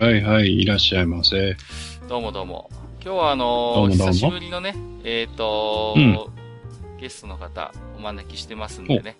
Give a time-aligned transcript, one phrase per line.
[0.00, 1.56] はいはい、いらっしゃいませ。
[2.08, 2.70] どうもどうも。
[3.04, 6.16] 今日はあのー久しぶりのね、えっ、とうん
[7.00, 9.16] ゲストの方、お招きしてますんでね。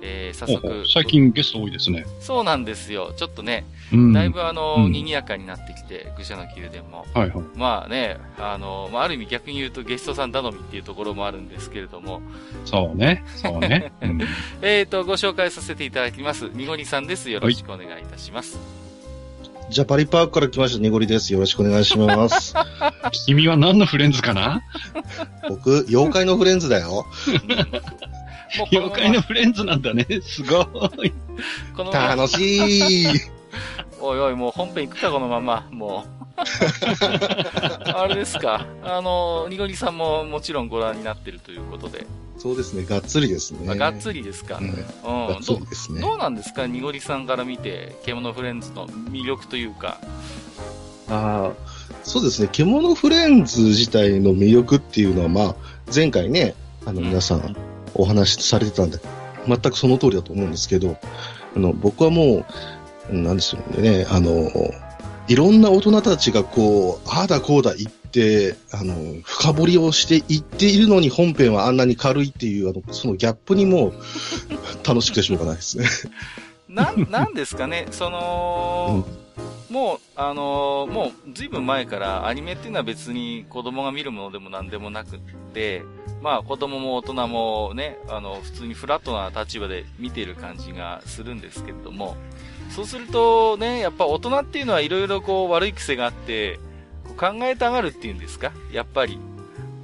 [0.00, 0.86] えー、早お速お。
[0.86, 2.06] 最近ゲスト多いですね。
[2.20, 3.12] そうなんですよ。
[3.14, 4.14] ちょっとね、うん。
[4.14, 7.04] だいぶあのー、うん賑やかになってきて、愚者の宮殿も。
[7.12, 7.44] はいはい。
[7.54, 12.22] まあね、あのーまあ、ある意味逆に言うとゲストさん頼みっていうところもあるんですけれども、
[12.64, 13.22] そうね。
[13.36, 13.92] そうね。
[14.00, 14.20] うん、
[14.62, 16.48] えっ、と、ご紹介させていただきます。
[16.54, 17.28] にごりさんです。
[17.28, 18.56] よろしくお願いいたします。
[18.56, 21.32] じゃあ、パリパークから来ました、にごりです。
[21.32, 22.54] よろしくお願いします。
[23.26, 24.62] 君は何のフレンズかな？
[25.48, 27.06] 僕、妖怪のフレンズだよ。
[28.70, 30.06] 妖怪のフレンズなんだね。
[30.22, 30.62] すご
[31.04, 31.12] い。
[31.92, 33.06] 楽しい。
[34.00, 35.66] おいおい、もう本編行くか、このまま。
[35.70, 36.21] もう。
[37.94, 38.66] あれですか。
[38.82, 42.06] あの、にごりさんももちろんご覧になってるということで。
[42.38, 43.70] そうですね、がっつりですね。
[43.70, 44.58] あがっつりですか。
[44.58, 44.66] うん。
[44.66, 45.26] うん。
[45.28, 46.00] がっつどりですね。
[46.00, 46.66] どうなんですか？
[46.66, 49.98] にごりさんから見て、獣フレンズの魅力というか。
[51.08, 51.52] ああ、
[52.04, 55.54] そうですね、獣フレンズ自体の魅力っていうのは、まあ、
[55.94, 56.54] 前回ね、
[56.86, 57.56] あの、うん皆さん
[57.94, 58.98] お話しされてたんで、
[59.46, 60.96] 全くその通りだと思うんですけど、
[61.54, 62.46] あの、僕はも
[63.10, 64.50] う、なんですよね、あの、
[65.28, 73.92] いろんな大人たちがこう、ああだこうだ言って、あの、深掘りをしていっているのに本編はあんなに軽いっていう、あの、そのギャップにもう
[74.86, 75.86] 楽しくてしょうがないですね。
[76.68, 79.06] なん、なんですかね、その、
[79.70, 85.18] もう、あのーもう、ずいぶん前からアニメっていうのは別に子供が見るものでも何でもなくっ
[85.54, 85.82] て、
[86.20, 92.16] まあ子供も大人もね、あの、普通にフラットな立場で見ている感じがするんですけれども、
[92.74, 96.58] そうするとね、やっぱ大人っていうのはいろいろこう悪い癖があって、
[97.04, 98.52] こう考えたがるっていうんですか？
[98.72, 99.18] やっぱり。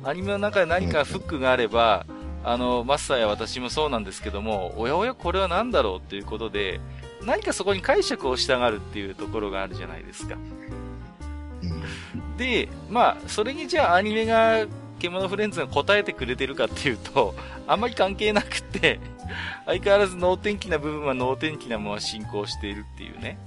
[0.05, 2.07] アニメの中で何かフックがあれば、
[2.45, 6.81] あの、マスターや私もそうなんですけども、おやおやこれは何だろうっていうことで、
[7.27, 10.37] 何かそこに解釈をしたがるっていうところがあるじゃないですか。
[11.63, 11.83] うん
[12.39, 14.65] で、まあ、それにじゃあアニメが、
[14.99, 17.35] 獣フレンズが答えてくれてるかっていうと、
[17.67, 19.01] あんまり関係なくて、
[19.67, 23.39] 相変わらず能天気な部分は能天気なまま進行しているっていうね。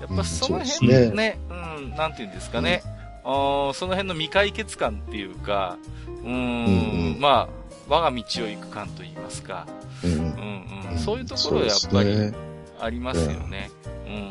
[0.00, 2.82] やっぱそのうん辺そうですね、うん、なんていうんですかね。
[3.22, 5.76] あーその辺の未解決感っていうか、
[6.24, 7.20] うーん、うんうん。
[7.20, 7.48] まあ、
[7.88, 9.66] 我が道を行く感と言いますか、
[10.02, 10.12] うん。
[10.12, 12.32] うんうん、そういうところはやっぱり
[12.80, 13.70] ありますよね。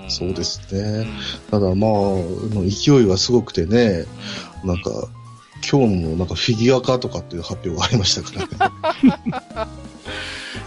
[0.03, 1.01] うん、そうですうん。
[1.01, 1.07] ね。
[1.51, 4.05] ただまあ、の勢いはすごくてね、
[4.63, 4.89] なんか、
[5.69, 9.69] 今日もなんかフィギュア化とかっていう発表がありましたからね。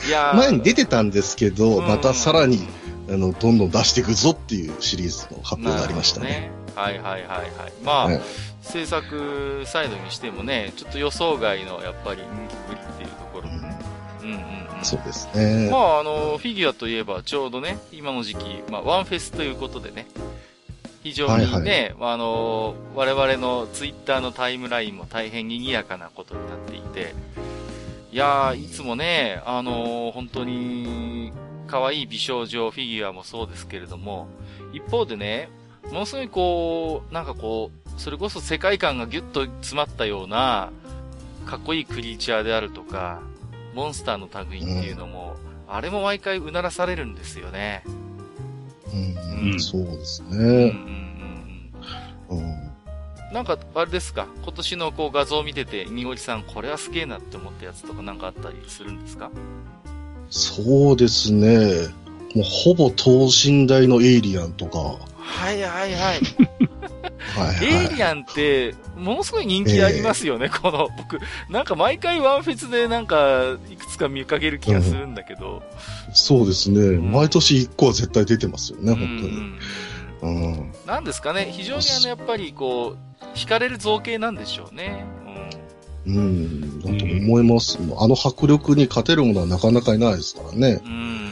[0.06, 2.66] いやー前に出てたんですけど、うんまたさらに、
[3.08, 6.50] あの、どんどん出していくぞっていうシリーズの発表がありましたね。
[6.74, 7.50] はいはいはいはい。
[7.84, 8.20] まあ、はい
[8.62, 13.78] 制作サイドにしてもね、ちょっと予想外のやっぱり人気ぶりっていうところでね。
[14.22, 14.36] うんうん
[14.78, 14.84] うん。
[14.84, 15.68] そうですね。
[15.70, 20.06] まあ、あの、フィギュアといえば、ちょうどね、今の時期、まあ、ワンフェスということでね、
[21.02, 27.14] 非常にね、あの、我々のツイッターのタイムラインも大変賑やかなことになっていて、
[28.12, 31.32] いやー、いつもね、あの、本当に、
[31.66, 34.28] 可愛い美少女フィギュアもそうですけれども、
[34.72, 35.48] 一方でね、
[35.90, 40.70] ものすごいこう、なんかこう、それこそ世界観がギュッと詰まったような、
[41.46, 43.22] かっこいいクリーチャーであるとか、
[43.74, 45.34] モンスターの類っていうのも、
[45.66, 47.82] あれも毎回うならされるんですよね。
[48.92, 50.72] うんうんそうですね。
[52.30, 52.72] うん。
[53.32, 54.26] なんか、あれですか？
[54.42, 59.30] 今年のこう画像を見てて、にごりさん、これはすげえなって思ったやつとかなんかあったりするんですか？
[60.28, 61.88] そうですね。
[62.34, 64.78] もうほぼ等身大のエイリアンとか。
[64.78, 66.20] はいはいはい。
[67.34, 67.94] はいエイはい。
[67.94, 71.18] リアンって、ものすごい人気ありますよね、この、僕、
[71.50, 75.62] なんか毎回ワンフェスでなんか、いくつか見かける気がするんだけど。
[76.12, 76.98] そうですね。
[76.98, 79.30] 毎年1個は絶対出てますよね、うん本当に。
[79.30, 79.58] うん
[80.22, 80.72] うん。
[80.86, 85.04] なんですかね、非常にあの、やっぱりこう、惹かれる造形なんでしょうね。
[86.06, 86.80] うん。
[86.80, 87.78] だと思います。
[87.98, 90.80] あの迫力に勝てるものはなかなかいないですからね。
[90.84, 91.30] うん。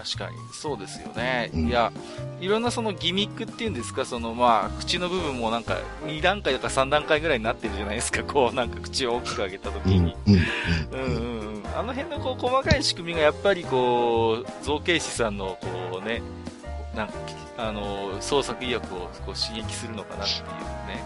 [0.00, 0.04] うん。
[0.04, 1.50] 確かに、そうですよね。
[1.54, 1.92] うんいや、
[2.40, 10.04] いろんなそのギミックっていうんですか、そのまあ、口の部分もなんか2段階とか3段階ぐらいになってるじゃないですか、こう、なんか口を大きく上げた時うん。
[10.04, 10.16] に。
[10.26, 10.34] うん。
[10.34, 10.40] うん
[10.92, 11.62] うんうん。
[11.76, 16.22] あの辺のこう、細かい仕組みがやっぱりこう、造形師さんのこうね、
[16.94, 17.14] なんか、
[17.58, 20.46] あの、創作意欲をこう刺激するのかなっていう
[20.86, 21.04] ね。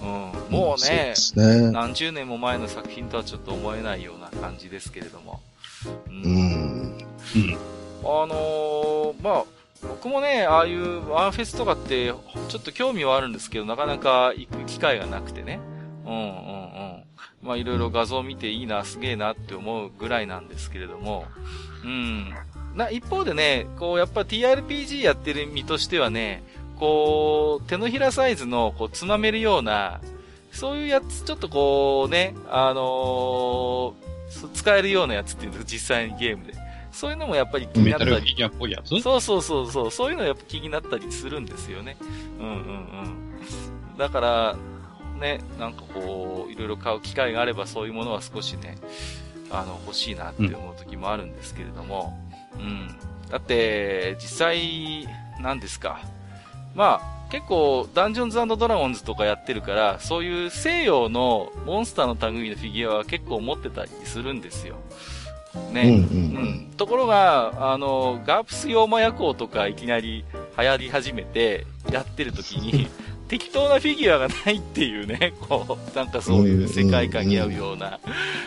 [0.00, 0.04] う
[0.50, 0.52] ん。
[0.52, 1.70] もうそうね。
[1.72, 5.40] 何十年も前の作品とはちょっと思えないような感じですけれども。
[5.86, 6.10] う。
[6.10, 6.98] うんん。
[7.34, 7.58] うん。
[8.02, 9.44] あのーまあ、
[9.82, 12.12] 僕もね、ああいうワンフェスとかって、
[12.48, 15.60] ちょっと興味はあるんですけど、なかなか行く機会がなくてね。
[16.04, 17.02] うんうんうん。
[17.42, 21.26] まあいろいろ画像見ていいな、すげえなって思うぐらいなんですけれども。
[21.84, 22.34] うん。
[22.74, 26.42] な、一方でね、こう、やっぱ TRPG やってる身としてはね、
[26.78, 30.00] こう、手のひらサイズの、こう、つまめるような、
[30.52, 34.08] そういうやつ、ちょっとこうね、あのー
[34.52, 36.57] 使えるようなやつっていうの実際にゲームで。
[36.98, 38.88] そういうのもやっぱり気にメなったりタルフィギュアっぽいやつ？
[39.00, 41.96] そうそうそうそう、そういうのやっぱ気になったりするんですよね。
[42.40, 43.96] うんうんうん。
[43.96, 44.56] だから、
[45.20, 48.78] ね、なんかこう、いろいろ買う機会があればそういうものは少しね、
[49.50, 52.18] あの、欲しいなって思う時もあるんですけれども、
[52.56, 52.88] うん。
[53.30, 55.06] だって、実際、
[55.40, 56.00] 何ですか。
[56.74, 64.76] まあ、結構、ダンジョンズドラゴンズとかやってるから、そういう西洋のモンスターの類のフィギュアは結構持ってたりするんですよ。
[65.72, 65.82] ね。
[65.82, 66.70] うんうんうん。
[66.76, 70.24] ところが、あの、ガープス妖魔夜行とかいきなり
[70.58, 72.88] 流行り始めて、やってる時に、
[73.28, 77.98] 適当なフィギュアがないっていうね、こう、なんかそういう世界観に合うような。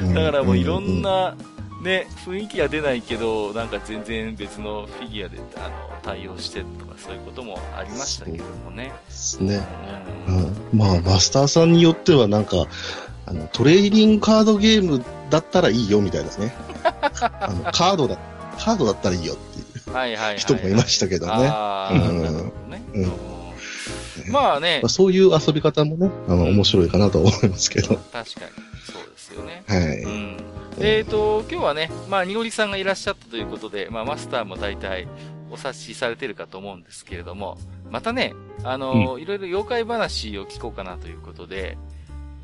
[0.01, 0.13] うん。
[0.13, 1.35] だからもういろんな、
[1.81, 5.71] ね、雰囲気は出ないけど、なんか全然別のフィギュアで、あの、
[6.03, 8.91] 対応してとかそういうこともありましたけどもね。
[9.07, 9.61] ですね。
[10.27, 10.55] ううんん。
[10.73, 12.67] まあ、マスターさんによってはなんか、
[13.25, 16.53] あの、トレーディングカードゲームだったらいいよみたいですね。
[16.83, 18.17] あの、カードだ、
[18.57, 20.37] カードだったらいいよっていう。
[20.37, 21.31] 人もいましたけどね。
[24.29, 27.95] まあねまあ、、そういう遊び方もね、あの、うん面白いかなと思いますけど。
[27.95, 28.25] 確かに、
[28.85, 29.63] そうですよね。
[29.67, 30.03] はい。
[30.03, 30.37] うん。
[30.79, 35.07] えーと、今日はね、まあ、にごりさんがいらっしゃったということで、まあ、マスターも大体
[35.49, 37.57] お察しされてるかと思うんですけれども、
[37.89, 38.33] またね、
[38.63, 41.77] あの、いろいろ妖怪話を聞こうかなということで、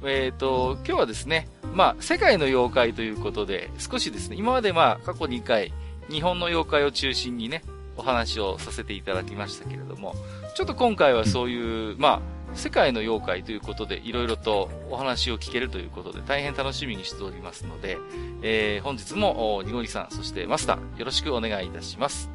[0.03, 5.73] えーと、今日はですね、まあ、世界の妖怪ということで、少しですね、今までまあ、過去2回、
[6.09, 7.63] 日本の妖怪を中心にね、
[7.97, 10.15] お話をさせていただきましたけれども、
[10.55, 12.21] ちょっと今回はそういう、ま
[12.53, 17.97] あ、世界の妖怪ということで、いろいろとお話を聞けるということで、大変楽しみにしておりますので、
[18.41, 22.29] えー、本日も、おにごりさん、そしてマスター、よろしくお願いいたします。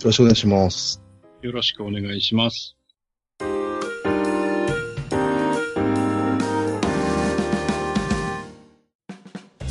[0.00, 1.02] よろしくお願いします。
[1.42, 2.77] よろしくお願いします。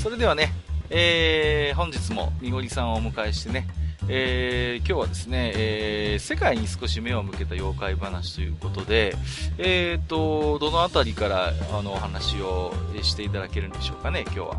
[0.07, 0.54] それではね、
[0.89, 3.68] えー、本日もにごりさんをお迎えしてね、
[4.07, 9.13] えー、今日はですね、えー、世界に少し目を向けた妖怪話ということで、
[9.57, 14.57] えーと、どのあたりから、あの、お話をしていただけるんでしょうかね、今日は。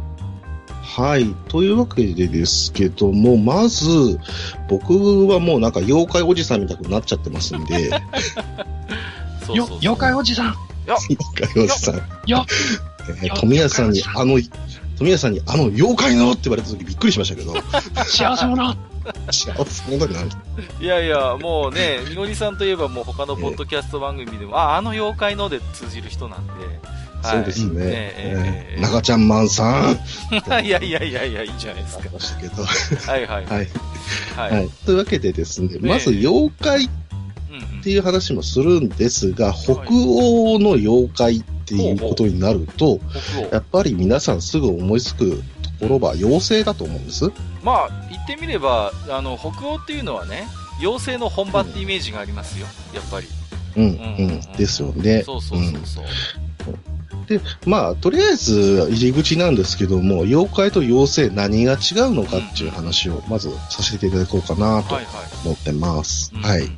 [0.82, 1.34] はい。
[1.48, 4.20] というわけでですけども、まず、
[4.68, 7.96] 僕はもうなんか妖怪おじさんみたくなっちゃってますんで、よ
[9.46, 10.54] そうそうそう、妖怪おじさん
[10.86, 11.94] 妖怪おじさん。
[12.26, 12.44] よ
[13.08, 14.38] えー富谷さんにあの、
[14.98, 17.54] 富谷さんにあの妖怪のって言われた時びっくりしましたけど、
[18.04, 18.76] 幸せ者
[19.30, 20.28] 幸せ者だな。
[20.80, 26.52] いやいや、もうね、 みのりさんといえばもう他のポッドキャスト番組でも、あ、あの妖怪ので通じる人なんで。
[26.52, 27.80] はいそうですね。
[27.82, 29.98] ええええ中ちゃんマンさん。
[30.64, 32.04] いやいやいやいや、いいじゃないですか。
[32.12, 32.62] ましたけど。
[32.62, 33.44] はいはい。
[33.44, 33.68] はい。
[34.36, 34.52] はい。
[34.52, 34.68] はい。
[34.86, 37.07] というわけでですね、ねまず妖怪っう
[37.78, 43.00] んうんていう話もするんですが、北欧の妖怪っていうことになると。
[43.52, 45.42] やっぱり皆さんすぐ思いつく
[45.78, 47.30] ところは妖精だと思うんです。
[47.62, 50.48] まあ、言ってみれば、あの、北欧っていうのはね、
[50.80, 52.66] 妖精の本場ってイメージがありますよ。
[52.94, 53.26] やっぱり。
[53.76, 55.22] うん、ううんん、ですよね。
[55.24, 56.04] そうそうそうそう。
[57.28, 61.76] で、まあ、とりあえず入り口なんですけども、妖怪と妖精何が違
[62.08, 65.14] うのかっていう話をまずさせていただこうかなとはいはい。
[65.44, 66.32] 思ってます。
[66.34, 66.70] うんはい。。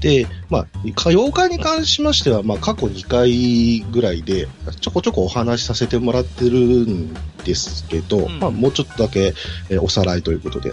[0.00, 0.64] で、まあ、
[0.94, 4.48] か妖怪に関しましては、まあ、過去2回ぐらいで、
[4.80, 7.14] ちょこちょこお話しさせてもらってるん
[7.44, 9.34] ですけど、うんまあ、もうちょっとだけ、
[9.68, 10.72] えーおさらいということで。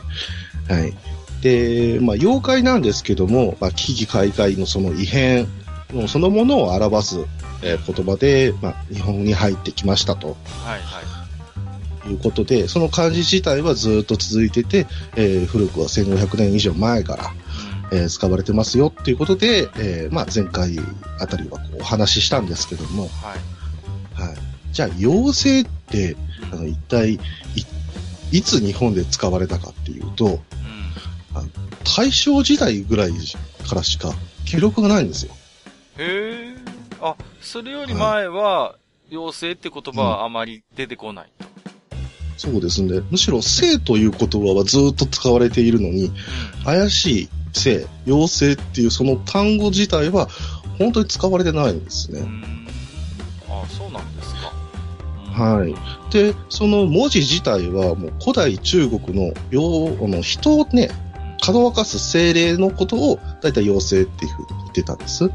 [0.69, 0.93] はい。
[1.41, 5.47] で、まあ、妖怪なんですけども、まあ、危機開会のその異変
[5.93, 7.19] のそのものを表す、
[7.63, 12.09] えー言葉で、まあ、日本に入ってきましたとはいはい。
[12.09, 17.33] いうことで、その漢字自体はずっと続いてて、えー古くは1500年以上前から、
[17.91, 20.77] えー使われてますよっていうことで、えーまあ、前回
[21.19, 24.21] あたりはこうお話ししたんですけども、はい。
[24.21, 24.37] はい。
[24.71, 26.15] じゃあ、妖精って、
[26.51, 27.19] あの、一体、い、
[28.31, 30.41] いつ日本で使われたかっていうと、うん。
[31.83, 33.11] 大正時代ぐらい
[33.67, 34.13] からしか
[34.45, 35.33] 記録がないんですよ。
[35.97, 36.55] へえ。
[37.01, 38.75] あ、それより前は、
[39.09, 41.47] 妖精って言葉はあまり出てこないと。
[42.37, 43.01] そうですね。
[43.09, 46.11] むしろ性という言葉はずっと使われているのに、
[46.63, 50.27] 怪しい性、妖精っていうその単語自体は
[50.77, 52.21] 本当に使われてないんですね。
[52.21, 52.67] うん
[53.49, 54.51] あそうなんですか。
[55.31, 55.75] はい
[56.11, 60.89] で、その文字自体はもう古代中国の妖あの人をね、
[61.41, 65.25] かどわかす精霊のことを大体妖精っていうふうに言ってたんです。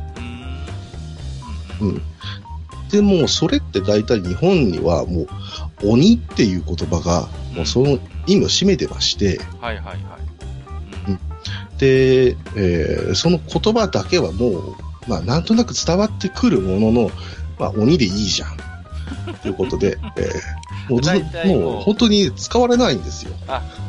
[1.80, 2.02] うん。
[2.90, 5.28] でも、それって大体日本にはもう、
[5.84, 9.98] 鬼っていう言葉が、もうその意味を占めてまして、はいはいはい。
[11.82, 14.76] で、えーその言葉だけはもう、
[15.08, 17.10] まあ、なんとなく伝わってくるものの、
[17.58, 18.56] まあ、鬼でいいじゃん。
[19.42, 23.32] ということで、 えーもうもう本当に使われないんですよ。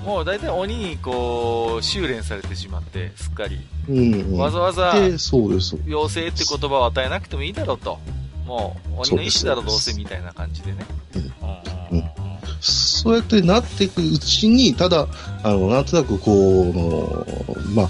[0.05, 3.59] もう大体鬼にこう、修練されてしまって、すっかり。
[3.89, 4.37] うん、うん。
[4.37, 5.75] わざわざで、そうです。
[5.87, 7.97] 妖精って言葉を与えなくてもいいだろうと。
[8.45, 10.85] もう、鬼の意志だろ、どうせみたいな感じでね。
[11.15, 15.07] うんうんうんそうやってなっていくうちに、ただ、
[15.43, 17.27] あの、なんとなくこう、の
[17.73, 17.89] まあ、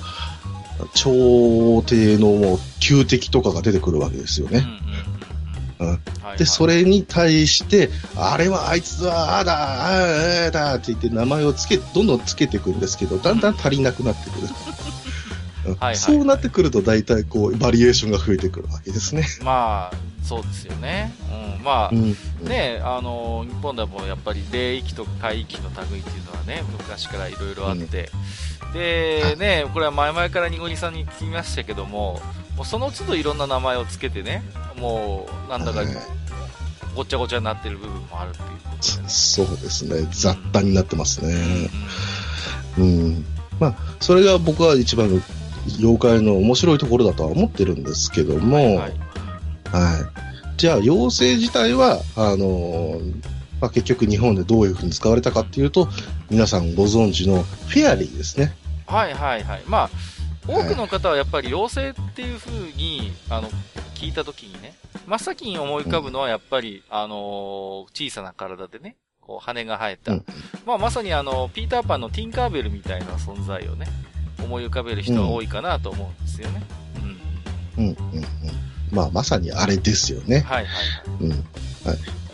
[0.96, 4.66] 朝廷の旧敵とかが出てくるわけですよね。
[4.68, 6.00] うん
[6.38, 14.48] で、それに対して、あれはあいつはああだ、ああああだって言って名前をつけ、どんどんつけていくんですけど、だんだん足りなくなってくる。
[15.96, 19.28] そうなってくると大体こう、バリエーションが増えてくるわけですね。
[19.44, 21.14] まあ、そうですよね。
[21.58, 22.16] うん、まあ、うん。
[22.48, 28.10] ねあの、日本でもやっぱり霊域と海域の類っていうのはね、昔からいろいろあって、
[28.74, 32.22] で、ね、これは前々からニゴニさんに聞きましたけども、
[32.56, 34.44] もうその都度いろんな名前をつけてね、
[34.80, 35.88] もう、なんだかはい
[36.96, 39.10] ごっちゃごちゃになってる部分もあるっていうことでね。
[39.10, 40.08] そうですね。
[40.12, 41.70] 雑多になってますうんね。
[42.78, 43.26] うん。
[43.60, 45.08] まあ、それが僕は一番
[45.80, 48.90] 妖怪の面白いところだとは思ってるんですけども、はいは。
[49.78, 50.06] はいい。
[50.58, 53.14] じゃあ、妖精自体は、あのー
[53.60, 55.88] まあ、結局日本でどういうふうに使われたかっていうと、
[56.30, 58.54] 皆さんご存知のフェアリーですね。
[58.86, 59.64] はいはいはい。
[59.68, 59.90] まあ、
[60.48, 63.50] 多くの方はやっぱり妖精っていう風に、あの、
[63.96, 64.76] 聞いたときにね、
[65.08, 70.12] 真っ先に思い浮かぶのはやっぱり、あのー小さな体でね、こう羽が生えた。
[70.12, 70.26] うん
[70.66, 73.88] まあまさにあの、ピーターパンのティンカーベルみたいな存在をね、
[74.44, 76.64] 思い浮かべる人が多いかなと思うんですよね。
[77.78, 77.86] うん。
[77.86, 78.24] うん、うん、うん。
[78.94, 80.42] まあ、まさにあれですよね。
[80.42, 80.72] はいはいは
[81.22, 81.24] い。
[81.24, 81.30] うん。
[81.32, 81.40] はい。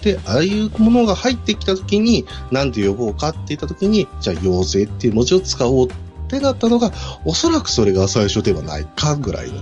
[0.02, 5.92] で、ああいうものが入ってきたときに、なんて呼ぼうかって言ったときに、じゃあ、妖精っていう文字を使おうっ
[6.28, 6.92] てなったのが、
[7.26, 9.62] おそらくそれが最初ではないかぐらいの。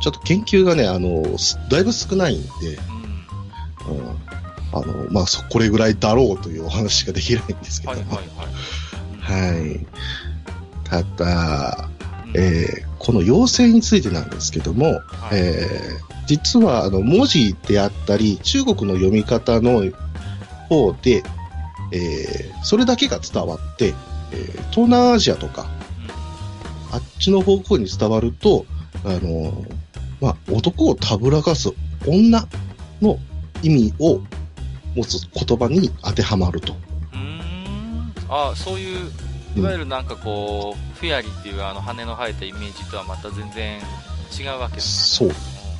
[0.00, 2.48] ちょっと研究がね、あの、すだいぶ少ないんで、
[3.88, 4.18] うん。
[4.72, 8.16] あの、まあ、そ、これぐらいだろうというお話ができないんですけども。
[8.16, 9.58] はいはいはい。
[9.58, 9.86] はい。
[10.84, 11.88] ただ、
[12.26, 15.00] うんえーこの妖精についてなんですけども、はい。
[15.32, 19.90] えー実はあの文字であったり、中国の読み方の
[20.68, 21.22] 方で、
[21.90, 23.94] えーそれだけが伝わって、
[24.32, 25.66] えー東南アジアとか、
[26.92, 28.66] あっちの方向に伝わると、
[29.04, 29.64] あの
[30.20, 31.70] まあ、男をたぶらかす
[32.06, 32.46] 女
[33.00, 33.18] の
[33.62, 34.20] 意味を
[34.94, 36.74] 持つ言葉に当てはまると。
[36.74, 38.12] うーん。
[38.28, 39.10] あそういう、
[39.58, 43.80] いわゆるなんかこう、フェアリーっていうあの羽の生えたイメージとはまた全然
[44.38, 45.16] 違うわけです。
[45.16, 45.28] そう。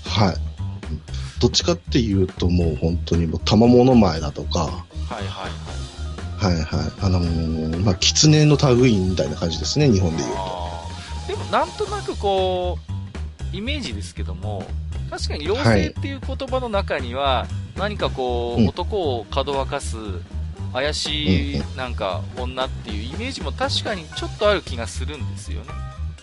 [0.04, 0.34] はい。
[0.34, 1.02] うん
[1.40, 5.88] どっちかっていうともう本当にもう賜物前だとか、はいはいはい。
[6.38, 6.92] はいはい。
[7.00, 10.68] あのーまあ、狐の類みたいな感じですね、日本で言うと。
[11.28, 12.78] でもなんとなくこ
[13.52, 14.66] う、イメージですけども、
[15.10, 19.96] 確かに妖精っていう言葉の中には、何かこう、うん男をかどわかす、
[20.72, 25.68] 怪しいなんか女っていうイメージも確かにちょっとある気がするんですよね。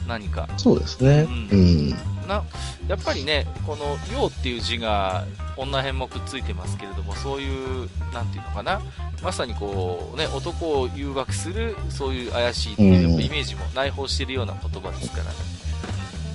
[0.07, 0.47] 何か。
[0.57, 1.27] そうですね。
[1.27, 1.89] ううん。
[2.27, 2.43] な、
[2.87, 5.25] やっぱりね、この、陽っていう字が、
[5.57, 7.49] 女編もくっついてますけれども、そうい
[7.85, 8.81] う、なんていうのかな、
[9.23, 15.29] まさにこう、ね、男を誘惑する、そういう怪しいっていう、やっぱイメージも内包しているような言葉ですからね。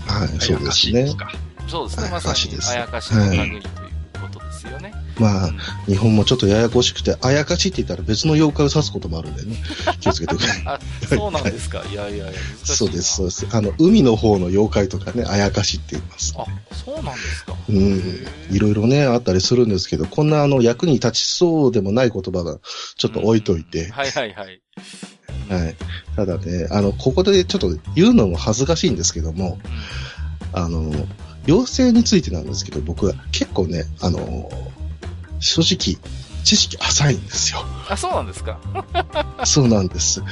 [0.07, 1.07] はい、そう怪ですね。
[1.69, 3.90] そうですね、はいまさに、あやかしの類という
[4.41, 4.93] ことですよね。
[5.19, 9.57] まあうん、日本もちょっとややこしくて、あやかしって言ったら別の妖怪を指すこともあるんでね、
[10.01, 10.63] 気をつけてください。
[10.67, 11.85] あ、そうなんですか？
[11.91, 12.39] いやいやいや、いな。
[12.65, 13.47] そうです、そうです。
[13.53, 16.35] あの、海の方の妖怪とかね、あやかしって言います。
[16.39, 16.45] あ、
[16.85, 17.55] そうなんですか？
[17.69, 18.27] うん。
[18.51, 22.59] いろいろね、あったりするんですけど、こんなあの、役に立ちそうでもない言葉が
[22.97, 24.61] ちょっと置いといて、はいはいはい。
[25.51, 25.77] はい。
[26.17, 29.59] ただね、あの、ここでちょっと言うのも恥ずかしいんですけども、
[30.53, 30.93] あの、
[31.47, 34.51] 妖精についてなんですけど、僕は結構ね、あの、
[35.41, 35.99] 正直、
[36.45, 37.65] 知識浅いんですよ。
[37.89, 38.59] あ、そうなんですか？
[39.45, 40.23] そうなんです。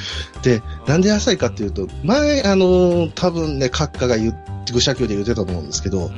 [0.43, 4.35] で、なんで浅いかっていうと、前、あの、多分ね、閣下が言っ
[4.65, 6.13] て、愚者教で言ってたと思うんですけどう、ん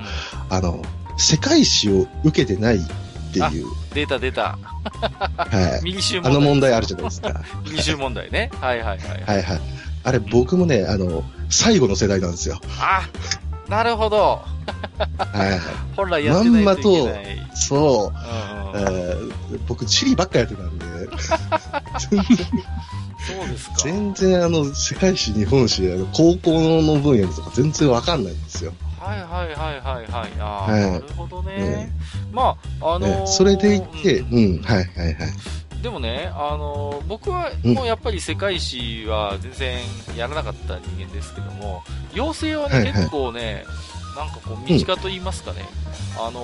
[0.49, 0.82] あの、
[1.16, 2.80] 世界史を受けてないっ
[3.32, 4.59] ていう、出た出た。
[5.38, 5.85] はい。
[5.85, 6.30] ミニシューあ。
[6.32, 7.42] の問題あるじゃないですか。
[7.64, 8.50] ミニシュー問題ね。
[8.61, 9.23] はいはいはい。
[9.25, 9.61] はいはい。
[10.02, 12.61] あれ僕もね、あの、最後の世代なんですよ。
[12.80, 13.09] あ、
[13.70, 14.42] なるほど。
[15.16, 15.96] はい。
[15.96, 17.50] 本来やってないといけない。
[17.54, 18.74] そう。
[18.74, 19.30] うんうんえー
[19.66, 23.76] 僕、チリばっかやってたんで、そうですか。
[23.82, 28.72] 全然あの、世界史、日本史、高校の分野とか全然わかんないんですよ。
[28.98, 30.30] はいはいはいはいはい。
[30.38, 31.56] ああ、はいなるほどね。
[31.56, 31.92] ね
[32.30, 35.16] まあ、あのーねそれでいって、うんうん、はいはいはい。
[35.82, 39.78] でもね、あのー僕はうんもうやっぱり世界史は全然
[40.16, 41.82] やらなかった人間ですけども、
[42.12, 43.64] 妖精はね、はいはい結構ね、
[44.16, 45.64] なんかこう身近と言いますかね、
[46.18, 46.42] あの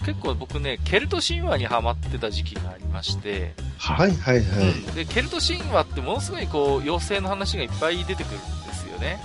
[0.00, 4.68] ー結構僕ね、ケルト神話にハマってた時期がありまして、はいはいはい。
[4.68, 9.20] うんで、ケルト神話ってものすごいこう、妖精の話がいっぱい出てくるんですよね。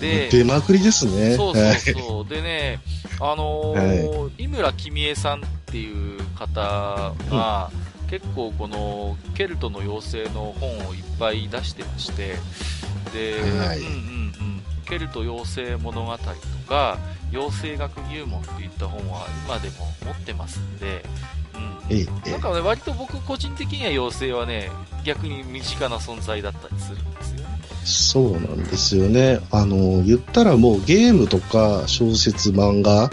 [0.00, 1.36] で、出まくりですね。
[1.36, 2.28] そうそうはいそう。
[2.28, 2.80] でね、
[3.20, 7.70] あのー井村君江さんっていう方が、
[8.10, 12.36] 結構このケルトの妖精の本をいっぱい出してまして、
[13.12, 16.24] で、はいうんうんうん、ケルト妖精物語と
[16.68, 16.98] か、
[17.32, 21.04] 妖精学入門といった本は今でも持ってますんで、
[21.54, 22.30] うん。
[22.30, 24.70] なんかね、割と僕個人的には妖精はね、
[25.04, 27.46] 逆に身近な存在だったりするんですよね。
[27.84, 29.40] そうなんですよね。
[29.50, 33.10] あの、言ったらもうゲームとか小説、漫画、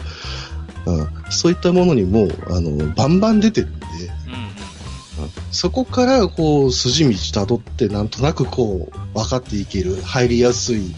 [0.85, 3.67] うん、そういったものにも、あの、バンバン出てる
[5.51, 10.93] そこからこう、筋道辿ってなんとなくこう、分かっていける、入りやすい、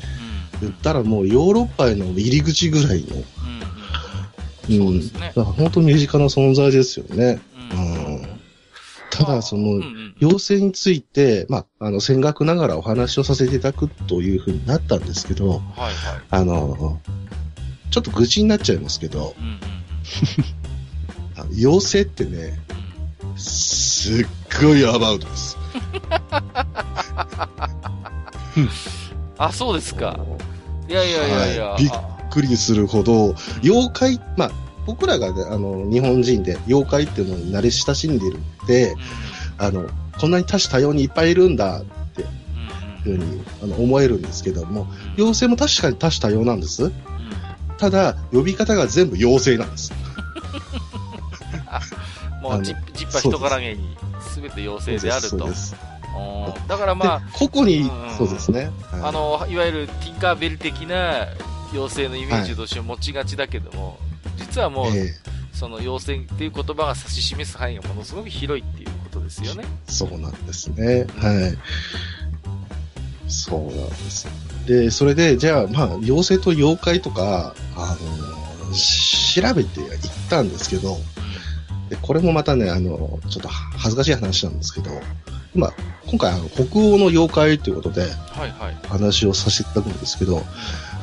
[0.61, 3.15] 言ったらもうヨーロッパへの入り口ぐらいの、
[4.69, 4.99] うんうん。
[4.99, 5.09] ね。
[5.13, 7.39] だから本当に身近な存在ですよね。
[7.71, 8.21] ううん。
[8.21, 8.39] ん。
[9.11, 10.15] ただ、その、うんうん。
[10.21, 15.93] 妖精について、まあ、あの、戦学ながらお話をさせていただくというふうになったんですけど、はいはい。
[16.31, 16.99] あの、
[17.91, 19.59] ちょっと愚痴になっちゃいますけど、うんうん
[21.37, 22.59] あの妖精ってね、
[23.35, 24.27] すっ
[24.61, 25.57] ごいアバウトです。
[29.37, 30.17] あ、そうですか。
[30.87, 31.65] いやいやいやいや。
[31.65, 31.91] はいびっ
[32.35, 33.33] くりするほど、
[33.63, 34.51] 妖怪、まあ、
[34.85, 38.93] 僕らがね、あの、日本人で妖怪っていうのに慣れ親しんでるんで、
[39.57, 39.85] あの、
[40.19, 42.21] こんなに多種多様にいっぱいいるんだって
[43.09, 46.91] いうふうにあの思えるんですけども、妖精も確かに多種多様なんです。
[47.77, 49.93] ただ、呼び方が全部妖精なんです。
[52.45, 55.49] もう、あのじじっぱ人からげに、すべて妖精であると。
[56.67, 58.71] だからまあ、で、個々にそうですね。
[58.91, 61.27] はいあの、いわゆるティンカーベル的な
[61.73, 63.97] 妖精のイメージとして持ちがちだけども、
[64.37, 65.13] 実はもう、え
[65.53, 69.63] その妖精っていう言葉が指し示す範囲がものすごく広いっていうことですよね。
[69.65, 71.05] えそうなんですね。
[71.17, 71.57] はい。
[73.29, 74.27] そうなんです。
[74.67, 79.89] で、それで、じゃあ、まあ、妖精と妖怪とか、あの、調べていっ
[80.29, 80.97] たんですけど、
[81.89, 84.89] でこれもまたね、あの、ちょっと恥ずかしい話なんですけど、
[85.53, 85.73] まあ、
[86.07, 88.77] 今回、あの、北欧の妖怪ということではいはい。
[88.87, 90.41] 話をさせていただくんですけど、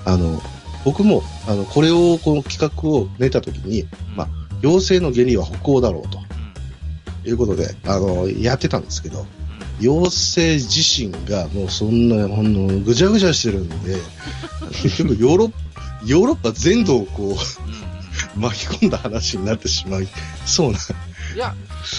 [0.05, 0.41] あの、
[0.85, 6.19] 僕も、あの、これを、この企画を練った時に、まあ妖精の原理は北欧だろうと
[7.29, 9.27] いうことで、あの、やってたんですけど、
[9.81, 13.97] 妖精自身がもうそんな、ほんの、ぐちゃぐちゃしてるんで、
[14.83, 15.57] 結局ヨーロッパ、
[16.07, 17.92] ヨーロッパ全土をこう、
[18.37, 20.09] 巻き込んだ話になってしまい
[20.47, 20.79] そうな、
[21.35, 21.55] いや、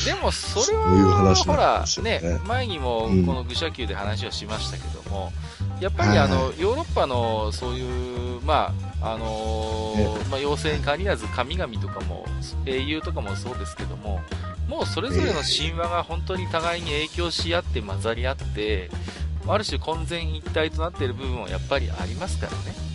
[0.06, 5.32] でもそれそういうは、話ほらねね、前にもうんこの愚者級で話をしましたけども、
[5.80, 12.26] やっぱりあはの、ヨーロッパのそういう、まあ、あのーまあ、妖精に限らず神々とかも、
[12.66, 14.22] 英雄とかもそうですけども、
[14.68, 18.90] もうそれぞれの神話が本当に互いに影響し合って混ざり合って、
[19.48, 22.93] ある種混然一体となっている部分はやっぱりありますからね。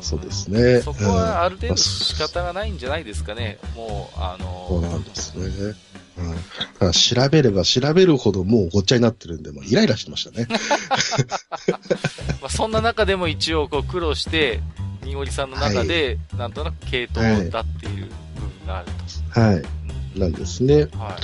[0.00, 0.80] そうですね。
[0.80, 3.58] そこはある程度うん仕方がないんじゃないですかね。
[3.74, 5.74] もう、あのそうなんですね。
[6.18, 6.30] うん。
[6.30, 6.38] だ
[6.78, 10.46] から調べれば調べるほどもうごっちゃになってるんで、もうイライラしてましたね。
[12.40, 14.60] まあ、そんな中でも一応こう苦労して、
[15.02, 18.88] にごりさんの中で、なんとなく系統だっていう部分がある
[19.30, 20.18] はい。
[20.18, 20.86] なんですね。
[20.86, 20.98] と。
[20.98, 21.16] は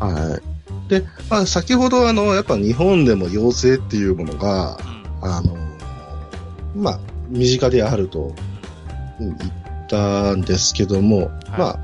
[0.00, 0.30] い。
[0.30, 0.42] はい。
[0.88, 4.76] で、まあ、先ほどあの、やっぱ日本でも妖精っていうものが、
[5.22, 5.30] うん。
[5.30, 5.56] あの、
[6.74, 7.00] まあ、
[7.30, 8.34] 身近であると
[9.20, 9.52] うん言っ
[9.88, 11.78] たんですけども、まあ、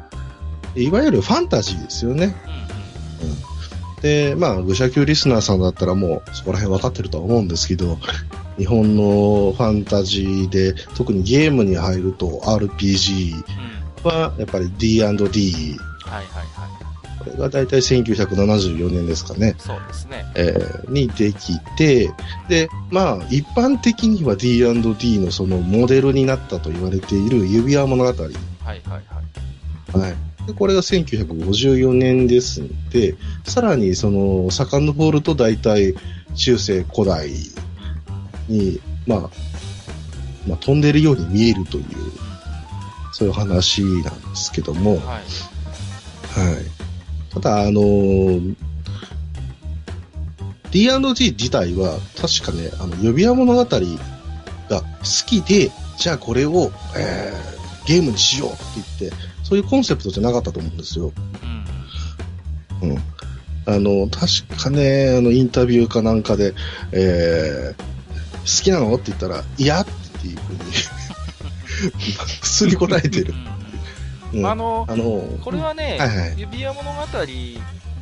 [0.74, 2.36] いわゆるファンタジーですよね。
[2.50, 2.66] うん
[4.02, 7.98] で、まあ、愚者級リスナーさんだったらもうそこら辺分かってるとは思うんですけど、
[8.58, 13.44] 日本のファンタジーで、特にゲームに入ると RPG うん。
[14.04, 14.18] うん。
[14.18, 16.85] はやっぱり D&D、はいはいはい。
[17.26, 19.54] これが大体1974年ですかね。
[19.58, 20.24] そうですね。
[20.34, 22.10] えーにできて、
[22.48, 28.10] で、まあ、一般的には D&D のそのモデルになったと言われている指輪物語。
[28.10, 28.16] はい。
[28.22, 29.00] はいは
[29.94, 30.16] いはい。
[30.46, 35.94] でこれが1954年ですんで、さらにその、遡ると大体
[36.34, 37.30] 中世古代
[38.48, 39.20] に、まあ、
[40.46, 41.84] まあ、飛んでるように見えるという、
[43.12, 45.00] そういう話なんですけども、はい。
[45.00, 46.75] はい。
[47.40, 48.54] ただ、あのー
[50.72, 53.76] D&G 自体は、確かね、あの、指輪物語が好
[55.26, 58.62] きで、じゃあこれを、えーゲームにしようって
[59.00, 61.12] 言って、そういうコンセプトじゃなかったと思うんですよ。
[62.82, 62.90] うん。
[62.90, 62.98] うん。
[63.64, 66.52] あの、確かね、あの、インタビューかなんかで、
[66.90, 67.82] えー
[68.58, 68.92] 好きなの？
[68.94, 69.86] って言ったら、いやっ
[70.20, 70.60] ていうふうに、
[72.42, 73.34] 普通に答えてる。
[74.32, 74.42] ううん。
[74.42, 76.34] んあの、あの、これはね、はいはい。
[76.38, 77.06] 指輪物語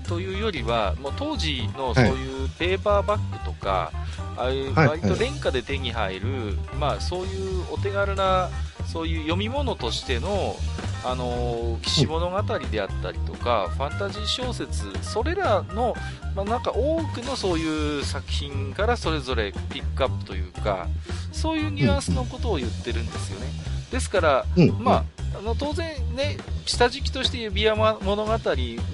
[0.08, 3.90] というよりは、もう当時のそういうペーパーバッグとか、
[4.36, 8.50] ああいうはい割と廉価で手に入る、まあそういうお手軽な、
[8.86, 10.56] そういう読み物としての、
[11.04, 15.94] あのー騎士物語であったりとか、ファンタジー小説、それらの、
[16.34, 20.88] まあなんか多くのそういう作品からそれぞれピックアップというか、
[21.32, 23.46] そういうニュアンスのことを言ってるんですよね。
[23.90, 25.04] ですから、うん、まあ、
[25.36, 28.32] あの当然ね、下敷きとして指輪物語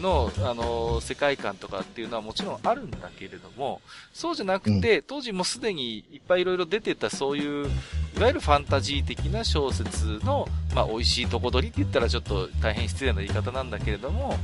[0.00, 3.80] の、あの世界観とかっていうのはもちろんあるんだけれども、
[4.12, 7.66] そうじゃなくて、当時もすでにいっぱいいろいろ出てたそういう、
[8.16, 14.34] いわゆるファンタジー的な小説の、まあ、美味しいとこ取りって言ったらちょっと大変失礼な言い方なんだけれども、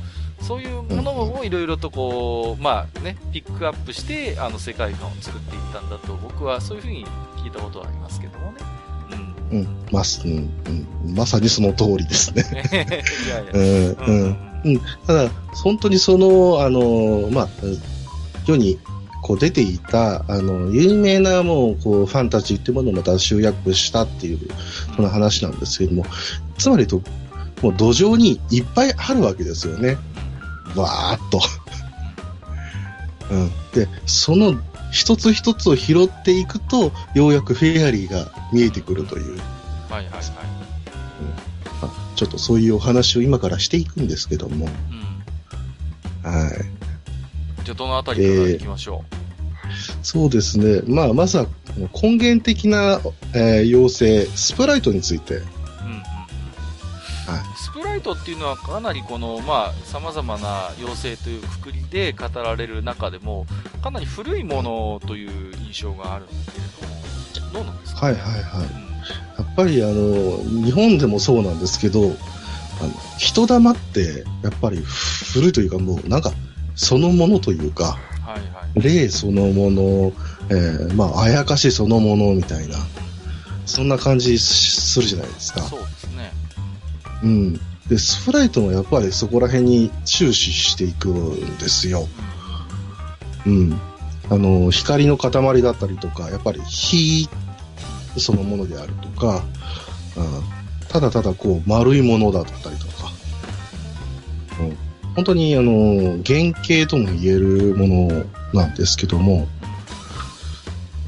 [0.41, 7.05] そういうものをいろいろとこう、まあね、ピックアップして、あの世界観を作っていったんだと僕はそういうふうに
[7.37, 8.86] 聞いたことはありますけどもね。
[9.51, 9.59] うん。
[9.59, 10.31] うん、まさ、うん、
[11.05, 12.43] うん、まさにその通りですね。
[12.71, 13.57] いやいやう。
[13.57, 14.37] ん、うん。
[14.65, 15.29] うん、ただ、
[15.63, 17.49] 本当にその、あの、まあ、
[18.45, 18.79] 世に
[19.21, 24.39] こう出ていた、あの、有名なもう、こう、ファンタジーっていうものをまた集約したっていう、
[24.95, 26.05] その話なんですけれども、
[26.57, 27.01] つまりと、
[27.61, 29.97] もう土壌にいっぱいあるわけですよね。
[30.75, 31.41] わーっと。
[33.31, 33.51] うん。
[33.73, 34.55] で、その
[34.91, 39.37] 一つ一つを拾っていくと、ようやくフェアリーが見えてくるという、
[39.89, 40.23] はいはいはい。
[41.81, 44.67] あちょっとそういうお話を今からしていくんですけども、
[46.23, 46.31] うん。
[46.31, 46.51] はい。
[47.63, 49.03] じゃあどのあたりから行きましょ
[50.01, 50.81] そうですね。
[50.87, 51.47] まあ、まずは
[52.01, 53.01] 根源的な、
[53.33, 55.35] えー妖精、スプライトについて。
[55.35, 55.39] う。
[55.39, 55.99] うんうん。
[55.99, 56.03] はい。
[57.57, 63.45] スプライトっていうのはかなりこの、まあ、様々な妖精というくくりで語られる中でも、
[63.83, 66.96] かなり古いものという印象があるんですけれども、
[67.53, 68.05] どうなんですか？
[68.07, 68.65] はいはいはい。
[68.65, 68.87] うん
[69.37, 72.01] やっぱりあの、日本でもそうなんですけど、
[72.81, 74.77] あの、人玉って、やっぱり
[75.33, 76.31] 古いというかもう、なんか、
[76.75, 78.81] そのものというか、はいはい。
[78.81, 80.13] 霊そのもの、
[80.49, 82.77] えーまあ、あやかしそのものみたいな、
[83.67, 85.61] そんな感じするじゃないですか。
[85.61, 86.31] そうですね。
[87.23, 87.53] うん。
[87.87, 92.07] で、スプライトもやっぱりそこら辺に注視していくんですよ。
[93.45, 93.79] うん。
[94.29, 97.29] あの、光の塊だったりとか、やっぱり火
[98.17, 99.43] そのものであるとか、
[100.17, 103.11] うん、ただただこう丸いものだったりとか、
[104.59, 104.77] うん、
[105.15, 109.47] 本当にあの、原型とも言えるものなんですけども、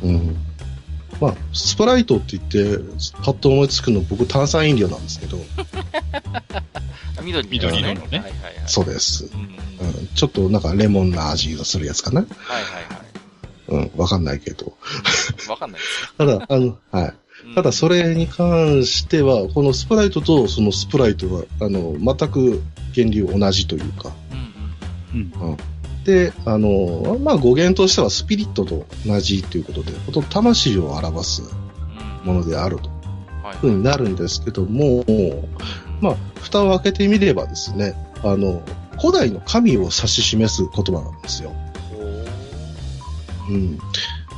[0.04, 0.36] うん。
[1.20, 2.78] まあ、スプライトって言って、
[3.24, 5.38] パッと思いつくの僕炭酸飲料なんですけど、
[7.18, 8.34] あ 緑緑色のねはいはいはい。
[8.68, 9.26] そうです。
[9.26, 9.42] うん
[9.86, 9.96] うん。
[9.98, 12.22] うん、ちょっとなんかレモンな味がするやつかな。
[12.22, 13.09] はいはいはい。
[13.70, 14.74] うん、わかんないけど。
[15.48, 17.14] わかんないです ただ、あの、はい。
[17.56, 22.62] ただ、それに関しては、このスプライトとそのスプライトは、あの、全く
[22.94, 24.12] 原理同じというか。
[25.14, 25.50] うんうん。
[25.52, 25.58] うん。
[26.04, 35.06] で、あの、まあ、語源としてはスピリットと同じということで、ほとんど魂を表すうんものであるというはいふうになるんですけども、
[36.02, 38.62] まあ、蓋を開けてみればですね、あの、
[39.00, 41.54] 古代の神を指し示す言葉なんですよ。
[43.50, 43.80] うん。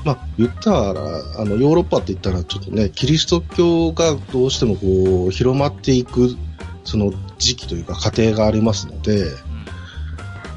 [0.04, 1.02] まあ、言ったら、
[1.38, 6.36] あの、ヨーロッパって言ったら、ちょっとね、キリスト教がどうしてもこう、広まっていく、
[6.84, 9.62] その時期というか、過程がありますので、うん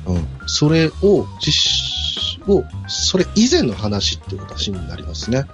[0.06, 0.26] うん。
[0.46, 5.44] それを、実、を、それ以前の話っていう形になりますね。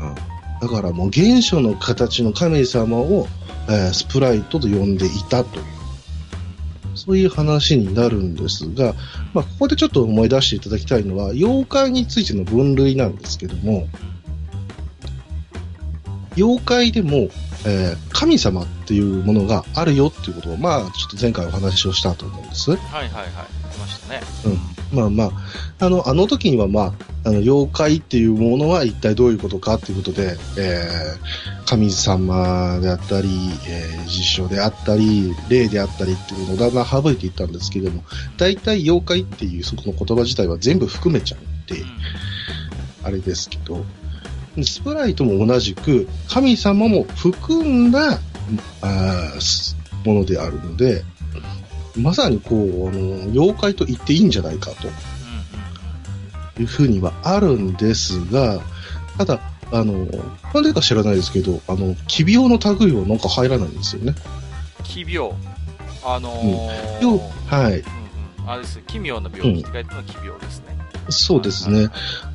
[0.00, 0.68] うん。
[0.68, 3.26] だからもう、原初の形の神様を、
[3.68, 5.64] えースプライトと呼んでいたという、
[6.94, 8.94] そういう話になるんですが、
[9.32, 13.86] まあ、ここでちょっと思い出していただきたいのは、妖怪についての分類なんですけども、
[16.36, 17.28] 妖怪でも、
[17.66, 22.72] えー神様っていうものがあるよっていうことを、まあ、ちょっと前回お話をしたと思うんです。
[22.72, 23.30] はいはいはい。
[23.72, 24.20] 出ましたね。
[24.92, 26.92] まあまあ、あの、あの時にはまあ、
[27.24, 33.28] あの、妖怪っていうものは一体どういうことかっていうことで、えー神様であったり、
[33.68, 38.02] えー実証であったり、霊であったりっていうのをだんだん省いていったんですけども、
[38.38, 41.86] 大体妖怪っていうそこの言葉自体は全部含めちゃって、うん。
[43.04, 43.84] あれですけど、
[44.64, 48.18] スプライトも同じく、神様も含んだ、
[48.82, 49.32] あ
[50.04, 51.04] ものであるので、
[52.00, 54.88] まさにこう、あの、妖怪と言っていいんじゃないかと
[56.60, 58.60] いうふうにはあるんですが、
[59.18, 59.40] ただ、
[59.72, 60.06] あの、
[60.54, 64.14] なんでか知らないですけど、あの、奇病の類はなんか入らないんですよね。
[64.82, 65.32] 奇病。
[66.02, 67.72] あのー、よはい。
[67.72, 68.50] うんうん。
[68.50, 70.78] あれですよ奇妙な病気って書いてのは奇病ですね。
[71.10, 71.88] そうですね。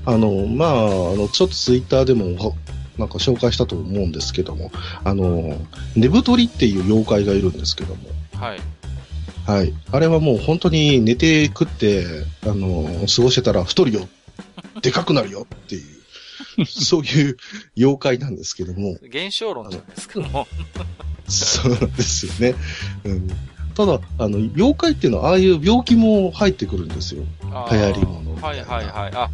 [0.06, 0.84] あの、まあ、あ
[1.16, 2.54] の、ちょっとツイッターでも、は
[2.98, 4.72] なんか紹介したと思うんですけども、
[5.04, 5.58] あの、
[5.96, 8.02] 寝太りっていう妖怪がいるんですけども、
[8.34, 8.60] はい。
[9.46, 9.74] はい。
[9.92, 12.06] あれはもう本当に寝て食って、
[12.44, 14.08] あの、過ごしてたら太るよ、
[14.82, 17.38] でかくなるよっていう、そういう
[17.78, 20.48] 妖怪なんですけども、現象論じゃないですか、も
[21.28, 22.56] そうなんですよね。
[23.04, 23.28] うん。
[23.76, 27.24] ただ、あの、妖怪っていうのは、ああいう病気も入ってくるんですよ。
[27.44, 29.12] 流行り物みたはいはいはい。
[29.14, 29.30] あ、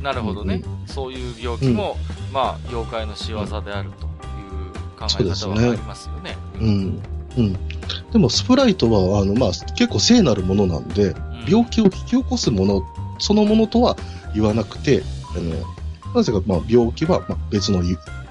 [0.00, 0.62] なるほどね。
[0.86, 1.96] そういう病気も、
[2.32, 6.36] まあ、妖怪の仕業であるという考え方はありますよね。
[6.60, 7.02] うん。
[7.36, 7.69] うん。
[8.12, 12.82] でも、スプライトは、あの、まあ、結構聖なるものなんで、うん病気を引き起こすもの、
[13.18, 13.96] そのものとは
[14.34, 15.02] 言わなくて、
[15.34, 17.82] あの、なぜか、まあ、病気は、まあ、別の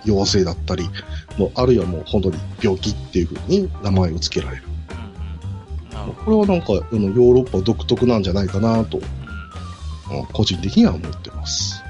[0.05, 0.89] 妖精だったり、
[1.37, 4.63] もうあるいはもう本当に病気っていうふうに名前を付けられる。
[5.95, 6.13] うんう。
[6.13, 9.09] これはなんか、あの、ヨーロッパ独特なんじゃないかなと、うんうん
[10.33, 11.83] 個人的には思ってます。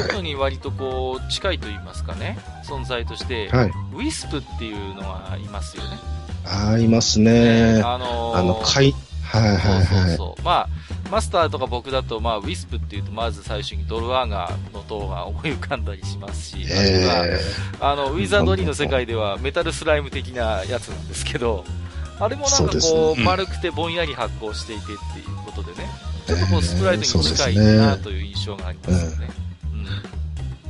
[0.00, 3.66] スプライトに割とこう、近いと言いますかね、存在として、はい。
[3.94, 5.98] ウィスプっていうのがいますよね。
[6.44, 7.80] ありますね。
[7.84, 10.42] あのーあの、かい、はいはいそうそう。
[10.42, 10.68] まあ、
[11.10, 17.38] マスターとか僕だと、まあ、ウィスプっていうと、まず最初にドルワーガーの塔が思い浮かんだりしますし、え
[17.80, 21.64] あの、ウィザードリーの世界ではメタルスライム的なやつなんですけど、
[22.18, 24.96] あれもなんかそうう、ねうん丸くてぼんやり発光していてってい
[25.32, 25.88] うことでね、
[26.26, 29.26] ちょっとこうスプライトに近いなという印象がありますよね。
[29.36, 29.41] うんー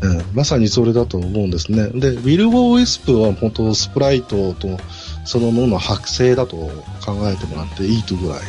[0.00, 1.88] うん、まさにそれだと思うんですね。
[1.90, 4.78] で、ウィル・ウォー・ウィスプは本当スプライトと
[5.24, 8.38] そのものの剥製だと考えてもらっていいとぐらい。
[8.38, 8.46] はい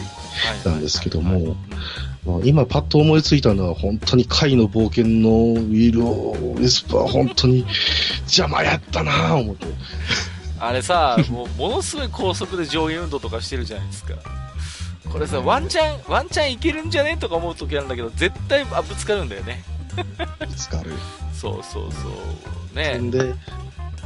[0.66, 1.56] なんですけども
[2.44, 7.66] 今パッと思いついたのは本当に貝の冒険のウィル・ウォー・ウィスプは本当に
[8.22, 9.68] 邪魔やったなぁ思って。
[10.60, 14.14] あれさ、もう、ものすごい高速で上下運動とかしてるじゃないですか。
[15.12, 17.18] これさ、ワンチャン、ワンチャンいけるんじゃね？
[17.20, 19.62] とか思う時あるんだけど、絶対あぶつかるんだよね。
[19.96, 20.92] ぶつかる。
[21.34, 22.08] そうそうそ
[22.74, 22.76] う。
[22.76, 23.36] ねで、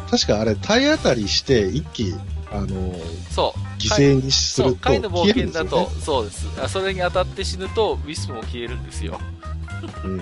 [0.10, 2.13] 確かあれ体当たりして一気、
[2.52, 2.67] あの、
[3.30, 3.60] そう。
[3.80, 6.06] 犠牲にすそう、ると貝の冒消えるん険だと、ですよね。
[6.06, 6.69] そうですあ。
[6.69, 9.19] それに当たって死ぬと、ウィスプも消えるんですよ。
[10.04, 10.21] うん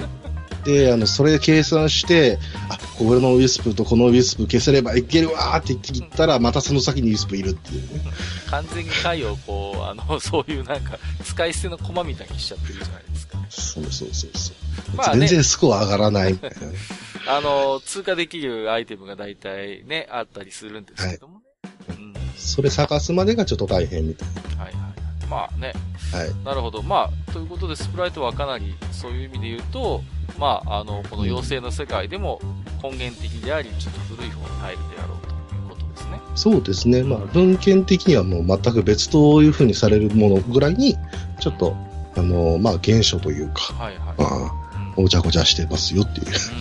[0.66, 8.02] で、あの、それ計算して、あ、これのウィスプとこのウィスプ消せればいけるわーって言ったら、またその先にウィスプいるっていうね。
[8.50, 13.35] 完全に貝をこう、あの、そういうなんか、使い捨ての駒みたいにしちゃってるじゃないですか。
[13.62, 14.54] そうそうそうそ
[14.94, 14.96] う。
[14.96, 16.74] まあね全然スコア上がらないみたいなね。
[17.28, 21.46] あの、通過できるアイテムが大体ね、あったりするんですけどもね。
[21.90, 22.14] うん。
[22.38, 25.28] それ探すまでがちょっと大変みたいはいはいはい。
[25.30, 25.74] まあね、
[26.12, 26.20] な。
[26.20, 26.30] はい。
[26.44, 26.84] なるほど。
[26.84, 30.04] まあ、ということで、スプライトはかなり、そういう意味で言うと、
[30.38, 32.42] まあ、あの、この妖精の世界でも
[32.84, 36.20] 根源的であり、ちょっと古い方に入るであろうということですね。
[36.36, 37.04] そうですね。
[37.04, 40.96] まあ、文献的にはもう全く別というふうにされるものぐらいに、
[41.40, 41.76] ちょっと、
[42.18, 44.16] あの、まあ、原初というか、はいはい。
[44.18, 44.52] まあ、
[44.98, 45.04] うん。
[45.04, 46.52] ごちゃごちゃしてますよっていう、そ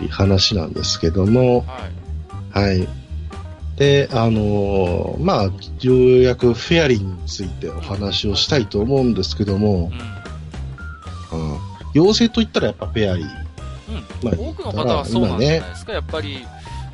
[0.00, 1.64] ういう話なんですけども、
[2.54, 2.60] ど。
[2.60, 2.78] はい。
[2.78, 2.88] はい。
[3.76, 9.92] で、あのーまあ、ようやくフェアリーについてお話をしたいと思うんですけども
[11.32, 11.38] う、ん。
[11.38, 11.58] うん、
[11.94, 13.26] 妖精と言ったらやっぱフェアリー。
[13.88, 13.94] うん。
[14.24, 15.92] まあ多くの方はそうなんじゃないですか。
[15.92, 16.44] やっぱり、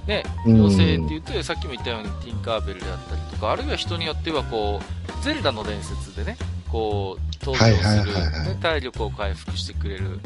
[0.07, 6.37] ね、うん妖精って言って、さっきも言ったようにティンカーベルであったりとか、あるいは人によってはこう、ゼルダの伝説でね、
[6.75, 10.19] こう、登場する、はいはいはいはいね体力を回復してくれる、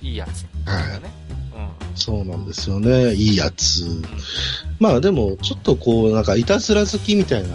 [0.00, 1.10] いいやつとかね。
[1.94, 3.12] そうなんですよね。
[3.12, 3.84] いいやつ。
[4.78, 7.48] まあでも、ちょっとこう、なんか、いたずら好きみたいな、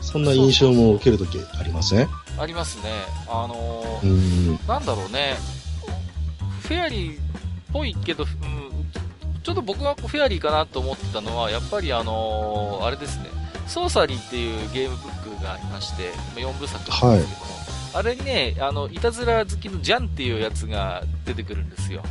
[0.00, 2.08] そんな印象も受けるときありません？
[2.08, 2.40] うん。
[2.40, 2.84] ありますね。
[3.28, 4.58] あのうーん。
[4.66, 5.36] なんだろうね。
[6.62, 7.20] フェアリーっ
[7.72, 8.30] ぽいけど、うん、
[9.42, 13.26] ちょっと僕がフェアリーかなと思ってたのは、やっぱりあのーあれですね、
[13.66, 17.55] ソーサリーっていうゲームブックがありまして、4部作なんですけども、
[17.92, 22.02] あれにね、あの、いたずら好きのジャンっていうやつが出てくるんですよ。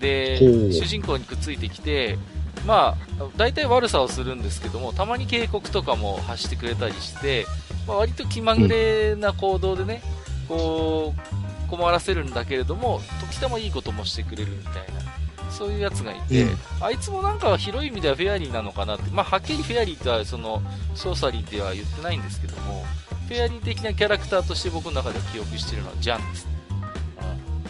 [0.00, 0.38] で、
[0.72, 2.18] 主人公にくっついてきて、
[2.66, 7.46] まあ、大体悪さをするんですけども、たまに警告とかも発してくれたりして、
[7.86, 10.02] まあ、割と気まぐれな行動でね、
[10.48, 14.80] こう、困らせるんだけれども、時たまいいこともしてくれるみたいな、
[15.50, 20.62] そういうやつがいて、うんあいつもなんか広い意味ではフェアリーなのかなって、まあ、はっきりフェアリーとは、その、
[20.94, 22.84] ソーサリーでは言ってないんですけども、
[23.28, 26.52] フェアリー的なキャラクターとして僕の中で記憶してるのはジャンですね。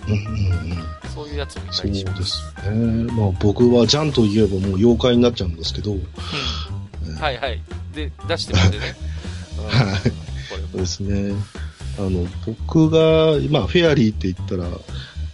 [0.08, 0.72] うんうんうん。
[0.72, 0.88] うん
[1.18, 1.90] そういうやつもいたそう。
[1.90, 3.12] ですすね。
[3.12, 7.60] まあ僕はジャンといえばもう妖怪になっちゃうんですけど、うんはいはい。
[7.92, 8.94] で、出してみてね。
[9.58, 11.34] うんはいこそうですね。
[11.98, 14.68] あの、僕が、まあフェアリーって言ったら、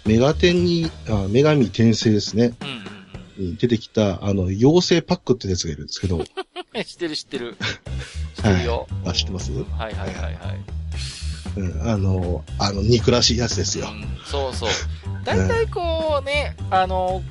[0.07, 2.55] メガテンに、あ女神転生ですね。
[2.61, 6.25] れうんうん出てきた、あの、妖精パックってやつがいるんですけど、
[6.73, 7.57] え知ってる知ってる。
[8.37, 8.87] 知ってる よ。
[9.05, 9.51] あ知ってます？
[9.53, 10.35] うんはいはいはいはい。
[11.57, 13.95] うん、あの、あの、憎らしいやつですよう。
[13.95, 14.71] ん、そうそう。
[15.25, 17.23] 大体こうね、あの、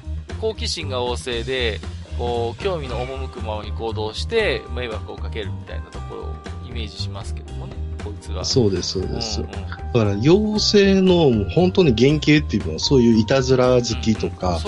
[0.41, 1.79] 好奇心が旺盛で、
[2.17, 6.35] こう、興味の赴くままに行動して、迷惑をかけるみたいなところを
[6.67, 8.43] イメージしますけどもね、こいつは。
[8.45, 9.15] そうです、そううんうん。
[9.15, 9.41] です。
[9.41, 10.59] だから、妖
[10.95, 14.59] 精の本当に原型っていうのは、そういういたずら好きとか、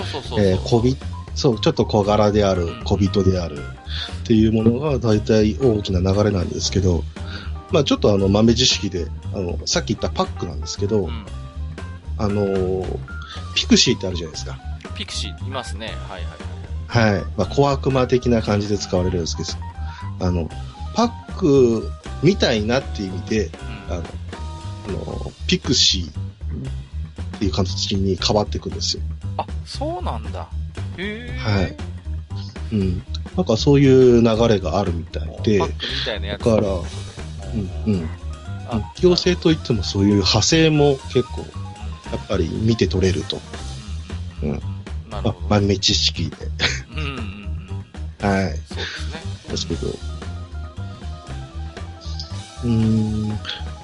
[0.64, 0.96] 小び、
[1.34, 7.04] そう、ちょっと小柄であるうん、小人であるっていうものが大体大きな流れなんですけど、
[7.70, 11.26] まあちょっとあの豆知識で、あの、さっき言ったパックなんですけど、うん。
[12.18, 12.98] あのー
[13.54, 14.58] ピクシーってあるじゃないですか。
[14.94, 15.86] ピクシーいますね。
[15.86, 16.28] はいは
[16.98, 17.14] いはい。
[17.14, 17.24] はい。
[17.36, 19.48] まあ小悪魔的な感じで使われるんですけど、
[20.26, 20.48] あの、
[20.96, 21.90] パック
[22.22, 23.50] みたいなっていう意味で、うん
[23.92, 24.02] あの、
[24.88, 29.02] あのピクシーっていう形に変わっていくんですよ。
[29.36, 30.48] あ、そうなんだ。
[30.96, 31.38] へえ。
[31.38, 31.76] はい
[32.72, 33.02] うん。
[33.36, 36.44] なんかそういう流れがあるみたいでパッ、クみたいなやつ。
[36.44, 36.82] だからう
[37.86, 38.08] うん、うん。
[38.70, 41.42] あ妖精といってもそういう派生も結構、
[42.10, 43.38] やっぱり見て取れると。
[44.42, 44.50] うん。
[44.52, 44.60] うん
[45.10, 45.48] なるほど。
[45.48, 46.36] ま豆知識で。
[46.92, 48.26] うんうんうん。
[48.26, 48.56] はい。
[48.66, 49.22] そうですね。
[49.50, 50.05] ですけど。
[52.66, 53.38] うーん。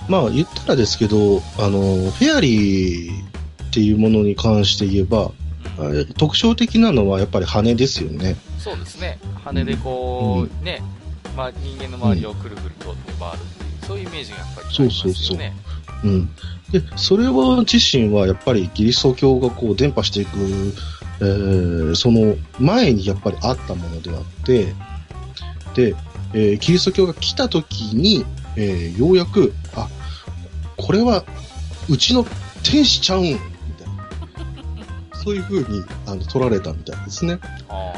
[0.08, 3.24] まあ言ったらですけど、あの、フェアリー
[3.68, 5.30] っていうものに関して言えば、
[6.18, 8.36] 特徴的なのはやっぱり羽ですよね。
[8.58, 9.18] そうですね。
[9.44, 10.82] 羽でこう、ね、
[11.36, 14.90] まあ人間の周りをくるくると回るっていう、そういうイメージがやっぱりありますよね。
[14.92, 15.38] そうそうそう
[16.04, 16.28] うん。
[16.72, 20.74] で、それは自身はやっぱりキリスト教がこう伝播していく、
[21.20, 24.74] えーその前にやっぱりあったものであって、
[25.74, 25.94] で、
[26.34, 28.24] えーキリスト教が来た時に、
[28.56, 29.88] えーようやく、あ、
[30.76, 31.24] これは
[31.88, 32.24] うちの
[32.62, 33.34] 天使ちゃうんみ
[33.78, 35.16] たいな。
[35.16, 37.38] そういう風にあの取られたみたいですね。
[37.68, 37.92] あ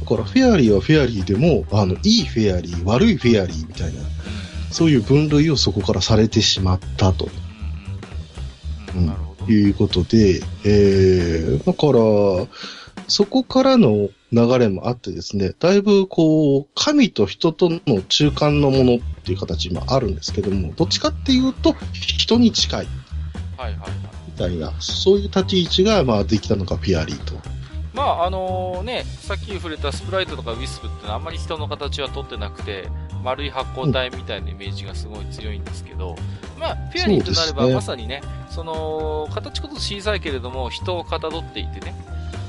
[0.00, 4.04] だからフェアリーはフェアリーでも、あの、いいフェアリー、悪いフェアリーみたいな、あ。
[4.70, 7.28] そういう分類をそこからされてしまったと。
[8.94, 9.28] うん。
[9.52, 22.86] いうことで、えー、だから、そこからの流れもあってですね、だいぶこう、神と人との中間のものっていう形もあるんですけども、どっちかっていうと、人に近い
[23.56, 23.90] はいはいはい。
[24.26, 27.38] みたいな、そういう立ち位置が、まあ、できたのがピアリーと。
[27.94, 32.88] まああのね、さっき触れたスプライトとかウィスプってのはあんまり人の形は取ってなくて、
[33.24, 36.14] 丸い発光体みたいなイメージがすごい強いんですけど、
[36.60, 41.92] まあ、フェアリーとなればねまさにね、その、形こそ小さいけれども、人をかたどっていてね、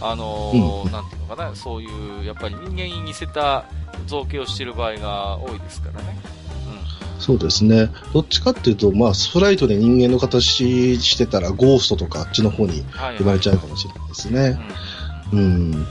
[0.01, 3.65] あのーうんなんていうのかな、そういう、やっぱり人間に似せた
[4.07, 6.17] 造形をしている場合が多いですからね。
[7.19, 7.89] そうですね。
[8.13, 12.85] どっちかっていうと、まあ、スプライトで人間の形してたら、ゴーストとかあっちの方に
[13.17, 14.57] 生まれちゃうかもしれないですね。
[15.31, 15.39] うん。
[15.39, 15.87] うん。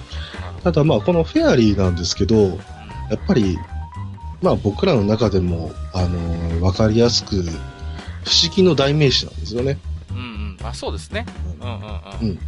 [0.64, 2.59] ただまあ、このフェアリーなんですけど、
[3.11, 3.59] やっぱり、
[4.40, 9.79] まあ僕らの中でも、あのーわかりやすく、不思議の代名詞なんですよね。
[10.11, 10.20] うんう
[10.62, 10.66] ん。
[10.66, 11.27] あ、そうですね。
[11.61, 11.81] うんうんうん。
[11.83, 12.38] うんうん。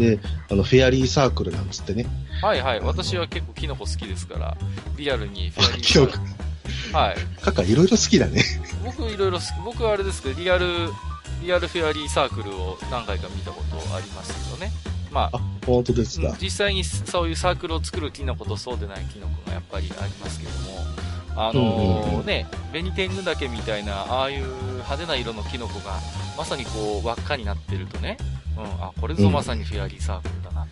[0.00, 0.18] で、
[0.50, 2.06] あの、フェアリーサークルなんつってね。
[2.42, 2.80] はいはい。
[2.80, 4.56] 私は結構キノコ好きですから、
[4.96, 6.12] リアルにフェアリーキノコ
[6.92, 7.16] はい。
[7.40, 8.42] カカいろいろ好きだね。
[8.84, 10.66] 僕いろいろ好き、僕はあれですけど、リアル、
[11.42, 14.72] リアルフェアリーサークルを何回か見たことありますけどね。
[15.10, 16.28] まあ、あ、本当ですか。
[16.28, 20.84] うん実際にそういうサークルを作るキノコとそうでないキノコがやっぱりありますけども、
[21.36, 25.98] あのうんうんうんね、ベニテングダケみたいな、ああいう派手な色のキノコが、
[26.36, 28.18] まさにこう、輪っかになってるとね、
[28.56, 30.66] うん、あ、これぞまさにフェアリーサークルだな、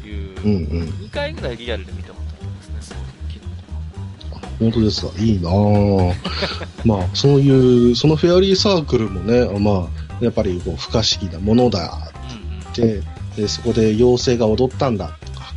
[0.00, 0.88] という、うんうん。
[0.88, 4.46] 2回ぐらいリアルで見たことありますね、そういうキノコ。
[4.58, 5.12] 本当ですか。
[5.18, 6.14] いいなぁ。
[6.84, 9.88] まあ、そういう、そのフェアリーサークルもね、ま
[10.20, 12.60] あ、やっぱりこう不可思議なものだうんうん。
[12.60, 13.02] って、
[13.36, 15.52] でそこで妖精が踊ったんだとか、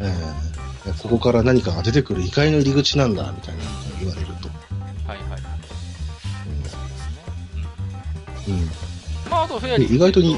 [0.00, 0.12] うんうん。
[0.12, 0.49] えー
[1.02, 4.48] ここから何かが出てくる異界の入り口なんだ、みたいなことを言われると。
[5.06, 5.40] はいはい
[8.48, 8.62] うんうん。
[8.62, 8.70] うん。
[9.30, 10.36] まあ、あとフェアリー意外とにん？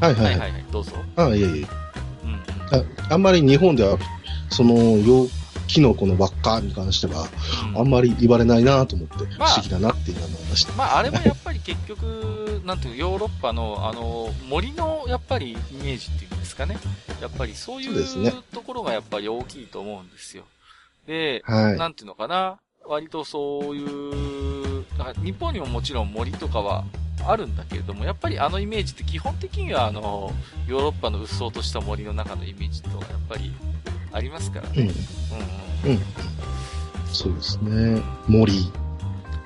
[0.00, 0.92] はいはいはいはいはいはい、どうぞ。
[1.16, 1.44] あ、いえいえ。
[1.44, 1.66] うんうん。
[3.08, 3.98] ああんまり日本では、
[4.50, 5.28] その、よ
[5.66, 7.28] キノコの輪っかに関しては、
[7.76, 10.72] あんまり言われないなと思って、不まあ思議だなっていうのを思いました。
[10.74, 16.78] まあ、あれもやっぱり結局、なんていうヨーロッパの、あの、森の、やっぱり、イメージっていうんですかね。
[17.20, 20.44] やっぱりそういうところがやっぱり大きいと思うんですよ。
[21.06, 21.78] で、はい。
[21.78, 22.58] なんていうのかな。
[22.88, 24.84] 割とそういう、
[25.22, 26.84] 日本にももちろん森とかは
[27.26, 30.32] あるんだけれども、やっぱりあのイメージって基本的にはあの、
[30.66, 33.52] ヨーロッパの鬱蒼とした森の中のイメージとかやっぱり
[34.16, 34.72] ありますからね。
[34.76, 34.82] うん。
[34.82, 36.02] うんうんうん。
[37.12, 38.02] そうですね。
[38.26, 38.72] 森。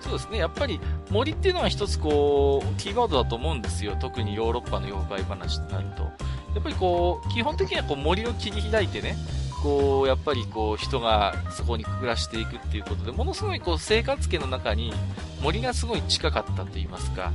[0.00, 0.38] そうですね。
[0.38, 3.96] やっぱり森っていうのは一つこう、キーワードだと思うんですよ。
[4.00, 6.04] 特にヨーロッパの妖怪話となると。
[6.54, 9.16] やっぱりこう、基本的にはこう森を切り開いてね、
[9.62, 14.92] こう、やっぱりこう、人がそこに暮らしていくっていうことで、ものすごいこう、生活圏の中に
[15.42, 17.32] 森がすごい近かったと言いますか。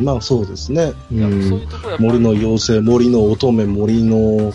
[0.00, 0.92] まあそうですね。
[1.10, 1.14] う。
[1.14, 1.68] ん
[1.98, 4.52] 森の妖精、森の乙女、森の。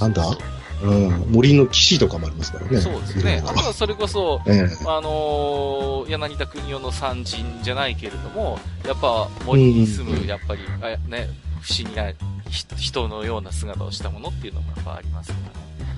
[0.00, 0.24] なんだ？
[0.82, 2.78] うん、森の騎士とかもありますからね。
[2.78, 3.42] そうですね。
[3.46, 11.30] あとはそれこそ、ええあのー柳田国夫の参人じゃないけれども、やっぱ森に住む、やっぱり、あね、
[11.62, 12.12] 不思議な
[12.50, 15.38] ひ人のような姿をしたものっていうのもやっぱありますか
[15.78, 15.90] らね。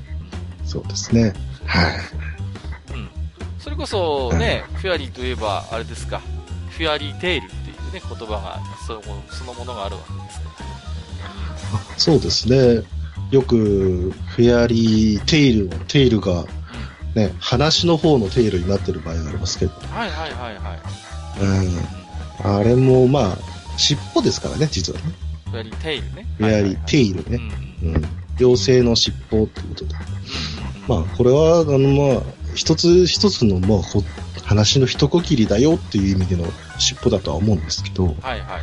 [0.64, 1.32] そうですね。
[1.64, 1.92] はい。
[2.94, 3.08] うん。
[3.58, 6.20] それこそね、フェアリーといえば、あれですか、
[6.70, 11.98] フェアリーテイルっていうね、言葉が、そのそのものがあるわけですから。
[11.98, 12.82] そうですね。
[13.30, 16.44] よく、フェアリー、テイルの、テイルが、
[17.14, 20.82] ね、話の方のテイルになってる場合がありますけど、はいはいはいはい。
[22.44, 22.56] うん。
[22.58, 23.38] あれも、まあ、
[23.78, 25.12] 尻尾ですからね、実はね。
[25.46, 26.26] フェアリーテイルね。
[26.38, 27.40] フェアリー、テイルうんね。
[27.82, 28.04] うんうん。
[28.38, 29.94] 妖精の尻尾ってことで。
[29.94, 30.16] うん
[30.88, 32.22] まあ、これは、あの、まあ、
[32.54, 34.02] 一つ一つの、まあ、ほ
[34.46, 36.44] 話の一区切りだよっていう意味での
[36.78, 38.60] 尻尾だとは思うんですけど、はいはいはいは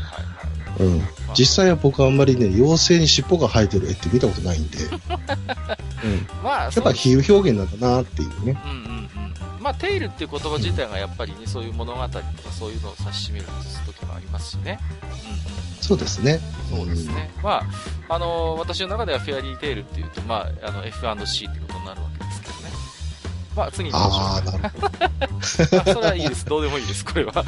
[0.79, 0.84] い。
[0.84, 1.01] うん。
[1.38, 6.27] 実際は僕はあんまりね、妖精に尻尾が生えてる絵って見たことないんで、 うん。
[6.41, 8.61] まあ、やっぱ比喩表現なんだなっていうね。
[8.65, 9.63] うんうんうん。
[9.63, 12.23] まあ、テイルっていう言葉自体がやっぱりね、そういう物語とか
[12.57, 13.51] そういうのを指し示る
[13.86, 14.79] 時もありますしね。
[15.81, 16.39] そうですね。
[16.71, 16.88] うんうん。
[16.88, 17.29] そうですね。
[17.43, 17.63] ま
[18.09, 22.09] あ、あのー私の中ではフェアリーテイルっていうと、まあ、あの、F&C ってことになるわ。
[23.56, 24.88] まあ、次に行きましょうああ、なるほ
[25.91, 26.45] あそれはいいです。
[26.45, 27.34] どうでもいいです、これは。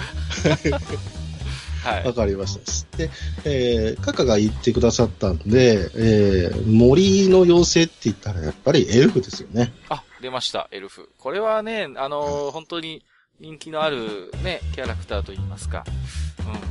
[1.84, 2.10] はど。
[2.10, 2.14] わい。
[2.14, 2.97] かりました。
[2.97, 3.10] で、
[3.43, 9.72] えー、カカが言ってくださったんで、えー、森の妖精って言ったらやっぱりエルフですよね。
[9.89, 11.10] あ、出ました、エルフ。
[11.20, 13.03] これはね、あのー本当に
[13.39, 15.84] 人気のあるね、キャラクターといいますか。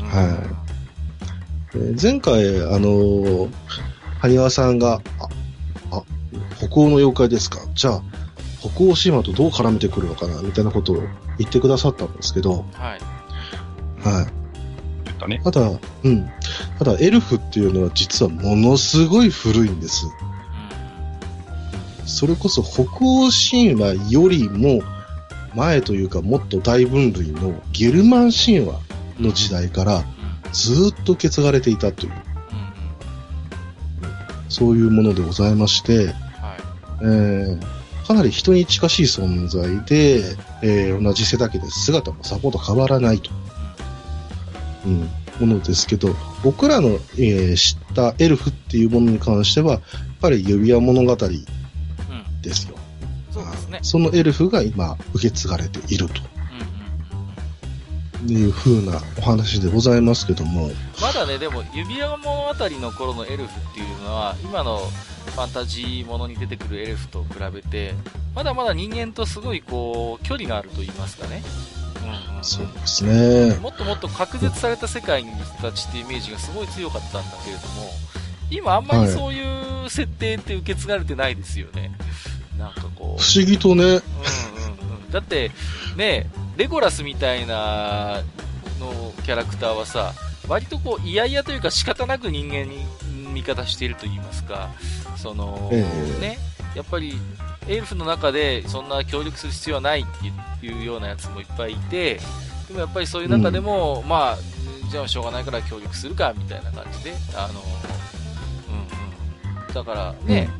[0.00, 0.12] うんうん。
[0.12, 0.26] はい
[1.76, 3.50] えー前回、あのー、
[4.20, 6.02] 埴輪さんが、あ、あ、
[6.58, 7.58] 北欧の妖怪ですか？
[7.74, 8.02] じゃあ、
[8.70, 11.02] 北欧神話とどう絡めてくるのかなみたいなことを
[11.38, 14.08] 言ってくださったんですけど、はい。
[14.08, 14.26] はい。
[15.04, 15.40] 言ったね。
[15.44, 15.70] ただ、
[16.02, 16.30] うん。
[16.78, 20.06] ただ、エルフっていうのは実はものすごい古いんです。
[22.06, 24.82] それこそ北欧神話よりも
[25.54, 28.80] 前というかもっと大分類のゲルマン神話
[29.20, 30.04] の時代から。
[30.52, 32.20] ずーっと受け継がれていたという、うん。
[34.48, 36.14] そういうものでございまして、はい。
[37.02, 37.73] えー
[38.06, 43.30] かなり人に近しい存在で、えー同じ背丈で姿もさほど変わらないと、
[44.86, 49.82] うん、ものですけど、僕らの、えー知ったエルフっていうものに関しては、やっ
[50.20, 51.32] ぱり指輪物語うん。
[51.32, 52.42] うん。
[52.42, 52.76] ですよ。
[53.32, 53.78] そうですね。
[53.82, 56.20] そのエルフが今受け継がれていると
[58.26, 58.46] うんうんうん。
[58.46, 60.70] いう風なお話でございますけども、
[61.00, 67.94] まだね、でも、指輪物語の頃のエルフっていうのは、今のファンタジーものに出てくるエルフと比べて、
[68.34, 71.42] まだまだ人間とすごいこう、距離があると言いますかね。
[72.04, 73.56] うんうん、そうですね。
[73.60, 77.90] もっともっと隔絶された世界にたちっていうイメージがすごい強かったんだけれども、
[78.50, 79.40] 今あんまりそうい
[79.86, 81.92] う設定って受け継がれてないですよね。
[82.58, 83.22] なんかこう。
[83.22, 84.02] 不思議とね、うん。
[85.14, 85.52] だって、
[85.96, 88.20] ね、レゴラスみたいな
[88.80, 90.12] のキャラクターはさ、
[90.48, 92.84] 割とこう、嫌々というか仕方なく人間に
[93.32, 94.70] 味方していると言いますか、
[95.16, 95.86] その、え
[96.18, 96.20] え。
[96.20, 96.38] ね、
[96.74, 97.16] やっぱり、
[97.68, 102.16] エルフの中でそんな協力する必要はないっていうようなやつもいっぱいいて、
[102.66, 104.38] でもやっぱりそういう中でも、まあ、
[104.90, 107.62] じゃあしょうがないから協力するか、みたいな感じで、あの、
[108.68, 109.74] うんうん。
[109.74, 110.50] だからね、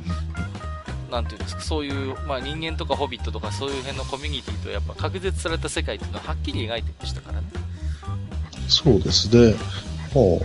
[1.15, 7.47] なんていうんですか、そういう、まあ人間とかホビットとかそういう辺のコミュニティとやっぱ隔絶された世界っていうのははっきり描いてましたからね。
[8.69, 9.55] そうですね。
[10.13, 10.41] は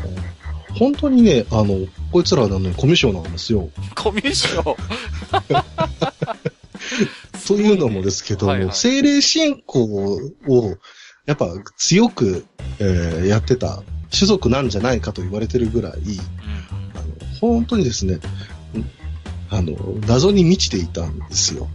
[0.69, 3.69] あ、本当にね、あの、こいつらなのにコミュ障なんですよ。
[3.95, 4.63] コミュ障？
[7.47, 9.83] というのもですけども、はいはい精霊信仰
[10.47, 10.77] を、
[11.25, 11.47] やっぱ
[11.77, 12.45] 強く、
[12.79, 15.99] えーやってた種族なんじゃないかと言われてるぐらい、うん
[16.93, 17.03] あの
[17.39, 18.19] 本当にですね、
[19.49, 19.73] あの、
[20.07, 21.67] 謎に満ちていたんですよ。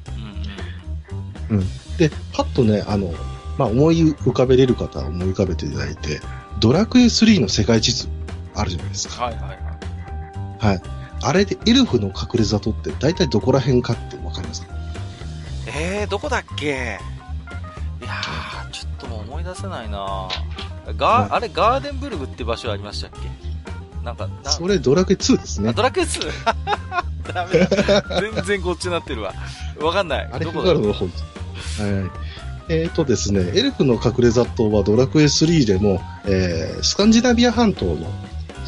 [1.51, 1.67] うんうん。
[1.99, 3.13] で、パッとね、あの、
[3.59, 6.21] まあ、思い浮かべれる方は思い浮かべていただいて、
[6.61, 8.09] ドラクエ3の世界地図
[8.55, 9.25] あるじゃないですか。
[9.25, 9.59] はいはいはい。
[10.67, 10.83] はい。
[11.23, 14.75] あれでエルフの隠れ里って大体どこら辺かってわかりますか？
[15.67, 16.67] えー、どこだっけ？
[16.67, 20.29] いやー、ちょっともう思い出せないな
[20.97, 23.19] ガー、あれ、ガーデンブルグって場所ありましたっけ？
[24.05, 25.73] なんか、なそれドラクエ2ですねあ、。
[25.73, 26.31] ドラクエ 2!
[27.33, 28.21] ダメだ。
[28.21, 29.33] 全然こっちになってるわ。
[29.81, 30.29] わかんない。
[30.31, 31.83] あれ、フどこの方です。
[31.83, 32.11] はい。
[32.69, 38.05] えっ、とですね、エルフの隠れ里はドラクエ3でも、えー、スカンジナビア半島の、はい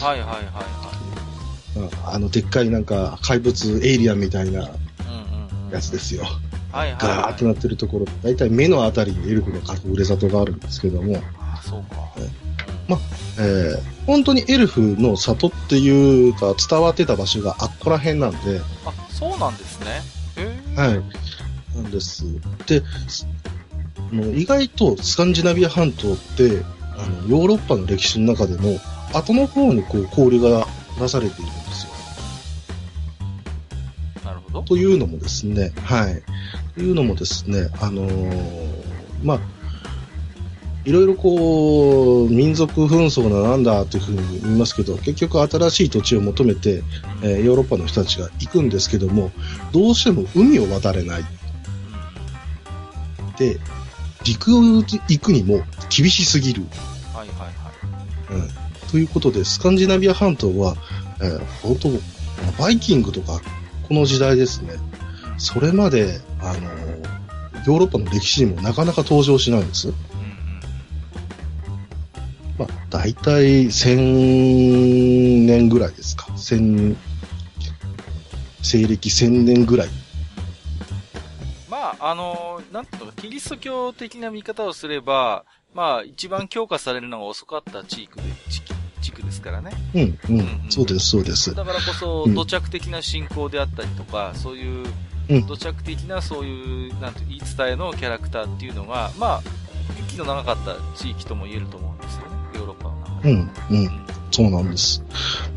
[0.04, 5.72] はいはいはああの、でっかいなんか怪物エイリアンみたいないうんうんうん。
[5.72, 6.24] やつですよ。
[6.72, 11.96] はいはい、ガーってなってるところ、だいたい目のあたりにエルフの隠れ里があるんですけども、あ、そうか。
[12.18, 12.45] え
[12.88, 12.98] ま
[13.38, 20.02] えー、本当にエルフの里っていうか伝わってた場所があっこら辺なんで、あ、そうなんですね。
[20.76, 21.02] はい。
[21.76, 22.24] なんです。
[22.66, 23.26] で、す
[23.98, 28.78] あの意外とスカンジナビア半島って、あの、ヨーロッパの歴史の中でも、
[29.12, 30.66] 後の方にこう、交流が
[31.00, 31.92] なされているんですよ。
[34.24, 34.62] なるほど。
[34.62, 36.22] というのもですね、はい。
[36.74, 38.86] というのもですね、あのー
[39.22, 39.40] まあ、
[40.86, 46.84] いろいろこう、民族紛争だなんだというふうに言いますけど、結局新しい土地を求めて、
[47.22, 49.32] えーヨーロッパの人たちが行くんですけども、
[49.72, 51.24] どうしても海を渡れない。
[53.36, 53.58] で、
[54.24, 55.60] 陸を行くにも
[55.90, 56.62] 厳しすぎる。
[57.12, 58.42] はいはいはい。
[58.42, 60.76] うんということで、スカンジナビア半島は、
[61.20, 61.90] えー本当、
[62.62, 63.40] バイキングとか、
[63.88, 64.74] この時代ですね、
[65.36, 67.06] それまで、あのー
[67.66, 69.92] ヨーロッパの歴史にもなかなか登場しないんです。
[72.58, 76.26] うんまあ、大体1000年ぐらいですか。
[76.36, 76.96] 千
[78.62, 79.88] 西暦1000年ぐらい。
[81.70, 85.44] まあ、あのーなんとか、キリスト教的な見方をすれば、
[85.74, 89.70] まあ、一番強化されるのが遅かった地域で、地域地区ですからね。
[89.94, 91.54] うん、ううんん、そうです、そうです。
[91.54, 94.86] だからこそ、うん土着的な信仰であったりとか、そういう
[95.28, 99.42] うん、土着的なそういう、なんて言い伝えのキャラクターっていうのが、まあ、
[100.08, 102.35] 息の長かった地域とも言えると思うんですよね。
[102.56, 103.30] ヨーロッパの中で。
[103.30, 105.02] うん、うん、そうなんです。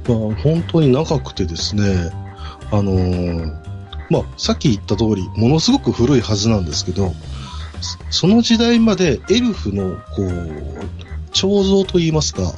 [0.08, 2.12] まあ、本当に長くてですね、
[2.72, 3.70] あのー
[4.10, 7.14] まあ、さっき言った通り、ものすごく古いはずなんですけど、
[7.82, 10.84] そその時代までエルフの、こう、
[11.32, 12.54] 彫像といいますか、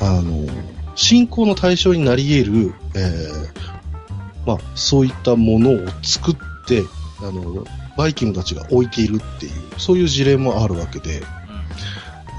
[0.00, 0.46] あの、
[0.94, 6.34] 信仰の対象になり得る、えーまあ、そういったものを作っ
[6.66, 6.82] て、
[7.20, 7.64] あの、
[7.96, 11.22] バイキングたちが置いているっていう、そういう事例もあるわけで、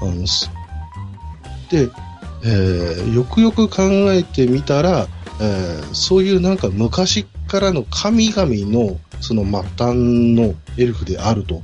[0.00, 0.50] あの、す
[1.70, 1.88] で、
[2.44, 5.06] えーよくよく考えてみたら、
[5.40, 9.96] えーそういうなんか昔からの神々のその末端
[10.34, 11.62] のエルフであると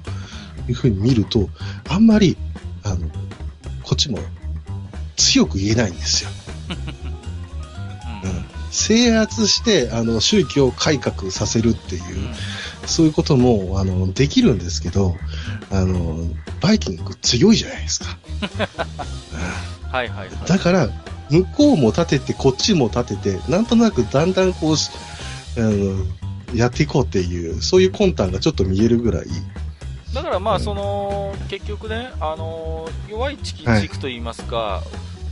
[0.68, 1.48] いうふうに見ると、
[1.88, 2.36] あんまり、
[2.82, 3.08] あの、
[3.82, 4.18] こっちも
[5.16, 6.30] 強く言えないんですよ。
[8.24, 8.44] うん。
[8.70, 12.34] 制圧して、あの、宗教を改革させるっていう、うん
[12.86, 15.16] そういうことも、あの、できるんですけど、
[15.70, 16.18] あの、
[16.60, 18.18] バイキング強いじゃないですか。
[19.90, 20.30] はいはいはい。
[20.46, 20.88] だから、
[21.30, 24.90] 向こうも立てて、こっちも立てて、なんとなくだんだんこうし、
[25.56, 26.04] あの、
[26.54, 29.26] やっていこうっていう、そういう魂胆がちょっと見えるぐらい、
[30.16, 33.54] だからまあ、うんその、結局ね、あのー弱い地
[33.88, 34.82] 区といいますか、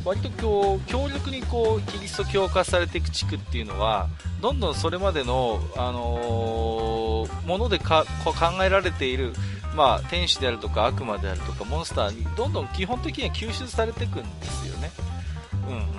[0.05, 4.09] 割とこう、強力にこう、キリスト教化されていく地区っていうのは、
[4.43, 9.33] どんどんそれまでの、あのーものでかこう考えられている、
[9.75, 14.91] まあ、天使であるとか悪魔であるとか、モンスターに、どんどん基本的には吸収されていくんですよね。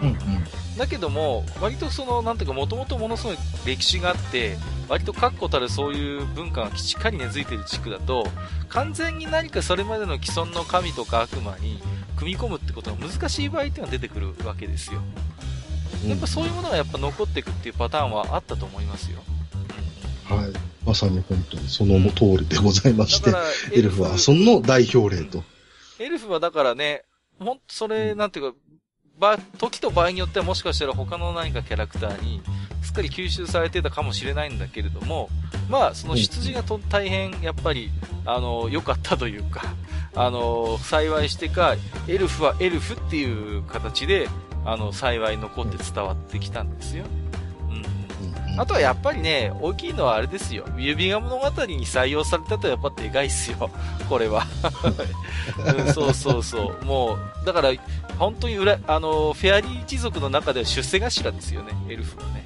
[0.01, 0.17] うん、うん。
[0.77, 4.57] だけども、割とその、なんていうか、もともとものすごい歴史があって、
[4.87, 8.27] 割と確固たるそういう文化がしっかり根付いている地区だと、
[8.69, 11.81] 完全に何かそれまでの既存の神とか悪魔に
[12.15, 14.99] 組み込むってことが難しい場合っていうのが出てくるわけですよ。
[14.99, 15.35] うん
[16.07, 19.23] やっぱそういうものがやっぱ残っていくっていうパターンはあったと思いますよ。
[20.25, 20.85] はい。
[20.85, 23.31] まさに本当にその通りでございまして
[23.73, 25.43] エルフはその代表例と。
[25.99, 27.03] エルフはだからね、
[27.39, 28.57] ほんとそれ、なんていうか、
[29.17, 32.41] ば、時と場合によってはもしかしたら他の何かキャラクターに
[32.81, 35.29] すっかり吸収されてたかもしれないんだけれども、
[35.69, 37.91] まあ、その出自がと大変、やっぱり、
[38.25, 39.73] あの、良かったというか、
[40.15, 41.75] あの、幸いしてか、
[42.07, 44.27] エルフはエルフっていう形で、
[44.65, 47.05] あの、幸い残って伝わってきたんですよ。
[48.57, 50.65] あとはやっぱりね、大きいのはあれですよ。
[50.77, 53.69] 指輪物語に採用されたとやっぱでかいっすよ。
[54.09, 54.45] これは。
[55.85, 56.85] うん、そうそうそう。
[56.85, 57.71] もう、だから、
[58.17, 62.45] 本当に裏、あの、フェアリー一族の中では出世頭ですよね、エルフはね。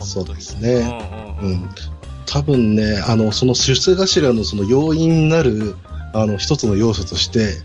[0.00, 0.72] そうですね。
[0.72, 1.62] うんうんうん。
[1.62, 1.70] うん。
[2.26, 5.76] 多分ね、あの、その出世頭のその要因になる、
[6.12, 7.62] あの、一つの要素として、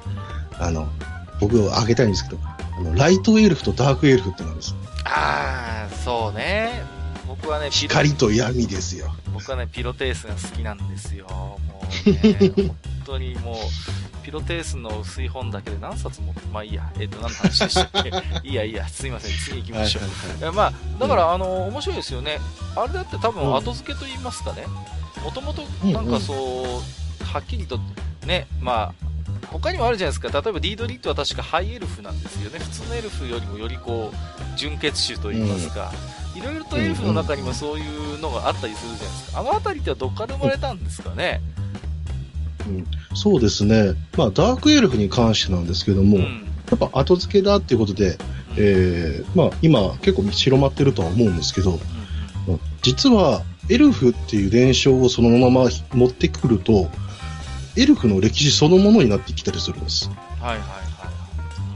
[0.60, 0.88] あの、
[1.40, 4.76] 僕を挙げたいんですけど、あの、ライトエルフとダークエルフってなんです。
[5.06, 6.84] ああ、そうね。
[7.46, 9.14] 僕はね、光と闇ですよ。
[9.32, 11.28] 僕はね、ピロテースが好きなんですよ。
[11.30, 11.60] も
[12.08, 12.76] うね、本
[13.06, 16.92] 当にもう、ピロテースの薄い本だけで何冊も、まあいいや。
[17.00, 18.10] えっ、と、何の話でしたっけ？
[18.50, 19.32] いいやいいや、すいません。
[19.38, 20.40] 次行きましょう。
[20.40, 22.40] いやまあ、だから、あの、面白いですよね。
[22.76, 24.66] あれだって多分うん後付けと言いますかね。
[25.24, 27.80] もともと、うんなんかそう、はっきりと、
[28.26, 28.94] ね、まあ、
[29.52, 30.30] 他にもあるじゃないですか。
[30.30, 32.58] 例えばディードリットは確かハイエルフなんですよね。
[32.58, 35.94] 普通のエルフよりもよりこう、純血種と言いますか。
[36.36, 39.40] いろいろとエルフの中にもそういうのがあったりするじゃないですか。
[39.40, 41.42] あのあたりってはどっから生まれたんですかね？
[43.14, 43.94] そうですね。
[44.18, 46.48] まあ、ダークエルフに関してなんですけども、やうん。
[46.74, 48.18] っぱ後付けだっていうことで、
[48.58, 51.80] えー、まあ、今結構広まってるとは思うんですけど、
[52.48, 56.90] まあ実はエルフっていう伝承をそのまま持ってくると、
[57.78, 60.10] エルフの歴史そのものになってきたりするんです。
[60.10, 60.85] はいはいはい。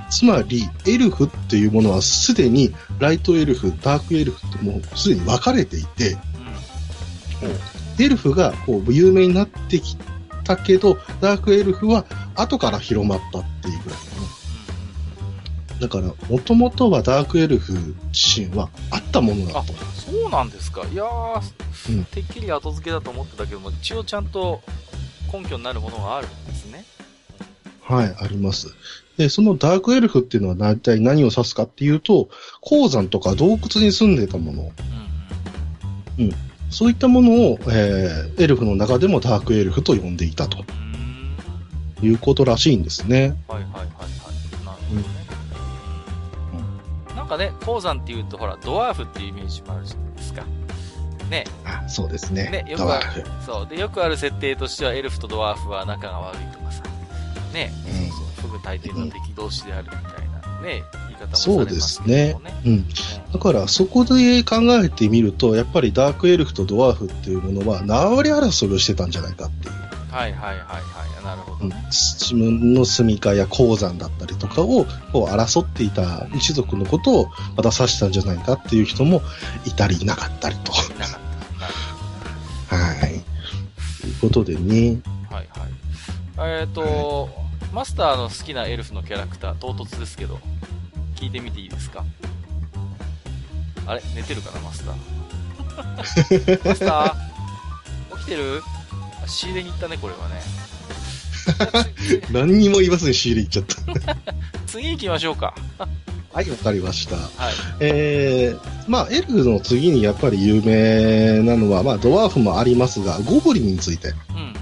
[0.09, 6.17] つまり、エルフっていうものはすでにライトエルフ、ダークエルフってもうすでに分かれていて、
[7.99, 9.97] エルフがこう有名になってき
[10.43, 12.05] たけど、ダークエルフは
[12.35, 13.99] 後から広まったっていうぐらい。
[15.79, 17.73] だから、もともとはダークエルフ
[18.11, 19.73] 自身はあったものだあと。
[19.73, 20.85] そうなんですか。
[20.91, 21.41] いやー、
[21.89, 24.61] うんてっきり後付けだと思ってたけども、一応ちゃんと
[25.31, 26.83] 根拠になるものがあるんですね。
[27.81, 28.67] はい、あります。
[29.19, 32.29] で、そのダークエルフっていうのは大体何を指すかっていうと、
[32.61, 34.71] 鉱山とか洞窟に住んでたもの、
[36.19, 36.31] うん
[36.69, 40.63] そういったものを、えーエルフの中でもダークエルフと呼んでいたと。
[42.01, 43.35] いうことらしいんですね。
[43.49, 43.87] はいはいはいはい。
[44.65, 45.05] なるほどね。
[47.17, 50.45] なんかね、鉱山っていうと、ほら、ドワーフっていうイメージもあるじゃないですか。
[51.29, 52.49] ね、あ、そうですね。
[52.49, 53.45] ねよくあるドワーフ。
[53.45, 53.67] そう。
[53.67, 56.83] で、よくある設定としては、エルフとドワーフは仲が悪いとかさ。
[57.53, 62.61] ね、うんそうそう、フグ大帝の敵同士であるみたいな、ね、言い方もさそうでれますすねけどもね。
[62.65, 62.85] うん。
[63.33, 69.89] だから、そこで考えてみると、やっぱりダークエルフとドワーフっていうものは、縄張り争いをしてたんじゃないかっていう。
[70.11, 71.09] はいはいはいはい。
[71.23, 71.75] なるほどうんね。
[71.91, 79.21] 自分の住みかや鉱山だったりとかをこう争っていた一族のことをまた指したんじゃないかっていう人も
[79.65, 80.71] いたりいなかったりと。
[80.71, 80.97] なかった。
[80.97, 83.09] なる はい。
[84.01, 84.99] ということでね。
[85.29, 85.47] はい
[86.37, 86.61] はい。
[86.61, 87.29] えっ、と、
[87.73, 90.39] マスターの好きなエルフのキャラクター、唐突ですけど、
[91.15, 92.03] 聞いてみていいですか？
[93.85, 94.01] あれ？
[94.15, 96.65] 寝てるかな、マスター？
[96.69, 98.17] マスター？
[98.19, 98.61] 起きてる？
[99.23, 100.41] あ仕入れに行ったね、これはね。
[102.31, 103.65] 何にも言わずに仕入れ行っちゃっ
[104.67, 105.53] 次行きましょうか。
[105.77, 105.87] た。
[106.31, 107.15] はい、わかりました。
[107.15, 107.27] はい。
[107.79, 114.53] えー、まあ、エルフの次にやっぱり有名なのは、まあ、ドワーフもありますが、ゴブリンについて、うんうんうん。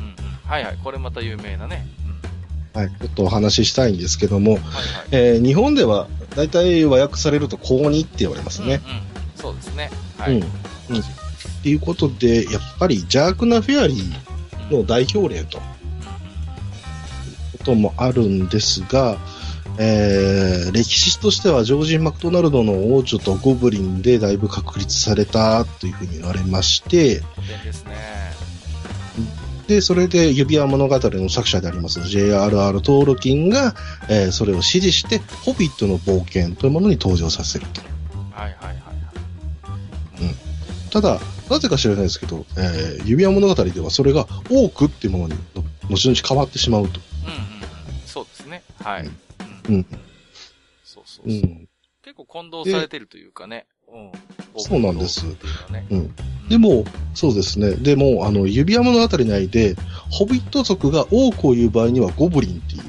[0.45, 0.77] はいはい。
[0.83, 1.85] これまた有名なね。
[2.83, 2.89] うん。
[2.89, 4.71] はい、ちょっとお話ししたいんですけども、はいはい。
[5.11, 8.81] えー、日本では大体和訳されると高2って言われますね。
[8.85, 9.01] うんうん。
[9.35, 9.89] そうですね。
[10.17, 10.37] はい。
[10.37, 10.43] うん。
[10.43, 10.99] うん。
[10.99, 11.03] っ
[11.63, 15.59] ていうことで、やっぱり邪悪なフェアリーの代表例と。
[17.57, 19.17] こともあるんですが、
[19.79, 27.21] えー、歴史としてはジョージ・マクドナルドの王女とゴブリンでだいぶ確立されたというふうに言われまして、
[27.63, 27.95] ですね。
[29.67, 32.81] で、それで指輪物語の作者であります J.R.R.
[32.81, 33.75] トールキンが、
[34.09, 37.81] えーそれを支持して、ホビットの冒険というものに登場させると。
[38.31, 38.97] はいはいはいはい。
[40.89, 46.99] ただ、なぜか知らないですけど、えー指輪物語ではそれが多くっていうものにの後々変わってしまうと。
[47.25, 47.41] うんうんうん。
[48.05, 48.63] そうですね。
[48.79, 49.05] はい。
[49.05, 49.11] う
[49.69, 49.85] うんうん。
[50.85, 51.41] そうそうそう。
[51.41, 51.67] うん。
[52.03, 53.65] 結構混同されてるというかね。
[53.91, 54.11] うん。
[54.59, 55.25] そうなんです。
[55.25, 56.15] うん。
[56.49, 57.71] でも、そうですね。
[57.71, 59.75] でも、あの、指輪物語内で、
[60.09, 62.83] ホビット族が多くを言う場合にはゴブリンっていう。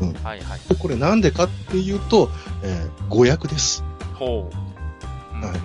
[0.00, 0.10] うんうんうん。
[0.10, 0.60] うんはいはい。
[0.68, 2.30] でこれなんでかっていうと、
[2.64, 3.84] えー語訳です。
[4.14, 5.36] ほう。
[5.36, 5.60] うんはい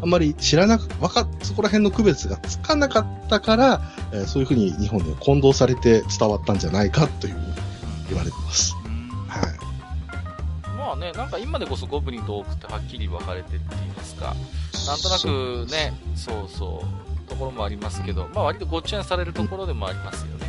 [0.00, 7.36] あんまり知らなく、わか、そこら辺の区別がつかなかったから、えーそういうふうに日本で混同されて伝わったんじゃないかという
[8.08, 8.77] 言われてます。
[10.92, 14.34] あね、なんか今でこそゴブリンとオークってはっきり分かれてるって言いますか。
[14.86, 16.82] なんとなくね、そうそ
[17.26, 20.48] う、ところもありますけど、まあ割とごっちゃにされるところでもありますよね。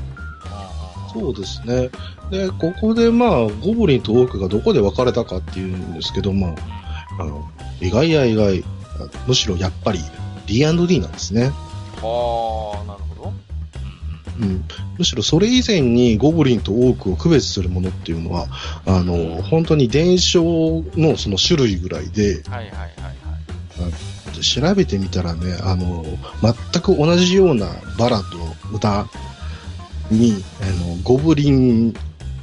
[1.14, 1.90] そうですね。
[2.30, 6.56] で、ここでまあ、ゴブリンとオークがどこで分かれたかっていうんですけど、まあ、
[7.20, 7.50] あの、
[7.82, 8.64] 意外や意外、
[9.00, 10.00] あむしろやっぱり
[10.46, 11.52] D&D なんですね。
[12.02, 13.09] はあ、なるほど。
[14.40, 14.64] うん。
[14.98, 18.48] むしろそれ以前にゴブリンとオークを区別するものっていうのは、
[18.86, 22.90] あの、本当に伝承のその種類ぐらいで、はいはいはい
[23.82, 24.30] はい。
[24.40, 26.06] と調べてみたらね、あの、
[26.42, 27.68] 全く同じような
[27.98, 28.26] バラと
[28.74, 29.08] 歌
[30.10, 31.94] に、あの、ゴブリン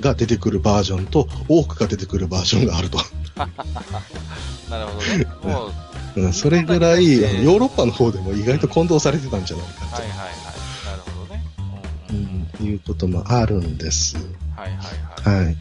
[0.01, 2.99] が出てくるバージョンと、オークが出てくるバージョンがあると。
[4.70, 6.32] なるほどね。
[6.32, 10.45] それぐらい、ヨーロッパの方でも意外と混同されてたんじゃないかはいはいはい。
[12.17, 14.17] ううんん、いうこともあるんです。
[14.57, 15.45] はいはいはい。
[15.45, 15.57] はい。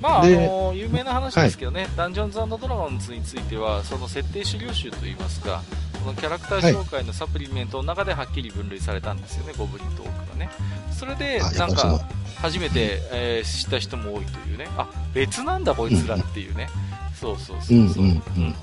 [0.00, 5.62] まあ、あでの、有名な話ですけどね、ダンジョンズドラゴンズについては、その設定資料集といいますか、
[6.00, 10.50] そのキャラクター紹介のサプリメントの中ではっきり分類されたんですよね、ゴブリンとオークがね。
[10.92, 12.00] それで、なんか、、
[12.40, 16.68] 初めて、えー知った人も多いというね、あ、別なんだこいつらっていうね。
[17.20, 17.76] そうそうそうそう。
[17.76, 18.54] うんうんうんうん。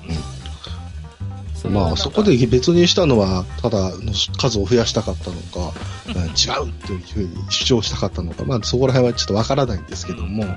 [1.70, 5.72] まあ、そこで別にしたのは、ただの数を増やしたかったのか、
[6.08, 10.50] うん違うというふうに主張したかったのか、まあ、そこら辺はちょっとわからないんですけども、うん、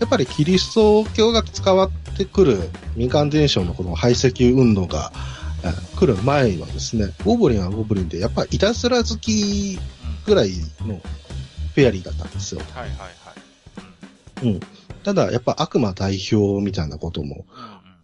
[0.00, 5.12] やっぱりキリスト教が使わってくる民間伝承のこの排斥運動が、
[5.64, 9.78] えー来る前はですね、ゴブリンはゴブリンで、やっぱりいたずら好き
[10.26, 10.50] ぐらい
[10.84, 11.00] の
[11.76, 12.60] フェアリーだったんですよ。
[12.74, 13.06] はいはいは
[14.42, 14.54] い。
[14.54, 14.60] うん。
[15.04, 17.44] ただ、やっぱ悪魔代表みたいなことも、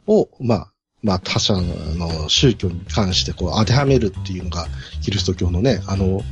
[0.07, 0.21] うんうん。
[0.23, 4.67] を、まあ、まあ他者の宗教に関してこう当てはめるっていうのが、
[5.03, 6.23] キリスト教のね、あの、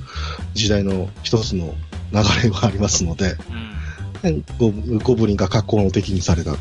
[0.54, 1.74] 時代の一つの
[2.12, 3.76] 流れがありますので、うん
[4.58, 4.72] ゴ
[5.04, 6.58] ゴブリンが格好の敵にされたと。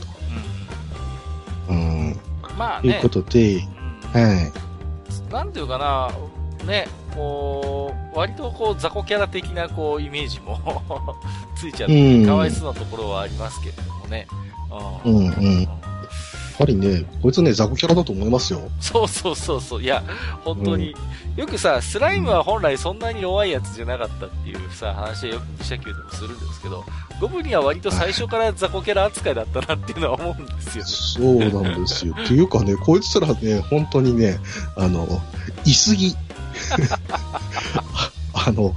[1.69, 2.07] うんうん。
[2.09, 2.19] うん
[2.57, 4.51] まあねいうこ、とで、うんは
[5.29, 5.33] い。
[5.33, 6.11] なんていうかな、
[6.65, 10.59] ね、こう、割とこう、雑魚キャラ的なこう、イメージも
[11.57, 14.27] ついちゃって、うんかわいそうなところはありますけれどもね。
[15.05, 15.84] ううんうんやっ
[16.57, 18.69] ぱりね、こいつね、雑魚キャラだと思いますよ。
[18.79, 19.83] そうそうそうそう。
[19.83, 20.03] いや、
[20.43, 20.95] 本当に、
[21.35, 26.83] よくさ、スライムは本来そんなに弱いやつじゃなかったっていうさ、話はよく記者級でもするんですけど、
[27.19, 30.85] ゴブリンは割と最初から雑魚キャラ扱いだったなっていうのは思うんですよ。
[30.85, 32.15] そうなんですよ。
[32.17, 34.39] っていうかね、こいつらね、本当にね、
[34.77, 35.21] あの、
[35.65, 36.15] いすぎ。
[38.45, 38.73] あの、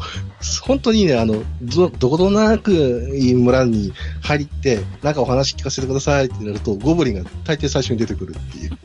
[0.62, 2.72] 本当にね、あの、ど、どことなく
[3.14, 3.92] いい村に
[4.22, 8.78] 入って、なんかお話聞かせてくださいってなると、ゴブリンが大抵最初に出てくるっていう。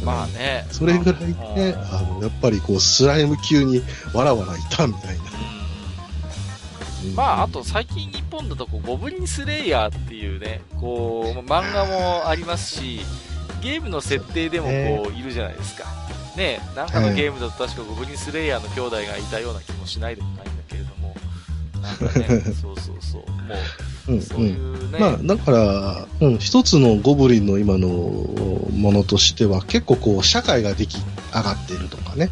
[0.04, 0.66] まあね。
[0.70, 3.82] それぐらいね、あの、やっぱりこう、スライム級に
[4.14, 5.22] わらわらいたみたいな。
[5.22, 13.00] うんまあ、あと最近日本だとこう、ゴブリンスレイヤーっていうね、こう、漫画もありますし、
[13.62, 14.66] ゲームの設定でも
[15.02, 15.84] こう、いるじゃないですか。
[16.36, 21.14] ねなんかのゲームだと確かゴブリンスレイヤーの兄弟がいたような気もしないでもないんだけれども、
[21.80, 23.54] なんかね、 そうそうそう、も
[24.08, 30.98] うんう、そういうね、まあ、だから、うん、一つのゴブリンの今のものとしては、結構こう、社会が出来
[31.34, 32.30] 上がっているとかね、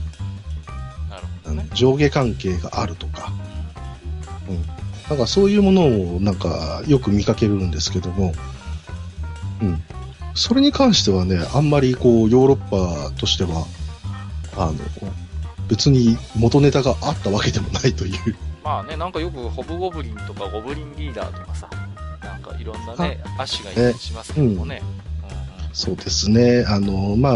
[1.10, 1.68] なるほどね。
[1.74, 3.32] 上下関係があるとか、
[5.08, 5.18] なん。
[5.18, 5.86] かそういうもの
[6.16, 8.32] をなんかよく見かけるんですけども、
[9.62, 9.82] うん。
[10.34, 13.66] それに関してはね、あんまりこう、ヨーロッパとしては、
[14.56, 14.74] あの、
[15.68, 18.36] 別に元ネタがあったわけでもないという。
[18.62, 21.68] まあね、なんかよくホブゴブリンとかゴブリンリーダーとかさ、
[22.22, 24.82] なんかいろんなね、アシがいたりしますけどもね。
[25.74, 26.64] そうですね。
[26.68, 27.34] あの、まあ、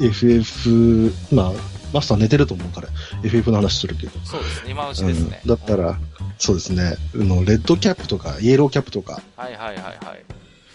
[0.00, 1.52] FF、まあ、
[1.92, 2.88] マスター寝てると思うから、
[3.24, 4.12] FF の話するけど。
[4.20, 5.40] そうですね、今のうちですね。
[5.42, 5.98] うんだったら、
[6.38, 6.96] そうですね。
[7.14, 10.24] あの、レッドキャップとか、イエローキャップとか、はいはいはいはい。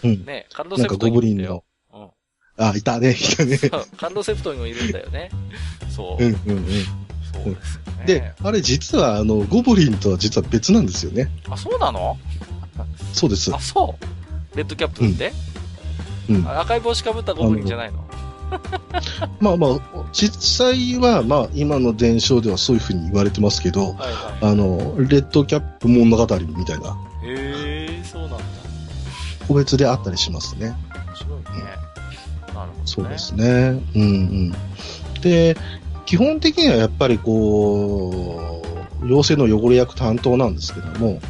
[0.04, 0.24] うん。
[0.26, 1.64] ね、カルロなんかセプトゴブリンの。、
[2.58, 3.56] あ、いたね、いたね。
[3.58, 5.30] そうカルロセプトにもいるんだよね。
[5.90, 6.24] そう。
[6.24, 6.64] うんうんうん。
[7.32, 8.04] そうですよね。
[8.06, 11.30] で、あれ実は、あの、ゴブリンとは実は別なんですよね。
[11.50, 12.16] あ、そうなの？
[13.12, 13.60] そうですあ、。
[13.60, 13.96] そ
[14.54, 15.32] うレッドキャップって、
[16.30, 16.46] うん。
[16.46, 18.06] あ赤い帽子かぶったゴブリンじゃないの？
[19.40, 19.80] まあまあ、
[20.12, 27.28] 実際は、まあ、今の伝承ではそういうふうに言われてますけど、はいはあの、レッドキャップ物語みたいな、い。
[27.28, 28.38] へえ、そうなんだ。
[29.48, 30.76] 個別であったりしますね。
[32.86, 33.44] そうですね。
[33.94, 34.54] うんうん。
[35.20, 35.56] で、
[36.06, 38.62] 基本的にはやっぱりこ
[39.02, 41.20] う、妖精の汚れ役担当なんですけども、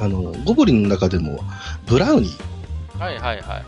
[0.00, 1.40] あの、ゴブリンの中でも、
[1.86, 2.36] ブラウニーっ
[2.94, 3.00] うん。
[3.00, 3.62] はいはいは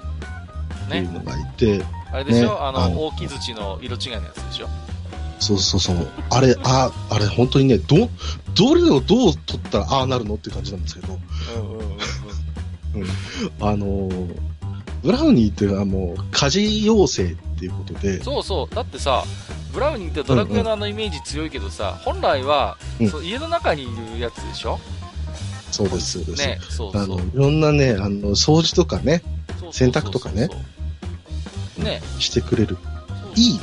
[0.88, 0.90] い。
[0.90, 0.90] ね。
[0.90, 4.68] ていうのがいて、あれでしょ、ねあの、あの大木槌の色違いのやつでしょ？
[5.40, 6.08] そうそうそう。
[6.30, 8.08] あれ、あ、あれ本当にね、ど、
[8.54, 11.18] どれをどう取ったらああなるのって感じなんですけど、
[11.56, 11.86] うんうんうん
[12.94, 13.06] うん。
[13.60, 14.36] あのー
[15.08, 18.74] ブラウニーっていうのはもう、火事妖精っていうことで、そうそう。
[18.74, 19.24] だってさ、
[19.72, 24.78] ブラウニーってドラクエのあのイメージ強いけどさ、本来は、うんそう家の中にいるやつでしょ？
[25.70, 26.46] そうです、そうです。
[26.46, 27.02] ね、そうそう。
[27.02, 29.22] あの、いろんなね、あの、掃除とかね、
[29.72, 30.50] 洗濯とかね。
[31.78, 32.02] ね。
[32.18, 32.76] してくれる
[33.34, 33.60] いい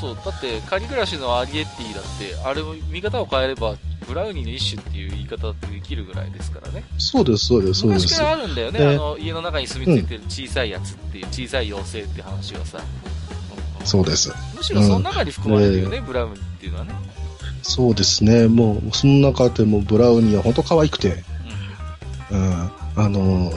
[0.00, 0.14] そう。
[0.24, 3.76] だって、仮暮らしのアリエッティだって、あれも見方を変えれば、
[4.08, 6.84] ブラウニーの一種っていう言い方ってできるぐらいですからね。
[6.98, 8.22] そうです、そうです、そうです昔か。
[8.24, 12.78] らあるんだよね、であの、家の中に住み着いてる小さいやつっていう、小さい妖精って話はさ。
[13.04, 13.10] うん
[13.84, 14.32] そうです。
[14.56, 16.92] むしろその中に含まれるよね、ブラウニーっていうのはね。
[17.62, 18.48] そうですね。
[18.48, 21.22] もう、その中でもブラウニーは本当可愛くて、
[22.30, 22.70] うん。
[22.96, 23.52] あの、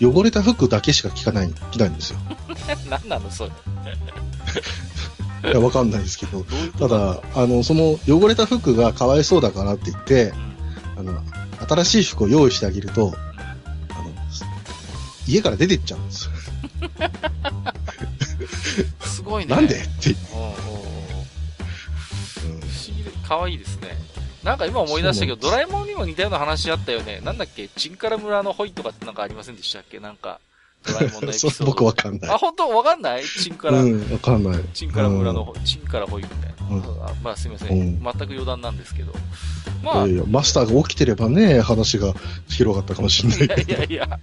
[0.00, 2.18] 汚れた服だけしか着かない、着ないんですよ。
[2.48, 2.90] うん。
[2.90, 3.50] 何なのそれ。
[5.44, 6.44] いや、わかんないですけど。
[6.78, 10.32] ただ、あの、その汚れた服がかわいそうだからって言って
[10.96, 11.22] う、んあの、
[11.68, 13.14] 新しい服を用意してあげると、
[13.90, 14.10] あの、
[15.26, 16.30] 家から出てっちゃうんですよ。
[19.00, 19.54] すごいね。
[19.54, 20.10] なんでって。
[20.10, 20.58] うんうんうんうん
[22.60, 23.96] 不思議で、可愛いですね。
[24.42, 27.20] なんか今思い出したけど、ドラえもんにも似たような話あったよね。
[27.22, 27.68] なんだっけ？
[27.68, 30.00] チンカラ村のホイとかってなんかありませんでしたっけ？
[30.00, 30.40] なんか、
[30.92, 31.72] ドラえもんのエピソそード。
[31.72, 32.38] う僕わかんないあ、。
[32.38, 32.68] 本当？
[32.70, 33.24] わかんない？
[33.24, 34.62] チンカラ、うん、わかんない。
[34.74, 36.54] チンカラ村のホイ、チンカラホイみたいな。
[36.70, 39.12] うんあまあすいません,、うん全く余談なんですけど。
[39.82, 42.12] まあ、いやいや、マスターが起きてればね、話が
[42.48, 43.72] 広がったかもしれないいやけど。
[43.72, 44.18] いやいや、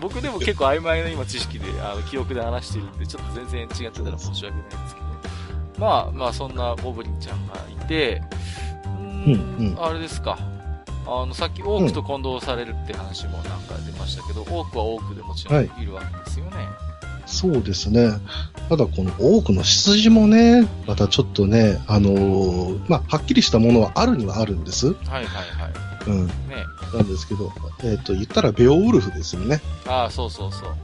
[0.00, 5.06] 僕でも結構曖昧な今知識で、あの、記憶で話してるんで、ちょっと全然違ってたら申し訳ないんですけど。
[5.78, 8.22] まあ、まあ、そんなゴブリンちゃんがいて、
[9.26, 10.38] うんあれですか。
[11.06, 16.68] あの、さっきオークと混同されるって話もなんか出ましたけど、オークはオークでもちろんはいいるわけですよね。
[17.26, 18.10] そうですね。
[18.68, 24.88] ただこの多くの出自もね、またちょっとね、あのーまあ、はっきりしたものはあるにはあるんです。
[24.88, 25.70] はいはいは
[26.06, 26.18] うん。
[26.24, 26.26] い。
[26.26, 26.32] ね。
[26.92, 27.52] なんですけど、
[27.84, 29.60] えっ、と、言ったらベオウルフですよね。
[29.86, 30.68] ああ、そうそうそう。
[30.68, 30.74] は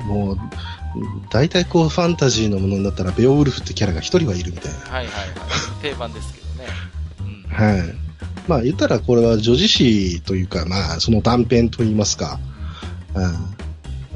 [0.00, 0.04] い。
[0.04, 0.38] もう、
[1.30, 4.78] 大体こうファンタジーのものになったらベオウルフってキャラが一人はいるみたいな。
[4.78, 5.08] はいはいはい。
[5.82, 6.66] 定番ですけどね。
[7.20, 7.54] うん。
[7.54, 8.07] はい。
[8.48, 12.40] まあ言ったらこれは女子誌というか、まあその断片といいますか、
[13.14, 13.24] うん、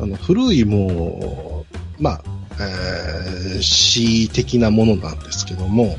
[0.03, 1.65] あの古いも
[2.01, 2.23] う、まあ、
[2.59, 5.97] えー詩的なものなんですけども、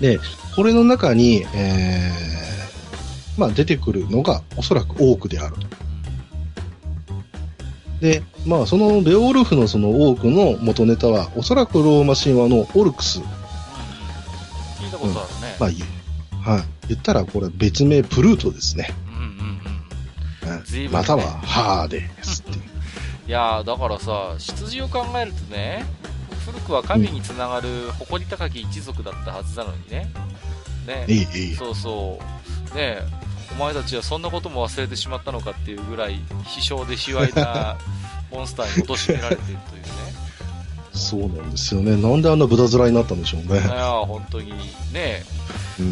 [0.00, 0.20] で、
[0.54, 5.56] これの中に、えーまあ出てくるのがおそらく多くである。
[5.56, 5.66] と。
[8.00, 13.20] で、まあそのベオウルフのその多くの元ネタは、おそらくローマ神話のオルクス。
[14.78, 15.56] 聞いたことあるね。
[15.58, 16.03] まあ、言う
[16.44, 16.88] はい。
[16.88, 18.90] 言ったらこれ別名プルートですね。
[19.08, 20.82] うんうんうん。
[20.82, 22.64] ねまたはハーデスっていう。
[23.26, 25.84] いやーだからさ、出自を考えるとね、
[26.44, 30.12] 古くは神につながる誇り高き一族だったはずなのにね。
[30.86, 31.06] ね。
[31.08, 31.54] ええ、ええ。
[31.54, 32.20] そうそ
[32.72, 32.76] う。
[32.76, 32.98] ね
[33.52, 37.78] お前たちはそんなことも忘れてしまったのかっていうぐらい、飛翔で卑猥な
[38.30, 39.88] モンスターに貶められているというね。
[40.94, 41.96] そうなんですよね。
[41.96, 43.54] なんであんなブタ面になったんでしょうねい。
[43.56, 44.52] やー本当に
[44.92, 45.24] ね。
[45.78, 45.86] うん。
[45.86, 45.88] う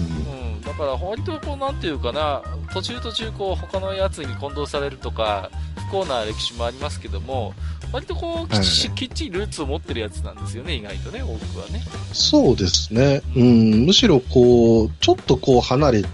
[0.58, 0.60] ん。
[0.62, 2.42] だから割とこう、なんていうかな、
[2.72, 5.50] 途中途中こう、他のやつに混同されるとか、
[5.88, 7.52] 不幸な歴史もありますけども、
[7.92, 11.82] 割とこう、きっち,、はいきっちりルーツを持ってるやつなんですよね、意外とね、多くはね。
[12.12, 13.22] そうですね。
[13.34, 13.86] うん。
[13.86, 16.04] むしろこう、ちょっとこう離れ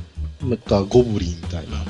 [0.66, 1.84] たゴブリンみたいな。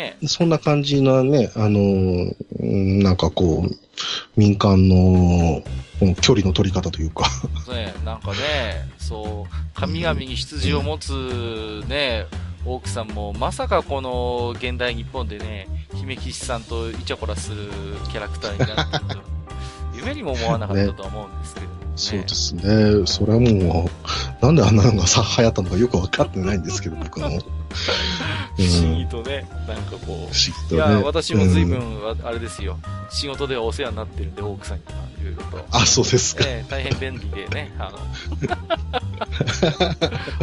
[0.00, 3.76] ねそんな感じなね、あのなんかこう、
[4.36, 5.62] 民間の
[6.02, 7.24] うん距離の取り方というか。
[7.68, 8.38] ねなんかね、
[8.98, 12.26] そう、神々に出自を持つね、
[12.64, 17.68] 大木さんも、まさかこの現代日本でね、姫岸さんとイチャコラする
[18.10, 19.16] キャラクターになってると、
[19.96, 21.86] 夢にも思わなかったとは思うんですけれどもね。
[21.96, 23.06] そうですね。
[23.06, 23.90] それはも
[24.40, 27.28] う、なんであんなのがさ流行ったのかよくわかってないんですけど、僕も。
[27.70, 31.02] うん不思議とね、なんかこう、不思議といや、ね。
[31.02, 31.68] 私も随うん
[32.00, 32.78] 分、あれですよ。
[33.10, 35.64] 仕事ではお世話になってるんで、奥さんには、いろいろと。
[35.70, 36.44] あ、そうですか。
[36.46, 37.98] ええ大変便利でね、あの、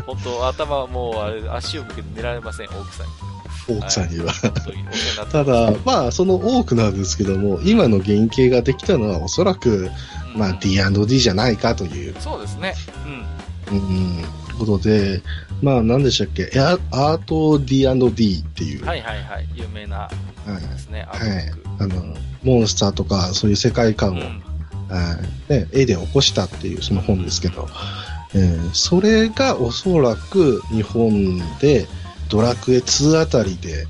[0.06, 3.12] 本当頭はもう、あれ、足を向けて寝られません、奥さんに。
[3.80, 4.34] 奥さんには。
[5.32, 9.92] ただ、まあ、その多くなんですけども、今の原型ができたのはおそらく、
[10.34, 12.74] うんまあ、D&D じゃないかという、そうですね。
[13.70, 13.78] うん。
[13.78, 14.24] うん、
[14.58, 15.22] ことで、
[15.62, 19.48] まあ、何でしたっけ、アアート D&D っていう、はいはいはい。
[19.56, 20.10] 有名なは
[20.60, 21.52] いですね、アはい。
[21.80, 24.20] あの、モンスターとかそういう世界観を、うん
[24.90, 25.18] は
[25.50, 27.68] いね、絵で起こしたっていうその本ですけど、
[28.34, 31.88] えーそれがおそらく日本で
[32.30, 33.88] ドラクエ2あたりで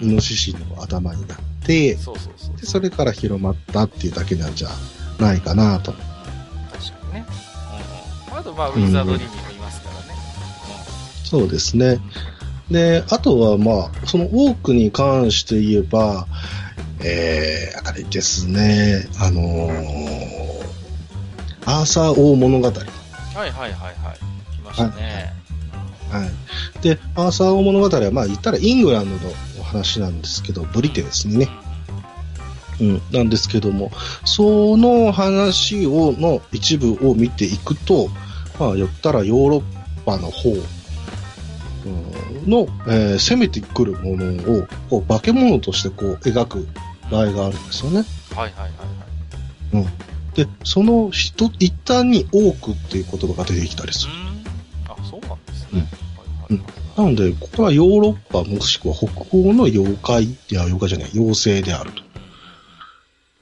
[0.00, 2.14] イノシシの頭になって、そ。
[2.14, 4.70] でそれから広まったっていうだけなんじゃ
[5.18, 5.92] ないかなと。
[5.92, 7.26] 確かにね。
[8.28, 8.38] うんうん。
[8.38, 9.49] あと、まあ、ウィザードリーにもいますからね。
[11.30, 11.98] そうですね。
[12.72, 16.26] で、あとはまあ、その多くに関して言えば、
[17.04, 20.50] えー、あれですね、あのー
[21.66, 22.66] アーサー王物語。
[22.66, 22.82] うんはい
[23.36, 24.18] はいはいはい。
[24.56, 25.32] 来ましたね。
[26.10, 26.82] はい。
[26.82, 31.48] で、アーサー王物語は、まあ言ったらイングランドのお話なんですけど、ブリテンですね。
[32.80, 33.02] うん。
[33.12, 33.92] なんですけども、
[34.24, 38.08] その話を、の一部を見ていくと、
[38.58, 39.62] まあ言ったらヨーロッ
[40.04, 40.79] パの方うん
[42.46, 46.68] の、えー攻めてくるものを、こう、化け物としてこう、描く
[47.10, 48.04] 場合があるんですよね。
[48.34, 49.86] はいはいはいはい。
[50.34, 54.12] で、その一、一旦に多くっていう言葉が出てきたりする。
[54.88, 55.68] あ、そうなんですね。
[55.72, 55.90] うんはいは
[56.50, 56.80] いはい。
[56.96, 62.02] なので、これはヨーロッパもしくは北欧の妖怪、いや、妖怪じゃない、妖精であると。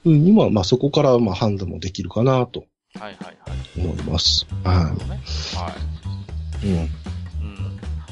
[0.05, 2.65] うん、今、まあそこからまあ判断もできるかなと
[2.95, 3.35] はいはいはい。
[3.77, 4.47] 思います。
[4.63, 5.21] はなるほどね。
[5.55, 5.75] は
[6.63, 6.67] い。
[6.67, 6.71] い。
[6.71, 6.89] うん。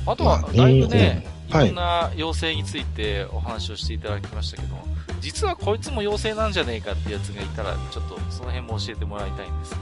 [0.07, 0.13] うん。
[0.13, 4.75] あとはま、あだいぶね、いはいろんな妖精についてお話をしていただきましたけど、
[5.21, 9.75] 実はこいつも妖精なんじゃねえかってやつがいたら、ちょっとその辺も教えてもらいたいんです。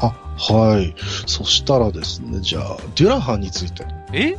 [0.00, 0.06] あ、
[0.38, 0.94] はい。
[1.26, 3.84] そしたらですね、じゃあ、デュラハンについて。
[3.84, 4.30] はえ？
[4.30, 4.38] デ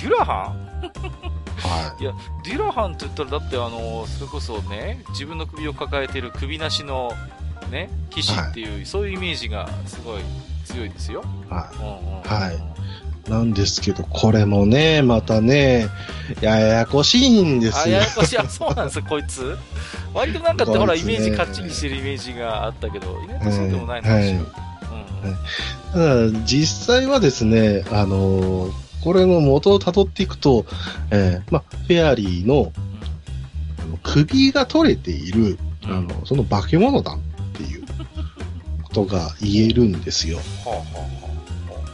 [0.00, 0.84] ュラハン？
[0.84, 2.04] い。
[2.44, 7.12] デュラハンって言ったら、だってあの、それこそね、自分の首を抱えている首なしの、
[7.70, 10.22] ね、騎士っていう、そういうイメージがすごい
[10.64, 11.24] 強いですよ。
[11.48, 12.73] はうんうんうんはいい。
[13.28, 15.88] なんですけど、これもね、またね、
[16.40, 18.00] ややこしいんですあ、よや。
[18.02, 18.38] やこしい。
[18.38, 19.56] あ、そうなんですよ、こいつ。
[20.12, 24.46] 割となんかってほら、イメージカッチリしてるイメージがあったけど、意外とそうでもないんうん
[25.92, 30.64] ただ実際はですね、あのーこれの元を辿っていくと、
[31.10, 32.72] えーまあ、フェアリーの
[33.78, 37.18] あの首が取れている、あの、その化け物だっ
[37.52, 37.84] ていう
[38.82, 40.38] ことが言えるんですよ。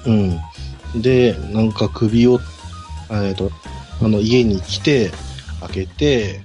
[0.07, 0.39] うん。
[0.95, 2.41] で、なんか首を、
[3.11, 3.51] えっ、と、
[4.03, 5.11] あの、家に来て、
[5.61, 6.41] 開けて、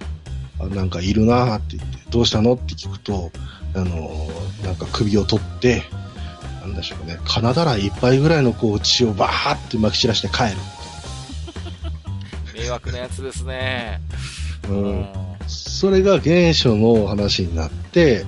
[0.60, 2.54] あなんかいるなーって言って、どうしたの？
[2.54, 3.32] って聞くと、
[3.74, 5.84] あのーなんか首を取って、
[6.62, 10.50] なんでしょうね、金だらいっぱいぐらいのこう血をバーって撒き散らして帰る。
[12.54, 14.02] あ迷惑なやつですね。
[14.68, 14.72] う。
[14.74, 15.08] うんん。
[15.48, 18.26] それが原初の話になって、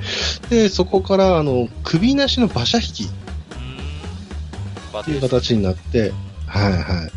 [0.50, 3.10] で、そこから、あの、首なしの馬車引き
[4.98, 6.14] バっていう形になって、
[6.48, 7.10] はいは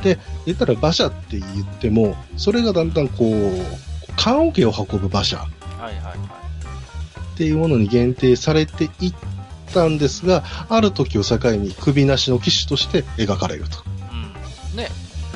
[0.00, 0.02] い。
[0.02, 5.40] で、言ったら馬車って言っても、それがだんだんこう、棺桶を運ぶ馬車っ
[5.80, 7.36] はいはいはい。
[7.36, 9.14] ていうものに限定されていっ
[9.72, 13.78] たんですが、ある時を境に首なしの騎士として描かれると。
[14.72, 14.76] うん。
[14.76, 14.88] ね。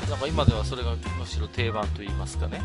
[0.08, 2.60] なんか今ではそれがむしろ定番と言いますかね。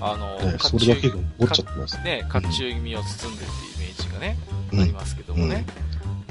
[0.00, 2.00] あの、ね、甲それだけ冑が持っちゃってます。
[2.02, 4.38] ね、甲冑気味を包んでるっていうイメージがね、
[4.72, 5.64] うんありますけどもね。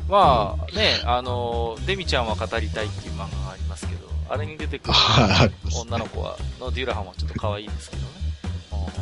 [0.09, 5.51] まあ、ね、あの、デミちゃんは語りたいっていう漫画がありますけど、あれに出てくるはい。
[5.81, 8.25] 女の子は、のデュラハンはちょっと可愛いですけどね。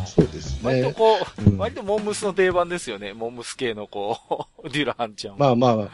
[0.05, 0.81] そうですね。
[0.81, 3.13] 割とこう、うん割とモンムスの定番ですよね。
[3.13, 5.55] モンムス系のこう、 デュラハンちゃんは。
[5.55, 5.89] まあまあ、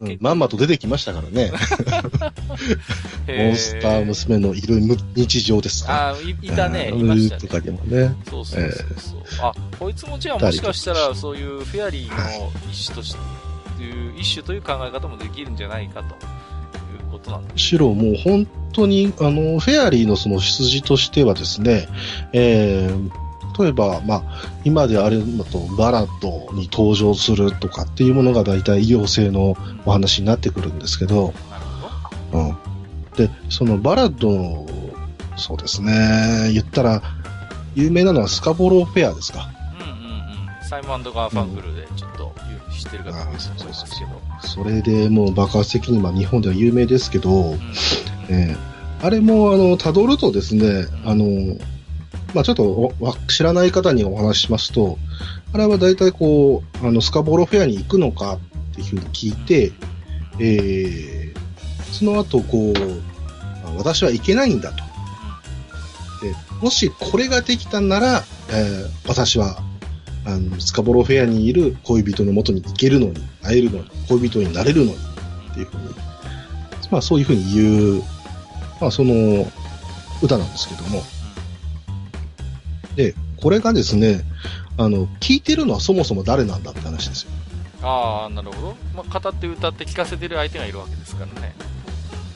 [0.00, 1.52] うん、まんまと出てきましたからね。
[3.28, 4.80] へモンスター娘のいる
[5.14, 6.10] 日常ですか。
[6.10, 7.40] あーいいたね、うんいましたね。
[7.40, 8.14] とかでもね。
[8.28, 9.22] そうそうそうそう。
[9.40, 13.18] あ、こいつもじゃあもしかしたらそういうフェアリーの一種として、
[13.84, 21.88] いう一種という考え方もできるんじゃないかということなんでむしろもう本当に、あの、フェアリーのその出自としてはですね、
[22.32, 24.22] えー、例えば、まあ、
[24.64, 29.56] 今であれだと、バラッドに登場するとかっていうものが大体妖精の
[29.86, 31.64] お話になってくるんですけど、なる
[32.32, 32.38] ほど。
[32.38, 32.56] うん。
[33.16, 34.66] で、そのバラッドの、
[35.36, 37.02] そうですね、言ったら、
[37.74, 39.48] 有名なのはスカボローフェアですか。
[39.78, 40.68] うんうんうん。
[40.68, 41.73] サイモンガーファングル
[42.84, 44.48] 知ってる方もいると思いますけど。
[44.48, 47.60] それでもう爆発的に、まあ日本では有名ですけど、うん
[48.28, 48.74] えー
[49.04, 51.58] あれも、あの、辿るとですね、あの、
[52.32, 54.96] まあちょっとわ知らない方にお話ししますと、
[55.52, 58.38] あれは大体こう、あの、スカボロフェアに行くのか
[58.72, 59.72] っていうふうに聞いて、
[60.40, 62.74] えー、その後こう、
[63.66, 64.76] あ私は行けないんだと。
[66.24, 69.58] でもしこれができたんなら、えー私は、
[70.26, 74.96] あの、スカボロフェアにいる恋人の元に行けるのに、会えるのに、恋人になれるのに、
[75.50, 75.82] っていうふうに、
[76.90, 78.02] まあそういうふうに言う、
[78.80, 79.46] まあその、
[80.22, 81.02] 歌なんですけども。
[82.96, 84.22] で、これがですね、
[84.76, 87.30] あの、聞いてるのはそもそも誰なんだって話ですよ。
[87.82, 88.76] ああ、なるほど。
[88.94, 91.54] まあ、語って歌って聞かせてる相手がいるわけですからね。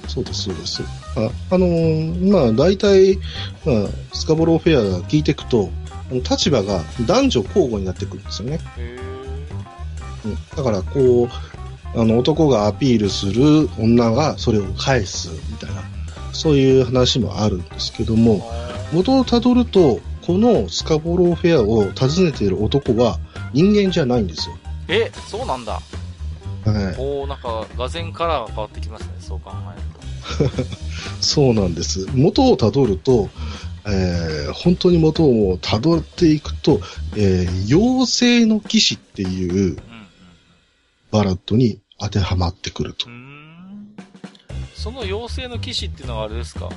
[0.06, 0.82] そうです、そうです。
[1.16, 3.18] あ、あのーまあ大体、
[3.64, 5.70] まあ、スカボローフェア聞いていくと、
[6.10, 8.60] 立場が男女交互になってくるんですよね。
[8.76, 8.98] へ
[10.24, 15.82] うん、だからこう、あの男がアピールする女がそれを返すみたいな、
[16.32, 23.18] そういう話もあるんですけども、ー元をたどると、このスカボローフェアを訪ねている男は
[23.52, 24.56] 人間じゃないんですよ。
[24.88, 25.72] え、そうなんだ。
[25.72, 25.84] はい。
[26.98, 30.64] おー、なんか、画然カラーが変わってきますね、そう考えると。
[31.20, 32.06] そうなんです。
[32.14, 33.28] 元をたどると、
[33.88, 36.80] えー本当に元をたどっていくと、
[37.16, 39.76] えー妖精の騎士っていううん
[41.10, 43.06] バラッドに当てはまってくると。
[44.74, 46.68] その妖精の騎士っていうのはあれですか？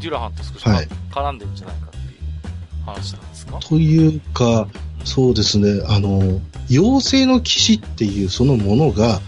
[0.00, 0.88] デュラハンと少し、はい。
[1.10, 3.58] 絡んでるんじゃないかっていう話なんですか？
[3.58, 4.68] というか、
[5.04, 6.40] そうですね、あの、
[6.70, 9.20] 妖精の騎士っていうそのものが、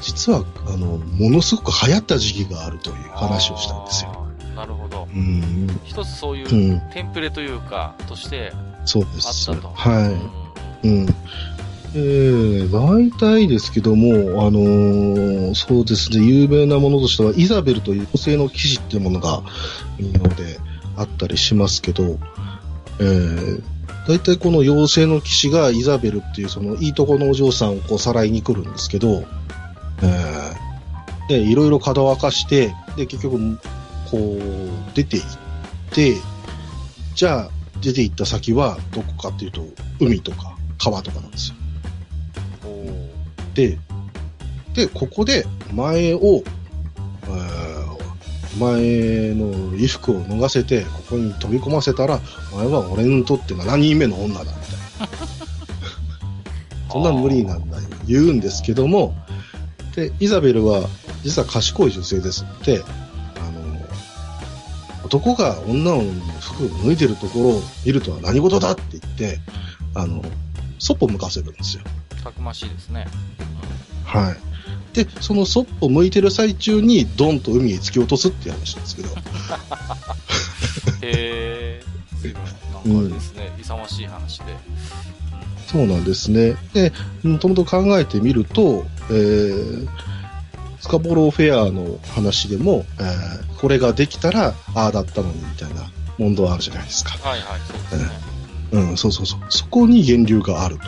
[0.00, 4.25] 実は、あの、ものすごく流行った時期があるという話をしたんですよ。
[4.56, 5.06] なるほど。
[5.14, 8.52] うん、一つそういうう、ん、テンプレというか、として
[8.86, 9.50] そうであす。
[9.50, 9.68] ったと。
[9.68, 10.18] は
[10.82, 10.88] い。
[10.88, 11.06] うん。
[11.94, 19.42] えー、大体ですけども、あのーそうですね、有名なものとしては、イザベルという女性の騎士っていうものが
[19.98, 20.58] 民謡で
[20.96, 22.18] あったりしますけど、
[22.98, 23.62] えー、
[24.08, 29.24] 大体この妖精の騎士がイザベルっていうそのいいとこのお嬢さんをこうさらいに来るんですけど、
[30.02, 33.58] えー、で、いろいろ角を明かして、で、結局、
[34.10, 35.28] こう、出て行っ
[35.92, 36.16] て、
[37.14, 37.50] じゃあ、
[37.80, 39.62] 出て行った先はどこかっていうと、
[40.00, 41.56] 海とか川とかなんですよ。
[43.54, 43.78] で、
[44.74, 46.42] で、ここで前を、
[47.24, 47.76] えー
[48.58, 52.20] 前の衣服を脱がせて、ここに飛び込ませたら、
[52.52, 55.08] お前は俺にとって7人目の女だ、みたいな。
[56.90, 59.14] そんな無理なんだよ、言うんですけども、
[59.94, 60.88] で、イザベルは、
[61.22, 63.05] 実は賢い女性ですので、あの、
[65.06, 66.02] 男が女の
[66.40, 69.38] 服を脱いでるところを見るとは何事だって言って、
[69.94, 70.22] あの、
[70.78, 71.84] そっぽ向かせるんですよ。
[72.22, 73.06] たくましいですね。
[74.04, 74.36] はい。
[74.94, 79.08] で、そのそっぽ向いてる最中に、ドンと海へ突き落とすっていう話なんですけど。
[81.02, 81.82] へえ。
[82.84, 84.56] なんかですね、勇ましい話で。
[85.66, 86.56] そうなんですね。
[86.72, 86.92] で、
[87.22, 89.88] もともと考えてみると、えー、
[90.86, 97.12] スカボローフェアの話でも、えーこれができたら、ああだったのに、みたいな問答あるじゃないですか。
[97.26, 98.10] はいはい、そうですね。
[98.72, 99.40] うん、そうそうそう。
[99.48, 100.82] そこに源流があると。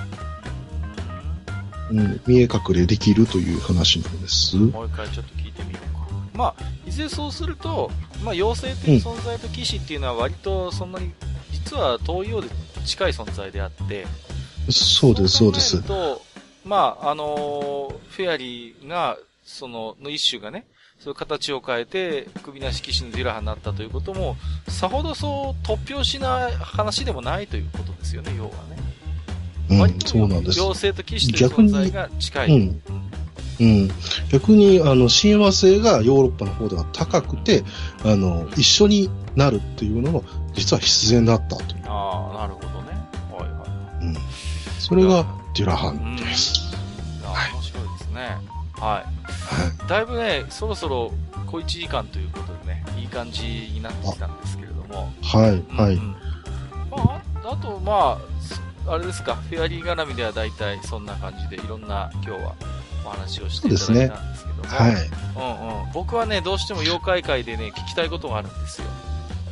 [1.92, 4.56] うん、見え隠れできるという話なんです。
[4.56, 6.06] もう一回ちょっと聞いてみようか。
[6.34, 7.90] まあ、いずれそうすると、
[8.22, 11.10] まあ、妖精という存在と騎士っていうのは割とそんなに、
[11.50, 12.48] 実は遠いようで
[12.84, 14.06] 近い存在であって、
[14.70, 15.82] そうです、そうです。
[15.82, 16.20] と、
[16.66, 19.16] まあ、あのーフェアリーが、
[19.48, 20.66] その、の一種がね、
[21.00, 24.36] そういう形を変えて、首なし騎士のデュラハになったということも、
[24.68, 28.56] さほどそう突拍子な話でもないということですよね、要はね。
[29.70, 30.60] うん、そうなんです。
[30.60, 32.48] 妖精と騎士という存在が近い。
[32.48, 32.82] うん
[33.60, 33.90] うん。
[34.30, 37.64] 逆に、あの、親和性がヨーロッパの方では高くて、
[38.04, 40.22] あの、一緒になるっていうのも、
[40.54, 41.82] 実は必然だったという。
[41.86, 42.92] ああ、なるほどね。
[43.32, 43.66] はいは
[44.00, 44.06] い。
[44.06, 44.16] うん。
[44.78, 45.26] それが、
[45.56, 46.67] デュラハンです。
[46.67, 46.67] い
[48.80, 48.86] は。
[48.94, 49.04] はい
[49.88, 51.12] だいぶね、そろそろ
[51.46, 55.10] 小1時間ということでね、いい感じになってきたんですけれども。
[55.22, 55.24] い。
[55.26, 55.64] はい。
[55.74, 55.94] はい。
[55.94, 56.14] うん
[56.90, 58.18] まあ、ああと、ま
[58.86, 62.54] あ、あれですか、フェアリー絡みでは大体そんな感じで、いろんな今日は
[63.02, 64.64] お話をしていただいたんですけども。
[64.68, 64.92] はい。
[64.92, 65.92] うんうん。
[65.94, 68.88] 僕はね、どうしても妖怪界でね、聞きたいことがあるんですよ。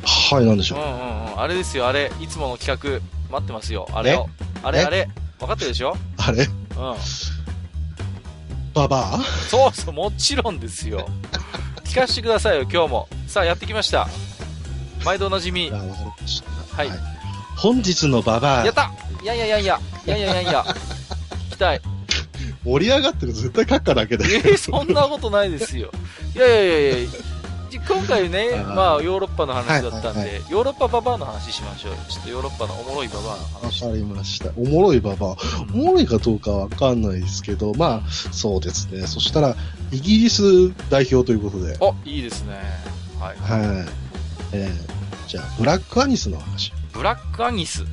[0.05, 0.79] はい、なんでしょう。
[0.79, 1.41] うんうんうん。
[1.41, 3.01] あれですよ、あれ、いつもの企画、
[3.31, 3.87] 待ってますよ。
[3.91, 4.29] あれを。
[4.61, 4.83] あれえ？
[4.83, 5.09] あれ。
[5.39, 5.97] 分かってるでしょ？
[6.17, 6.43] あれ？
[6.43, 6.49] うん。
[8.77, 9.23] ババア？
[9.49, 11.07] そうそう、もちろんですよ。
[11.83, 13.09] 聞かせてくださいよ、今日も。
[13.27, 14.07] さあ、やってきました。
[15.03, 15.71] 毎度おなじみ。
[15.71, 16.89] はい。
[17.57, 18.91] 本日のババアやっ、た
[19.23, 20.65] いやいやいやいや、いやいやいやいや、
[21.49, 21.81] 聞きたい。
[22.63, 24.25] 盛り上がってると絶対閣下だけで。
[24.25, 25.89] えー、そんなことないですよ。
[26.35, 27.17] いやいやいやいやじ
[27.75, 31.97] 今回ねまあ、ヨーロッパの話だったんで、はいはいヨーロッパババアの話しましょうよ。
[32.09, 33.83] ちょっとヨーロッパのおもろいババアのわ話。
[33.83, 34.51] かりました。
[34.57, 35.35] おもろいババア。
[35.73, 39.07] おもろいかどうかわかんないですけど、まあ、そうですね。
[39.07, 39.55] そしたら、
[39.91, 42.59] イギリス代表ということで、お、いいですね。
[43.19, 43.37] はい。
[43.37, 43.87] はい。
[44.53, 46.73] えー、じゃあ、ブラックアニスの話。
[46.93, 47.83] ブラックアニス？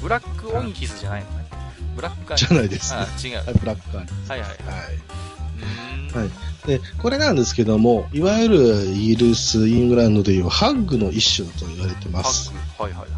[0.00, 1.46] ブラックオンキスじゃないのね。
[1.96, 2.48] ブラックアニス。
[2.48, 3.00] じゃないですね。
[3.00, 3.36] あ、違う。
[3.46, 4.30] はい、ブラックアニス。
[4.30, 4.48] はいはい。
[4.50, 5.35] はうーん
[6.14, 6.30] はい
[6.66, 12.50] で、これなんですけども、いわゆるイギリス、イングランドでいうハッグの一種と言われてます。
[12.50, 12.82] ハッグ。
[12.82, 13.16] はいはいは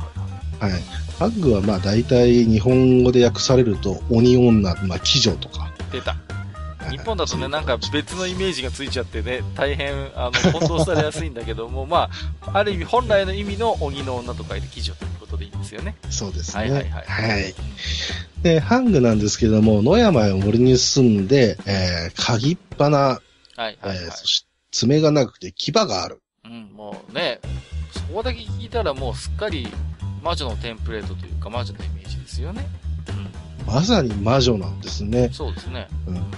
[0.60, 0.72] いはい。
[0.72, 0.82] はい。
[1.18, 5.72] ハッグはまあ大体日本語で訳されると鬼女、まあ鬼女とか。
[5.90, 6.10] 出た。
[6.10, 6.28] はい
[6.88, 12.08] 日本だとね、なんか別のイメージがついちゃってね、大変、あの、混同されやすいんだけども、 ま
[12.40, 15.96] あ、ある意味、本来の意味の鬼の女と書いて鬼女とことでいいんですよね。
[16.10, 16.62] そうですね。
[16.62, 17.04] はいはいはい。
[17.04, 17.54] はい。
[18.42, 23.20] で、ハングなんですけども、野山や森に住んで、えー、鍵っ鼻、はい
[23.56, 23.96] はいはい。
[23.96, 26.20] えーそして爪が長くて牙がある。
[26.44, 27.40] うん、もうね、
[27.90, 29.66] そこだけ聞いたらもうすっかり
[30.22, 32.66] 魔女のテンプレートというか魔女のイメージですよね。
[33.66, 35.28] まさに魔女なんですね。
[35.32, 35.88] そうですね。
[36.06, 36.30] うん。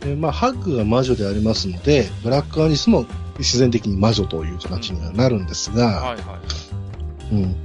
[0.00, 3.06] で、まあ、ハッグが魔女でありますので、ブラックアニスも
[3.38, 6.38] 自然的に魔女という形にはなるんですが、はいは
[7.30, 7.34] い。
[7.34, 7.56] うん。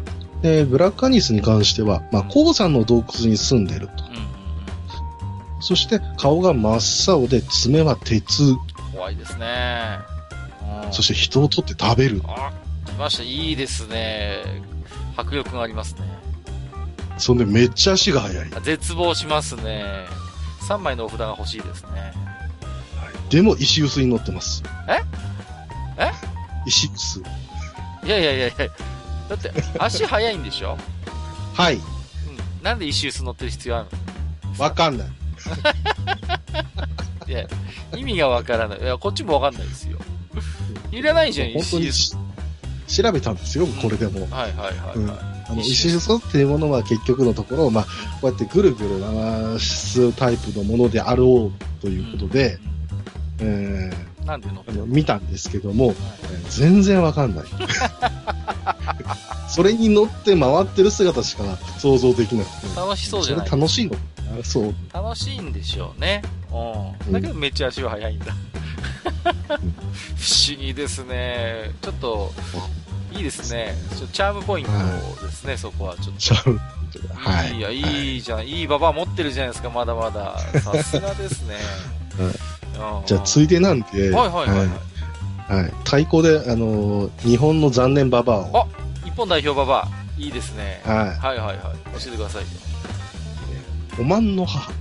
[0.41, 4.03] で、ブラックアニスに関しては、まあ、鉱山の洞窟に住んでると。
[4.05, 5.61] うん。
[5.61, 8.55] そして、顔が真っ青で、爪は鉄。
[8.93, 9.99] 怖いですね。
[10.83, 12.21] うんそして人を取って食べる。
[12.25, 12.51] あ、
[12.97, 13.23] ました。
[13.23, 14.43] いいですね。
[15.15, 16.01] 迫力がありますね。
[17.17, 18.49] そんでめっちゃ足が速い。
[18.63, 20.05] 絶望しますね。
[20.69, 22.13] 3枚のお札が欲しいですね。
[23.29, 24.63] でも石臼に乗ってます。
[24.87, 25.01] え？
[26.01, 26.11] え？
[26.65, 27.21] 石臼。
[28.05, 28.55] いやいやいやいや。
[29.29, 30.77] だって、足速いんでしょ？
[31.53, 31.75] はい。
[31.75, 31.81] うん。
[32.63, 33.87] なんで石臼乗ってる必要ある
[34.59, 35.07] わかんない。
[35.07, 35.13] の
[37.27, 37.47] いや、
[37.95, 38.81] 意味がわからない。
[38.81, 39.97] いや、こっちもわかんないですよ。
[40.91, 42.15] いらないじゃん、本当に石し
[43.03, 44.21] 調べたんですよ、これでも。
[44.25, 44.35] 臼。
[44.35, 45.17] はいはいはい、うんはい
[45.49, 47.83] あの、石石臼っていうものは結局のところ、まあ、
[48.21, 52.57] こうやってぐるぐる回すタイプのものであろうということで、
[53.39, 57.45] えうんなんてるーあの見たんですけども、えー全然わかんない。
[59.49, 61.43] それに乗って回ってる姿しか
[61.79, 62.75] 想像できなくて。
[62.75, 63.47] 楽しそうじゃない？
[63.47, 63.95] それ楽しいの？
[64.39, 64.75] あそう。
[64.93, 66.21] 楽しいんでしょうね。
[67.05, 67.13] うん。
[67.13, 68.35] だけどめっちゃ足は速いんだ。
[69.23, 69.31] 不
[70.51, 71.71] 思議ですね。
[71.81, 72.31] ちょっと、
[73.13, 73.75] いいですね。
[73.97, 74.71] ちょチャームポイント
[75.25, 76.43] ですね、そこはちょっちゃう。
[76.43, 76.59] と。
[77.13, 77.57] はい。
[77.57, 78.47] いや、いいじゃん。
[78.47, 80.37] いいババア持ってるじゃないですか、まだまだ。
[80.61, 81.55] さすがですね。
[82.19, 82.33] うん
[83.05, 84.67] じゃあ、ついでなんで、はいはいはいはい。
[84.67, 85.63] はい。
[85.63, 85.71] はい。
[85.83, 88.67] 太鼓で、あのー日本の残念ババアを、
[89.03, 89.87] 日本代表ババア。
[90.21, 90.81] いいですね。
[90.83, 91.57] ははいはいはい。
[91.57, 92.43] 教えてください。
[93.99, 94.71] おまんの母。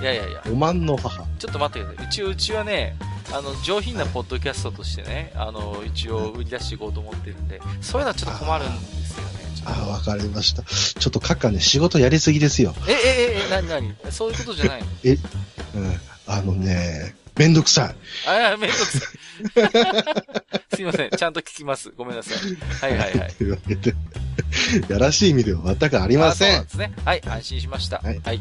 [0.00, 0.42] いやいやいや。
[0.46, 1.24] おまんの母。
[1.38, 2.06] ちょっと待ってください。
[2.06, 2.96] うち、うちはね、
[3.32, 9.44] あの、上品なポッドキャストとしてね、あの、一応売り出していこうと思ってるんで、そういうのはちょっと困るんですよね。
[9.66, 10.62] ああ、わかりました。
[10.62, 12.74] ちょっとカッカね、仕事やりすぎですよ。
[12.88, 12.96] え、え、
[13.38, 13.94] え、え、なになに？
[14.10, 14.86] そういうことじゃないの？
[15.76, 16.00] うん。
[16.26, 17.94] あのね、めんどくさい。
[18.28, 19.02] あ、いや、めんどくさい。
[20.76, 21.10] すいません。
[21.10, 21.92] ちゃんと聞きます。
[21.96, 22.92] ごめんなさい。
[22.92, 23.32] はいはいはい。
[23.38, 23.94] というわけで、
[24.88, 26.56] やらしい意味では全くありまあそうせん。
[26.56, 26.92] なんですね。
[27.04, 27.98] はい、安心しました。
[27.98, 28.40] はいはい。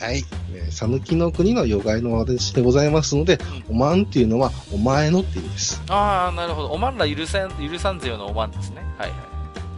[0.00, 0.24] はい。
[0.54, 3.38] えー、さぬきの国の妖怪の私でございますので、
[3.68, 5.82] おまんっていうのは、お前のって意味です。
[5.88, 6.68] ああ、なるほど。
[6.68, 8.76] おまんら許さん、許さんぜよのおまんですね。
[8.96, 9.18] はいはい。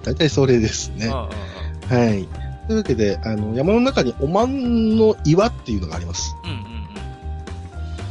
[0.04, 1.06] 大体それですね。
[1.06, 1.28] うんうんは
[1.90, 2.18] うん。
[2.20, 2.28] い。
[2.68, 6.36] というわけで、あの、山の中におまんの岩っていうのがあります。
[6.44, 6.69] うん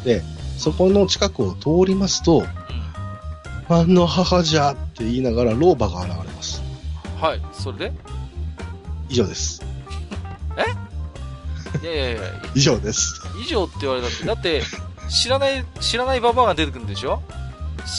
[0.06, 0.22] うんうん。
[0.58, 2.44] そこの近くを通りますと、
[3.70, 6.62] あの母じゃって言いながら老婆が現れます。
[7.16, 7.22] うん。
[7.22, 7.42] はい。
[7.54, 7.94] それで？
[9.10, 9.62] 以上です。
[11.82, 12.22] いやいやいや、
[12.56, 13.22] 以上です。
[13.44, 14.64] 以上って言われたって、だって、
[15.10, 17.22] 知らない、知らないババアが出てくるんでしょ？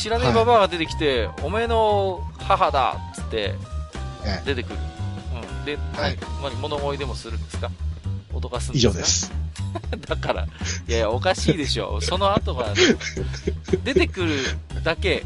[0.02, 3.54] 知らないババアが出てきて、おめえの母だっつって
[4.24, 4.78] ええ、出てくる。
[5.58, 5.64] うん。
[5.64, 6.18] で、はい
[6.60, 7.70] 物乞いでもするんですか？
[8.34, 8.92] 脅かすん以ですか？
[8.94, 9.32] 上です。
[10.08, 10.46] だから、
[10.88, 12.00] いやいや、おかしいでしょ。
[12.00, 12.72] その後が、
[13.84, 14.36] 出てくる
[14.82, 15.24] だけ、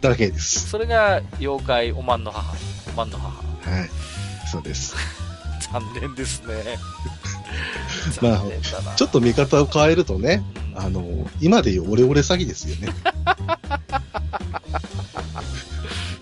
[0.00, 0.68] だけです。
[0.68, 2.54] それが妖怪おまんの母。
[2.88, 3.70] おまんの母。
[3.70, 3.90] はい。
[4.50, 4.94] そうです。
[5.72, 6.78] 残念ですね。
[8.22, 8.94] まあ。
[8.96, 12.88] ちょっと見方を変えるとね、うんあの、今で言うオレオレ詐欺ですよね。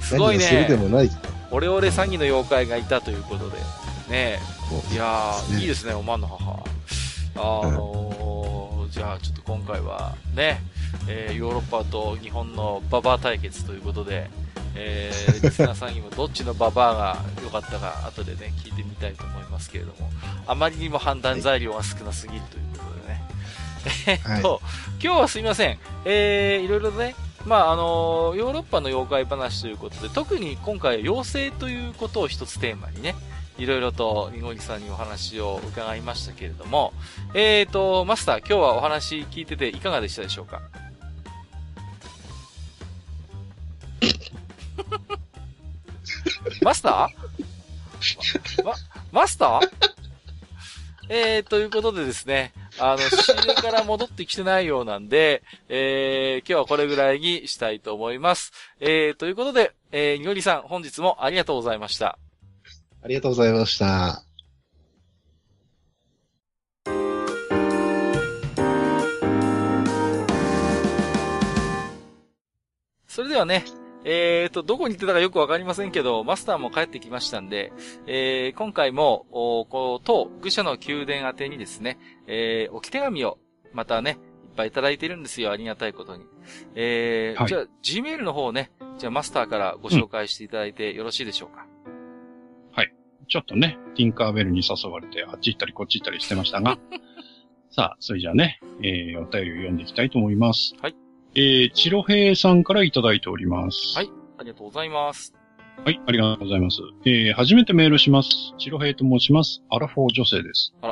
[0.00, 0.76] すごい何をするでね。
[0.76, 1.10] もない。
[1.50, 3.59] オレオレ詐欺の妖怪がいたということで。
[4.09, 4.40] ね
[4.90, 6.64] いやー、ねいいですね、おまんの母。
[7.39, 10.60] あのー、じゃあちょっと今回はね、
[11.09, 14.28] えーヨーロッパと日本のババア対決ということで、
[14.74, 20.10] えー、リスナーさんにもどっちのババアが良かったか後でね、聞いてみたいと思いますけれども、
[20.47, 23.23] あまりにも判断材料が少なすぎるということでね。
[24.06, 24.60] えっと、
[25.02, 25.78] 今日はすいません。
[26.05, 33.15] えー、いろいろね、まあ、あのヨーロッパの妖怪話ということで、特に今回は妖精ということを一つテーマにね、
[33.59, 36.93] いろいろと、ニゴリさんにお話を伺いましたけれども、
[37.35, 40.62] えーと、マスター、今日はお話聞いてていかがでしたでしょうか？
[46.62, 48.64] マスター？
[48.64, 48.74] ま、
[49.12, 49.60] マスター？
[51.10, 58.52] えー、ということでですね、あの、仕入れから戻ってきてないようなんで、 えー、今日はこれぐらいにしたいと思います。
[58.78, 62.18] えー、ということで、えー、にごりさん、本日もありがとうございました。
[63.03, 64.23] ありがとうございました。
[73.07, 73.65] それではね、
[74.05, 77.73] えーと、どこに行ってたかよくわかりませんけど、マスターも帰ってきましたんで、
[78.07, 81.99] えー、今回も、おこう、当、愚者の宮殿宛てにですね、
[82.29, 83.39] えー、置き手紙を、
[83.73, 84.19] またね、いっ
[84.57, 86.25] ぱいいただいてるんですよ、ありがたいことに。
[86.77, 91.66] えー、はいじゃあ、Gmail の方ね、じゃあマスターからご紹介していただいてよろしいでしょうか？
[93.28, 96.78] ちょっとね、ティンカーベルに誘われて、あっち行ったりこっち行ったりしてましたが、
[97.70, 100.74] さあ、それじゃあね、えー、お便りを読んでいきたいと思います。
[100.80, 100.94] はい。
[101.34, 103.96] えー、チロヘイさんからいただいております。
[103.96, 105.34] はいありがとうございます。
[105.84, 106.80] はい、ありがとうございます。
[107.05, 108.30] えー、初めてメールします。
[108.56, 109.62] チロヘイと申します。
[109.68, 110.74] アラフォー女性です。
[110.80, 110.90] あ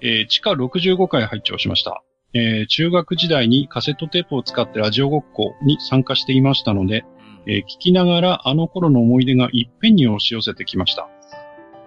[0.00, 2.02] えー、地下65回拝聴しました。
[2.34, 7.04] えー、中学時代にカセットテープを使ってラジオごっこに参加していましたので、
[7.46, 7.52] うん。
[7.52, 11.08] えー聞きながらあの頃の思い出がいっぺんに押し寄せてきました。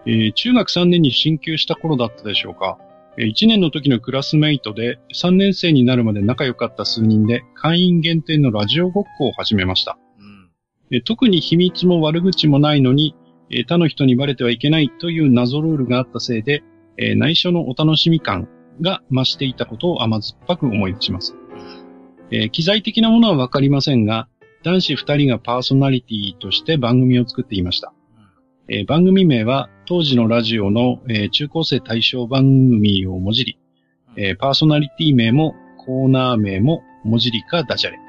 [0.06, 2.78] えー中学3年に進級した頃だったでしょうか。
[3.18, 9.98] えー1年の時のクラスメイトで3年生になるまで仲良かった数人で会員限定のラジオごっこを始めました。
[10.20, 10.50] うん。
[10.92, 13.16] えー特に秘密も悪口もないのに、
[13.50, 16.64] えー他の人にバレてはいけないという謎ルールがあったせいで、
[16.98, 18.48] えー内緒のお楽しみ感
[18.82, 21.36] が増していたことを甘酸っぱく思い出します。
[22.32, 24.28] えー機材的なものはわかりませんが、
[24.64, 27.94] 男子二人がパーソナリティとして番組を作っていました。
[28.68, 33.58] えー番組名は当時のラジオの、えー中高生対象番組をもじり、
[34.18, 35.56] えーパーソナリティ名も
[35.86, 38.00] コーナー名ももじりかダジャレ。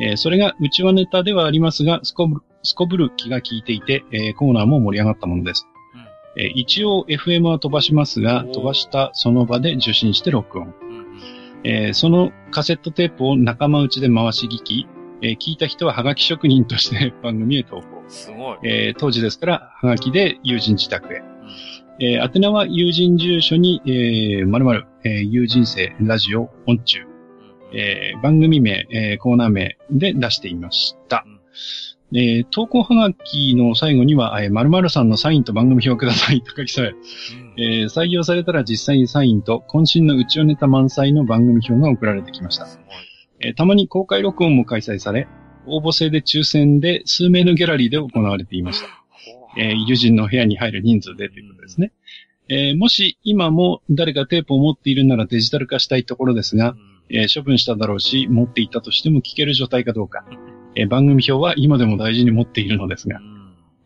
[0.00, 5.66] えーそれが内輪ネタではありますが、すこぶる、すこぶる気が利いていて、えーコーナーも盛り上がったものです。
[6.36, 10.74] えー一応 FM は飛ばしますが、飛ばしたその場で受信して録音。
[10.82, 10.88] うん。
[10.98, 11.06] うん。
[11.64, 14.86] えーそのカセットテープを仲間内で回し聞き、
[15.22, 17.82] えー聞いた人はハガキ職人として 番組へ投稿。
[18.08, 18.58] すごい。
[18.64, 21.22] えー当時ですから、ハガキで友人自宅へ。
[22.00, 27.00] えー宛名は友人住所に、えー、〇〇、えー友人生ラジオ音中、
[27.72, 31.24] えー番組名、えーコーナー名で出していました。
[32.14, 42.66] えー投稿ハガキの最後には、えー、〇〇さんのサインと番組表をくださいと書き添え、うんえー採用されたら実際にサインと渾身の内輪ネタ満載の番組表が送られてきました。
[42.66, 43.11] すごい。
[43.42, 45.28] えーたまに公開録音も開催され、
[45.66, 48.86] 応募制で抽選で数名のギャラリーで行われていました。
[49.58, 51.92] えー友人の部屋に入る人数でということですね。
[52.48, 56.74] えーもし今も誰かテープを持っているならデジタル化したいところですが、
[57.10, 60.24] えー処分しただろうし、持っていたとしても聞ける状態かどうか。
[60.74, 63.31] えー番組表は今でも大事に持っているのですがう、ん。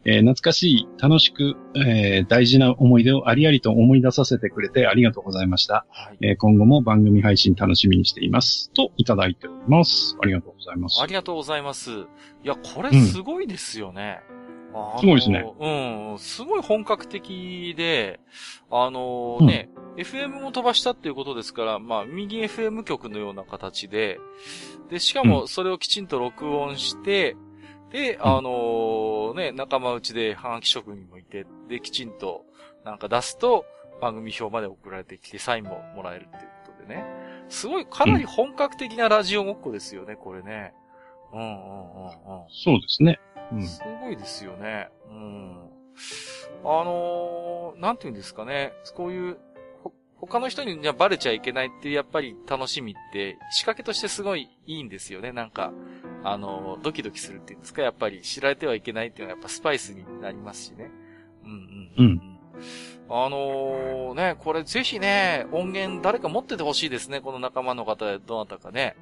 [0.09, 5.85] えー懐かしい、楽しく、えー大事な思い出をありありと思い出させてくれてありがとうございました。
[5.91, 6.19] はい。
[6.21, 8.71] えー今後も番組配信楽しみにしています。
[8.73, 10.17] といただいております。
[10.23, 11.07] ありがとうございますあ。
[11.07, 11.91] りがとうございます。
[11.91, 11.95] い
[12.45, 14.21] や、これすごいですよね。
[14.75, 15.45] あのすごいですね。
[15.59, 16.19] うん。
[16.19, 18.21] すごい本格的で、
[18.71, 24.19] あのね、FM も飛ばしたっていうことですから、まあ、右 FM 局のような形で、
[24.91, 27.37] で、しかもそれをきちんと録音して、
[27.91, 32.45] で、あのね、仲間内でハガキ職人もいて、で、きちんと
[32.85, 33.65] なんか出すと、
[34.01, 37.05] 番組表まで送られてきて、サインももらえるっていうことでね。
[37.49, 40.75] すごい、かなり本格的なラジオごっこですよね、これね。
[41.33, 42.47] うんうんうんうん。
[42.51, 43.19] そうですね。
[43.53, 43.63] うん。
[43.63, 44.89] すごいですよね。
[45.09, 45.71] うん。
[46.65, 48.73] あのー、なんていうんですかね。
[48.95, 49.39] こういう、
[49.83, 55.33] ほ他の人にじゃバレちゃいけないっていうやっぱり楽しみって仕掛けとしてすごいいいんですよね。
[55.33, 55.73] なんか、
[56.29, 57.83] あのードキドキするっていうんですか。
[57.83, 60.91] やっぱり知られてはいけないっていうのはやっぱスパイスになりますしね。
[61.45, 61.51] うん
[61.99, 62.05] うん。
[62.05, 62.39] うん
[63.09, 67.21] あのー、ね、これぜひね、音源誰か持っててほしいですね。
[67.21, 68.97] この仲間の方でどなたかね。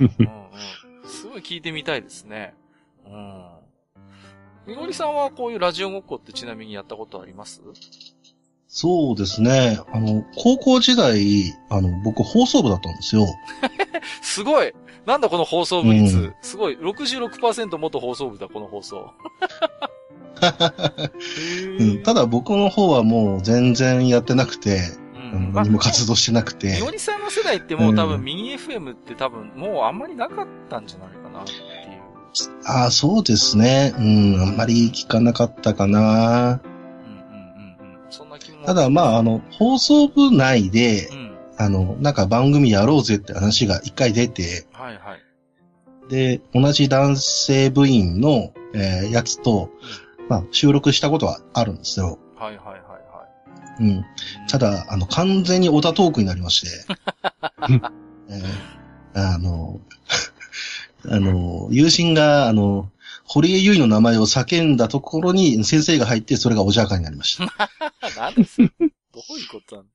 [0.00, 2.54] うんうんうん、 すごい聞いてみたいですね。
[3.06, 3.44] うん。
[4.66, 7.62] みのりさんはこういうラジオごっこってちなみにやったことあります？
[8.68, 9.78] そうですね。
[9.92, 13.26] あの、高校時代、あの、僕放送部だったんですよ。
[14.20, 14.74] すごい
[15.06, 16.16] なんだこの放送部率。
[16.16, 19.10] うんすごい !66% 元放送部だ、この放送。
[21.78, 24.80] うん、ただ僕の方はもう全然やってなくて、
[25.14, 31.62] ううんん、何も活動してなくてみ、のりさんの世代ってもう多分うんミニ FM って多分もうあんまりなかったんじゃないかなっていう。
[32.64, 33.92] ああ、そうですね。
[33.98, 36.00] うん、あんまり聞かなかったかな。
[36.00, 38.10] うんうんうんうん。
[38.10, 38.64] そんな気も。
[38.64, 41.31] ただまあ、あの、放送部内でう、ん。
[41.64, 46.10] あの、なんか番組やろうぜって話が一回出て、はいはい。
[46.10, 49.70] で、同じ男性部員の、えーやつと、
[50.28, 52.18] まあ、収録したことはあるんですよ。
[52.36, 53.26] はいはいはいは
[53.80, 53.88] うん。
[53.90, 54.04] い。
[54.48, 56.68] ただ、あの、完全にオタトークになりまして、
[58.28, 58.42] えー
[59.14, 59.80] あの、
[61.08, 62.88] あの、友人が、あの、
[63.24, 67.70] 堀江由衣の名前を叫んだところに先生が入って、それがおじゃかになりました。
[68.16, 68.60] なんです
[69.28, 69.84] どういうことなん？
[69.84, 69.88] い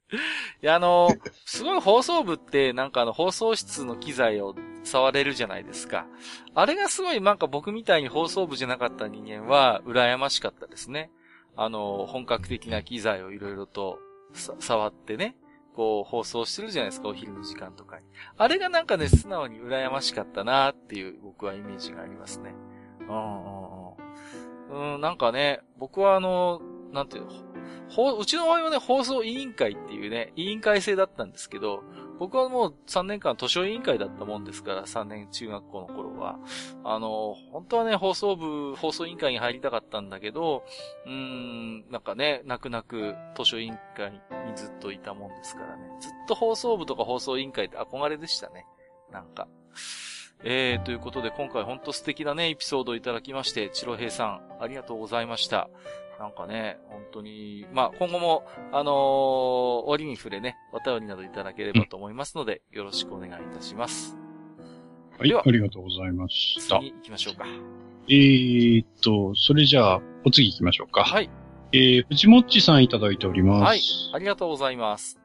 [0.62, 1.10] や、あの、
[1.46, 6.06] すごい放送部って、なんかあの、放送室の機材を触れるじゃないですか。
[6.56, 11.12] あれがすごい、なんか僕みたいに放送部じゃなかった人間は、羨ましかったですね。
[11.56, 14.00] あの、本格的な機材をいろいろと
[14.60, 15.36] 触ってね、
[15.76, 18.06] こう、放送してるじゃないですか、お昼の時間とかに。
[18.38, 22.54] あれがなんかね、素直に羨ましかったなっていう、僕はイメージがありますね。
[23.02, 23.88] うんうん
[24.70, 24.94] うん。
[24.96, 27.32] うん、なんかね、僕はあの、なんていうの、
[28.20, 31.84] うちの場合はね、放送委員会っていうね、委員会制だったんですけど、
[32.20, 36.40] 僕はもう3年間図書委員会だったもんですから、3年中学校の頃は。
[36.84, 40.64] あの、本当はね、放送部、放送委員会に入りたかったんだけど、
[41.06, 44.20] うーん、なんかね、泣く泣く図書委員会に
[44.56, 45.84] ずっといたもんですからね。
[46.00, 48.66] ずっと放送部とか放送委員会って憧れでしたね。
[49.12, 49.48] なんか。
[50.44, 55.70] えー、ということで今回ほんと素敵なね、エピソードをいただきまして、チロヘイさん、ありがとうございました。
[56.20, 58.94] なんかね、本当に、まあ、今後も、あのー、
[59.86, 64.18] 折に触れね、お便りなどいただければと思いますので、よろしくお願いいたします。
[65.20, 66.80] はい、ありがとうございました。
[66.80, 67.46] 次行きましょうか。
[68.10, 71.04] えーっと、それじゃあ、お次行きましょうか。
[71.04, 71.30] はい。
[71.72, 73.64] えー、藤もっちさんいただいております。
[73.64, 73.82] はい。
[74.14, 75.20] ありがとうございます。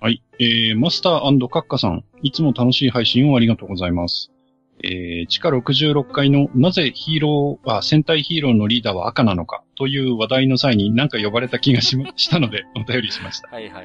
[0.00, 0.22] はい。
[0.38, 4.30] えー、マスターカッカさん、いつも楽しい配信をありがとうございます。
[4.84, 13.48] えー、地下66階のなぜヒーロー、あ、戦隊ヒーローのリーダーは赤なのかという話題の際に何か呼ばれた気がし したのでお便りしました。
[13.48, 13.72] はいはい。
[13.74, 13.84] はい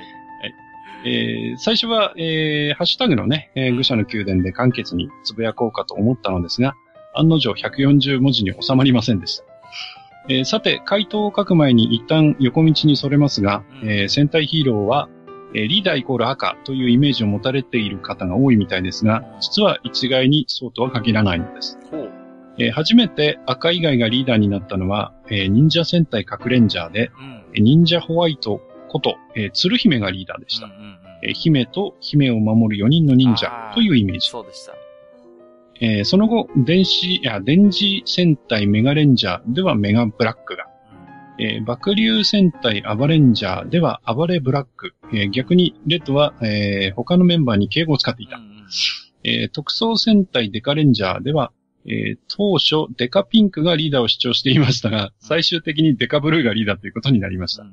[1.06, 6.76] えー、最初は、えー、ハッシュタグのね、えー、愚者の宮殿で簡潔につぶやこうかと思ったのですが、
[7.14, 9.44] 案の定140文字に収まりませんでした。
[10.30, 15.10] えー、さて、回答を書く前に一旦横道にそれますが、うん、えー、戦隊ヒーローは
[15.55, 21.77] えリーダーイコール赤というイメージを持たれている方が多いみたいですが、実は一概にそうとは限らないのです。
[22.57, 27.11] えー、初めて赤以外がリーダーになったのは、えー、忍者戦隊核レンジャーで、
[27.55, 30.69] うん、忍者ホワイトこと、えー、鶴姫がリーダーでした。
[31.34, 34.30] 姫と姫を守る4人の忍者というイメージ。
[34.30, 34.73] そうでした。
[35.81, 40.67] えー、その後、電子、いや、電磁戦隊メガレンジャーではメガブラックが、
[41.39, 48.39] えー、爆流戦隊アバレンジャーでは暴れブラック、えー、逆にレッドは、えー、他のメンバーに敬語を使っていた。
[49.23, 51.51] えー、特装戦隊デカレンジャーでは、
[51.85, 57.65] えー、当初デカピンクがリーダーを主張していましたが、最終的にデカブルーがリーダーということになりました。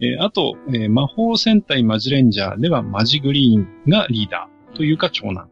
[0.00, 5.51] えー、あと、えー、魔法戦隊マジレンジャーではマジグリーンがリーダーというか長男。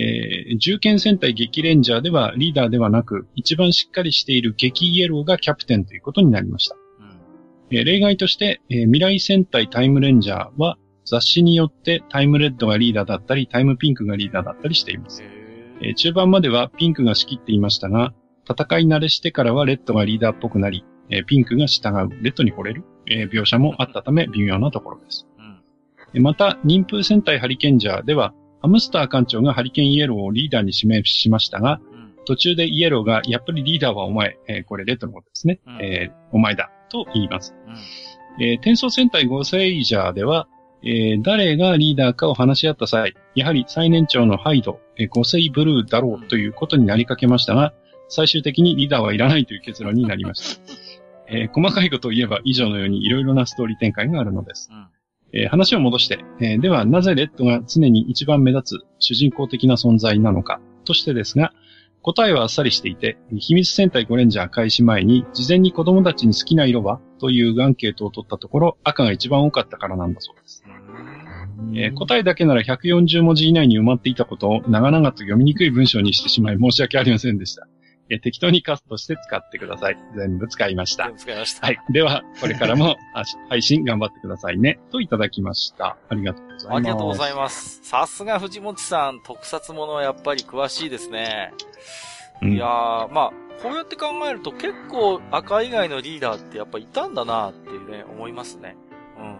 [0.00, 6.76] えー、銃剣戦隊激レンジャーではリーダーではなく、一番しっかりしている激イエローがキャプテンということになりました。
[7.00, 15.24] うん、えー、例外として、えー、未来戦隊タイムレンジャーは雑誌によってタイムレッドがリーダーだったり、タイムピンクがリーダーだったりしています。
[15.80, 18.14] えー、中盤まではピンクが仕切っていましたが、
[18.48, 25.26] 戦い慣れしてからはレッドがリーダーっぽくなり、えー、ピンクが従う、レッドに惚れる、えー、描写もあったため微妙なところです。
[26.14, 37.54] うん、また、妊婦戦隊ハリケンジャーでは、ハムスター館長がハリケーンイエローをリーダーに指名しましたが、うん、途中でイエローが、やっぱりリーダーはお前、えー、これレッドのことですね、うん、えー、お前だ、と言います。
[37.66, 40.48] うん、えー、転送戦隊ゴーセイジャーでは、
[40.82, 47.72] えー、誰がリーダーかを話し合った際、やはり最年長のハイド、えー、ゴセイブルーだろうということになりかけましたが、
[48.08, 50.62] 最終的にリーダーはいらないという結論になりました。
[51.30, 54.70] えー、細かいことを言えば以上のようにいろいろなストーリー展開があるのです。
[54.72, 54.86] うん
[55.32, 61.52] えー、話を戻して、えー、ではなぜレッドが常に一番目立つ主人公的な存在なのかとしてですが、
[62.02, 70.64] 答えはあっさりしていて、秘密戦隊ゴレンジャー開始前に事前に子供たちに好きな色はというアンケートを取ったところ、赤が一番多かったからなんだそうです。
[71.74, 77.66] えー、答えだけなら140文字以内に埋まっていたことを長々と読みにくい文章にしてしまい申し訳ありませんでした。
[78.10, 79.98] え適当にカストして使ってください。
[80.16, 81.04] 全部使いました。
[81.04, 81.66] 全部使いました。
[81.66, 81.78] はい。
[81.90, 82.96] では、これからも
[83.48, 84.78] 配信頑張ってくださいね。
[84.90, 85.96] といただきました。
[86.08, 86.76] ありがとうございます。
[86.76, 87.80] ありがとうございます。
[87.82, 91.52] さすが藤本さん、特撮ものはやっぱり詳しいですね。
[92.40, 93.32] うん、いやー、まあ、
[93.62, 98.76] こうやって考えると結構赤以外のリーダーってやっぱいたんだなっていうね、思いますね。
[99.18, 99.32] うんうん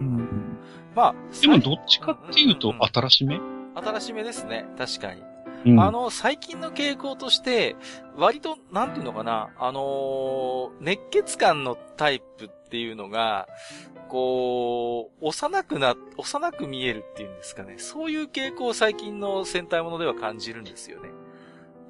[0.00, 0.16] うん。
[0.18, 0.58] うん、
[0.94, 3.40] まあ、でもどっちかっていうと新しめ、
[3.74, 4.66] 新しめですね。
[4.76, 5.31] 確かに。
[5.78, 7.76] あの、最近の傾向として、
[8.16, 13.48] 割と、なんていうのかな、あのー、熱血感のタイプっていうのが、
[14.08, 17.76] こう、幼くな、幼く見えるっていうんですかね。
[17.78, 21.08] そういう傾向を最近の戦隊ものでは感じるんですよね。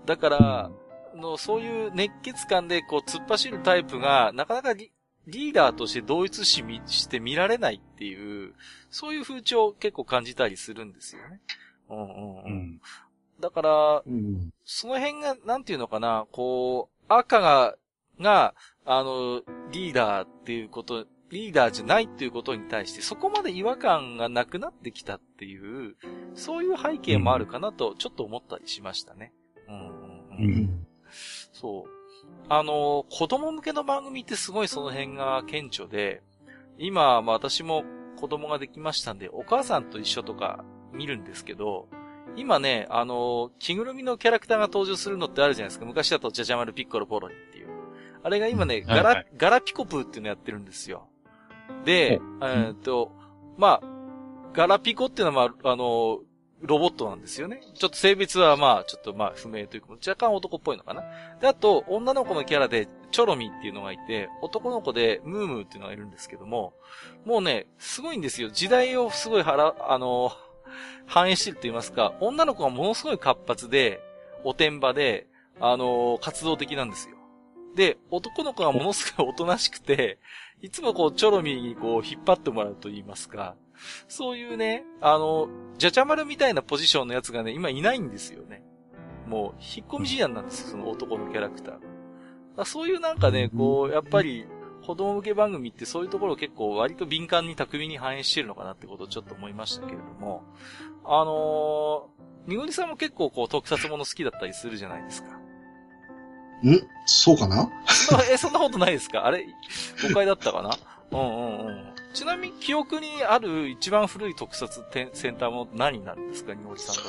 [0.06, 0.70] だから、
[1.16, 8.54] の、そういう熱血感でこう突っ走るタイプが、なかなかリーダーとして同一視して見られないっていう、
[8.90, 11.40] そういう風潮を結構感じたりするんですよね。
[11.88, 12.80] うんうんうん。
[13.42, 17.76] うん、だから、うん、その辺が、なんていうのかな、こう、赤が、
[18.20, 18.54] が、
[18.84, 25.96] あの、リーダーっていうこと、リーダーじゃないっていうことに対して、そこまで違和感がなくなってきたっていう、
[26.34, 29.32] そういう背景もあるかなと、ちょっと思ったりしましたね。
[29.68, 30.46] うん。
[30.46, 30.86] うん、
[31.52, 32.02] そう。
[32.48, 36.22] あの、子供向けの番組ってすごいその辺が顕著で、
[36.78, 37.84] 今、まあ私も
[38.16, 41.88] 子供ができましたんで、お母さんと一緒とか見るんですけど、
[42.36, 45.84] 今ね、あの、着ぐるみのキャラクターが登場するのってあるじゃないですか。
[45.84, 47.68] 昔だとジャジャマルピッコロポロリっていう。
[48.22, 51.08] あれが今ね、ガラ、はいはい、ガラピコプーっていうのやってるんですよ。
[51.84, 53.12] で、えっと、
[53.56, 53.92] まあ、
[54.52, 56.20] ガラピコっていうのは、まあ、あの、
[56.60, 57.60] ロボットなんですよね。
[57.74, 61.02] ちょっと性別はまあ、ちょっとまあ、不明というか、若干男っぽいのかな。
[61.40, 66.72] で、あと、女の子のキャラで、チョロミっていうのがいて、男の子で、ムームーっていうのがいるんですけども、
[67.24, 68.48] もうね、すごいんですよ。
[68.50, 70.32] 時代をすごいはら、あの、
[71.06, 74.00] 反映してると言いますか、女の子がものすごい活発で、
[74.44, 75.26] おてんばで、
[75.60, 77.16] あのー活動的なんですよ。
[77.74, 80.18] で、男の子がものすごいおとなしくて、
[80.60, 83.56] いつもこう、チョロミーにこう、引っ張ってもらうと言いますか、
[84.08, 88.62] そういうね、あの、じゃちゃ丸みたいなポジションのやつがね、今いないんですよね。
[89.26, 92.64] もう、引っ込み思案なんですよ、その男のキャラクターが。
[92.64, 94.46] そういうなんかね、こう、やっぱり、
[94.86, 100.42] 子供向け番組ってそういうところを結構割と敏感に巧みに反映してるのかなってことをちょっと思いましたけれども、
[101.04, 105.30] あのー、みのりさんも結構こう特撮もの好きだったりするじゃないですか。
[106.64, 106.80] ん？
[107.06, 107.70] そうかな？
[108.30, 109.26] え、そんなことないですか？
[109.26, 109.46] あれ？
[110.02, 110.70] 誤解だったかな？
[111.10, 111.92] うんうんうん。
[112.14, 116.54] ちなみに記憶にある一番古い特撮てセンターも何になるんですか？
[116.54, 117.08] みのりさんだと。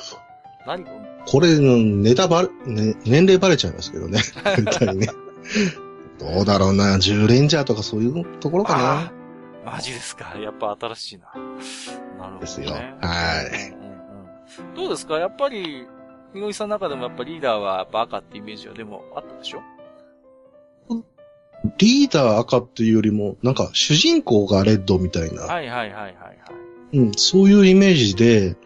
[0.66, 0.88] 何を？
[1.26, 4.20] これ、うんネタバレ、ね、年齢バレちゃいますけどね。
[4.56, 5.08] 本当にね。
[6.20, 9.12] どうだろうな、10レンジャーとかそういうところかあな。
[9.72, 11.32] ーマジですかやっぱ新しいな。
[11.36, 11.44] なる
[12.18, 12.40] ほど、ね。
[12.42, 14.76] ですよはいうん。
[14.76, 15.18] どうですか？
[15.18, 15.86] やっぱり、
[16.34, 19.62] みのりさんの中でもやっぱリーダーはやっぱ赤ってイメージはでもあったでしょ？
[21.78, 26.98] リーダー赤っていうよりも、なんか主人公がレッドみたいな、はいはいはいはいはい。
[26.98, 28.58] うん、そういうイメージで、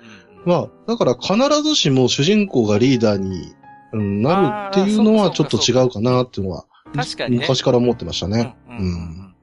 [0.46, 3.54] まあ、だから必ずしも主人公がリーダーに、
[3.94, 6.66] うん、なるっていうのはちょっと違うかなっていうのは、
[6.96, 7.42] 確かにね。
[7.42, 8.56] 昔から思ってましたね。
[8.68, 9.34] うんうんうんうん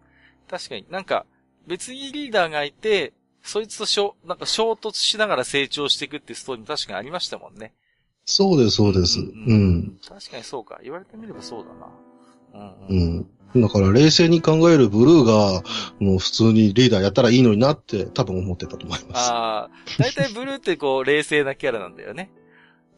[0.46, 1.24] 確かになんか、
[1.66, 3.12] 別にリーダーがいて、
[3.42, 7.72] そいつとしょ、なんか衝突しながら成長していくってストーリーも確かにありましたもんね。
[8.24, 9.20] そうです、そうです。
[9.20, 9.22] う
[9.54, 9.98] ん。
[10.06, 10.80] 確かにそうか。
[10.82, 12.70] 言われてみればそうだな。
[12.88, 13.26] ううん
[13.60, 13.62] ん。
[13.62, 15.62] だから冷静に考えるブルーが、
[15.98, 19.30] もう普通にリーダーやったらいいのになって多分思ってたと思います。
[19.30, 22.30] ああ、だいたいブルーってこう、冷静なキャラなんだよね。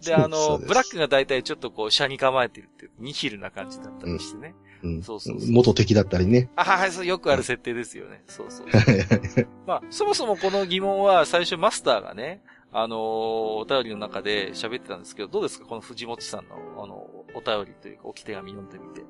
[0.07, 4.55] で、あの、 ブラックがだいたいちょっとこう、車に構えてるっていう、ニヒルな感じだったりしてね。
[4.83, 6.51] うんそうそうそう元敵だったりね。
[6.55, 8.23] あはい、そう、よくある設定ですよね。
[8.29, 9.49] そうそうそう。
[9.67, 12.43] まあ、そもそもこの疑問は最初マスターがね、
[12.73, 16.95] あのーお便りの中で喋ってたんですけど、どうですかこの藤本さんの、あの、
[17.35, 19.03] お便りというか、置き手紙読んでみて。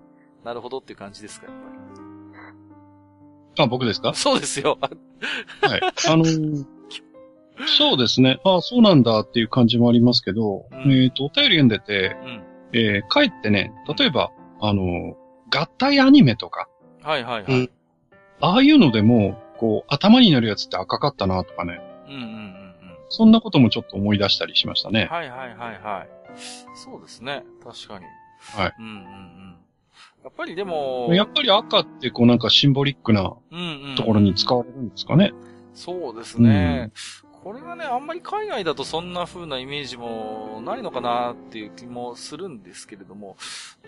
[0.44, 1.54] なるほどっていう感じですか、やっ
[3.56, 4.10] ぱあ、僕ですか？
[4.10, 4.16] り。
[4.16, 4.78] そうですよ。
[4.80, 4.88] は
[5.76, 5.80] い。
[6.08, 6.75] あのー
[7.78, 8.38] そうですね。
[8.44, 12.42] あそうなんだっていう感じもありますけど、うんえっ、と、お便り読んでて、うん。
[12.72, 14.30] えー、かえってね、例えば、
[14.60, 15.14] あのー
[15.48, 16.68] 合体アニメとか、
[17.02, 17.52] はいはいはい。
[17.52, 17.70] うん
[18.40, 22.74] ああいうのでも、こう、頭になるやつって赤かったなとかね、うんうんうんうん。
[23.08, 25.08] そんなこともちょっと思い出したりしましたね。
[25.10, 26.08] はいはいはいはい。
[26.74, 27.44] そうですね。
[27.64, 28.04] 確かに。
[28.40, 28.74] はい。
[28.78, 29.56] うんうんうん。
[30.22, 33.94] やっぱりでも、やっぱり赤ってこうなんかシンボリックなうんうん。
[33.96, 35.32] ところに使われるんですかね。
[35.72, 36.90] そうですね。
[37.46, 43.36] これがね、あんまり海外だとそんな風なイメージもないのかなっていう気もするんですけれども、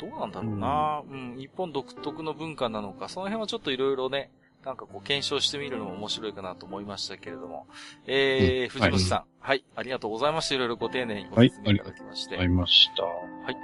[0.00, 4.30] どうなんだろうな、うん、日本独特の文化なのか、その辺はちょっといろいろね、
[4.64, 7.66] なんかこう検証してみるのも面白いかなと思いましたけれども。
[8.06, 10.54] えー、うん藤本さん、はい、ありがとうございました。
[10.54, 12.38] いろいろご丁寧にご説明いただきまして。
[12.38, 13.02] ありました。
[13.02, 13.10] は
[13.50, 13.56] い。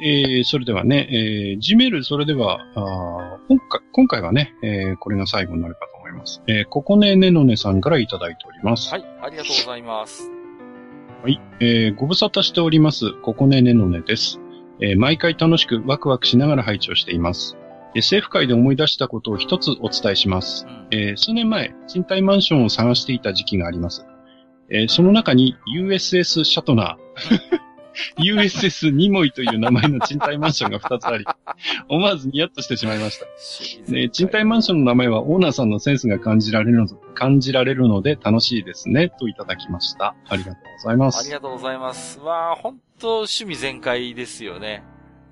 [0.00, 6.42] えー、それではね、えー、ジメル、それでは、あー今回、今回はね、えー、これが最後になるかと思います。
[6.46, 8.90] えー、ここねねのねさんからいただいております。
[8.90, 10.30] はい、ありがとうございます。
[11.22, 11.40] はい。
[11.60, 14.40] えー、ご無沙汰しております、ここねねのねです。
[14.80, 17.56] えー、毎回楽しくワクワクしながら拝聴しています。
[17.94, 20.66] SF 界で思い出したことを一つお伝えします。
[20.68, 20.88] うん。
[20.90, 24.06] えー数年前、賃貸マンションを探していた時期があります。
[24.70, 27.58] えーその中に USS シャトナー、
[28.18, 31.24] USS ニモイという名前の賃貸マンションが2つあり、
[31.88, 33.26] 思わずニヤッとしてしまいました。
[33.92, 40.14] で賃貸マンションの名前はオーナーさんのセンスが感じられるの感じられるので楽しいですね、といただきました。
[40.28, 41.20] ありがとうございます。
[41.20, 42.20] ありがとうございます。
[42.20, 44.82] わあ、本当趣味全開ですよね。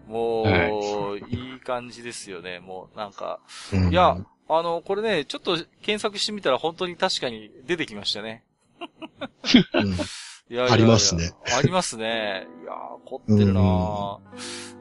[0.08, 2.60] もう、、はいい感じですよね。
[2.60, 3.40] もう、なんか、
[3.72, 4.16] うんいや、
[4.48, 8.44] あの、これね、ちょっと検索してみたら本当に確かに出てきましたね。
[9.74, 9.94] うん
[10.48, 11.32] いやいやいやありますね。
[11.56, 12.46] ありますね。
[12.62, 14.18] いやー、凝ってるなー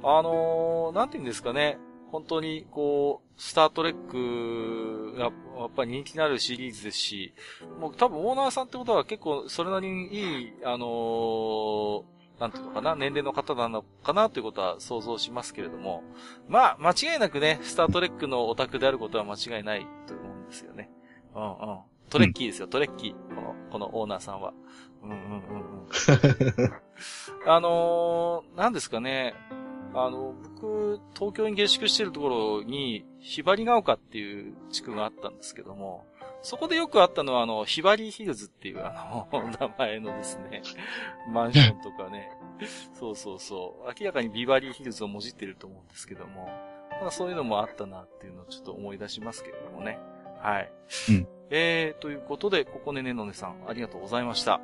[0.04, 1.78] あのー、なんて言うんですかね。
[2.12, 7.34] 本当に、こう、スタートレックが、やっぱり人気のあるシリーズですし、
[7.80, 16.04] もう多分オーナーさんってことは結構それなりにいい、あのーなんていうのかな、年齢の方なのかなということは想像しますけれども、
[16.50, 20.90] まあ、間違いなくね、スタートレックのオタクであることは間違いないと思うんですよね。
[21.34, 21.80] うんうん。
[22.10, 23.36] トレッキーですよ、トレッキー。
[23.36, 24.54] この、このオーナーさんは。
[25.06, 26.74] うんうんうんうん。
[27.48, 29.34] あのー、なんですかね。
[29.94, 36.06] あの、僕、東京に下宿してるところに、ひばりが丘っていう地区があったんですけども、
[36.42, 40.62] そこでよくあったのは、あの、ひばりヒルズっていう、あの、名前のですね、
[41.32, 42.30] マンションとかね、
[42.94, 46.50] そうそうそう、明らかにビバリーヒルズをもじってると思うんですけども、
[47.02, 50.00] まあそういうのもあったなっていうのをちょっと思い出しますけれどもね。
[50.40, 50.72] はい。
[51.10, 54.60] うんえー、ということで、ここねねのねさん、ありがとうございました。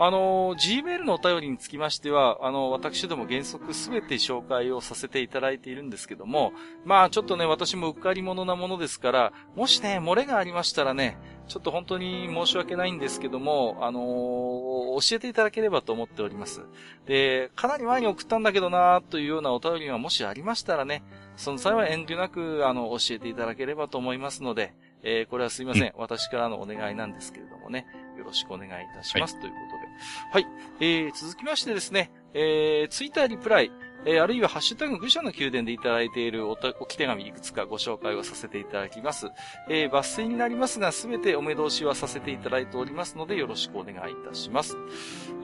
[0.00, 6.52] あの、Gmail のお便りにつきましては、あの、私ども原則すべて紹介をさせていただいているんですけども、
[6.84, 11.18] まあちょっとね、私もうっかり者なものですから、もしね、漏れがありましたらね、
[11.48, 16.62] ちょっと本当に申し訳ないんですけども、あのー、教えていただければと思っております。
[17.06, 21.02] で、かなり前に送ったんだけどなというようなお便りがもしありましたらね、
[21.36, 25.88] その際は遠慮なく、あの、教えていただければと思いますので、えー、これはすいません。
[25.88, 29.34] ん、私からのお願いなんですけれどもね、よろしくお願いいたします。
[29.34, 29.88] はい、ということで。
[30.32, 30.46] はい。
[30.80, 33.72] えー、続きましてですね、えー、ツイッターリプライ、
[34.04, 39.28] えー、あるいはハッシュタグ愚者の宮殿でいただいているおおき手紙いくつかご紹介をさせていただきます。
[39.68, 44.76] えー、抜粋になりますが、すべてお目通しはさせていただいておりますので、よろしくお願いいたします。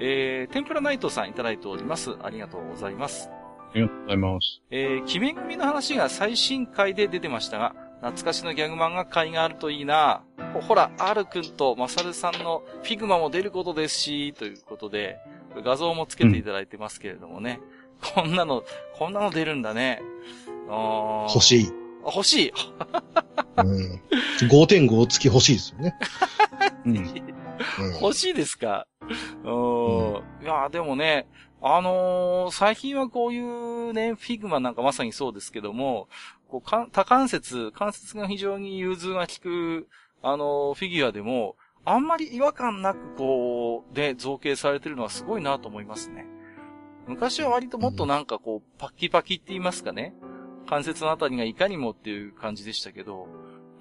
[0.01, 2.17] えー、天ぷらナイトさんいただいております。
[2.23, 3.29] ありがとうございます。
[3.31, 4.63] ありがとうございます。
[4.71, 7.75] えー、奇面組の話が最新回で出てましたが、
[8.05, 15.19] 懐かしのギャグ漫画回があるといいなほ、ほら、R くんとマサルさんのフィグマも出ることですし、ということで、
[15.65, 17.61] 画像もつけていただいてますけれどもね。
[17.79, 18.65] うんこんなの、
[18.99, 20.03] こんなの出るんだね。
[20.69, 21.73] あ欲しい。
[22.05, 22.53] 欲しい。
[23.57, 24.01] うん。
[24.51, 25.95] 5.5付き欲しいですよね。
[26.85, 28.87] うん、欲しいですか？
[29.45, 30.23] うん。
[30.43, 31.27] いや、でもね、
[31.63, 36.09] あのー、最近はこういうね、フィグマなんかまさにそうですけども、
[36.49, 39.89] こうか多関節、関節が非常に融通が効く、
[40.25, 46.27] あのー、フィギュアでも、あんまり違和感なくこう、で、造形されてるのはすごいなと思いますね。
[47.07, 50.15] 昔は割ともっとなんかこう、パキパキって言いますかね。
[50.67, 53.29] 関節のあたりがいかにもっていう感じでしたけど、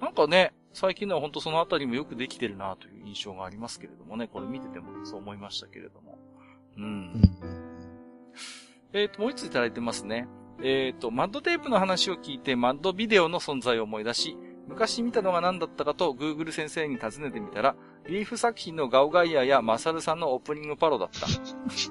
[0.02, 6.18] なんかね、最近のは本当そのあたりもよくできてるなという印象がありますけれどもね、これ見ててもそう思いましたけれども。
[6.76, 7.22] うん。
[8.92, 10.28] えっ、と、もう一ついただいてますね。
[10.62, 17.76] えっ、ー、と、マッドテープの話を聞いて、マッドビデオの存在を思い出し、昔見たのが何だったかと Google 先生に尋ねてみたら、
[18.06, 21.26] リーフ作品のガオガイアやマサルさんのオープニングパロだった。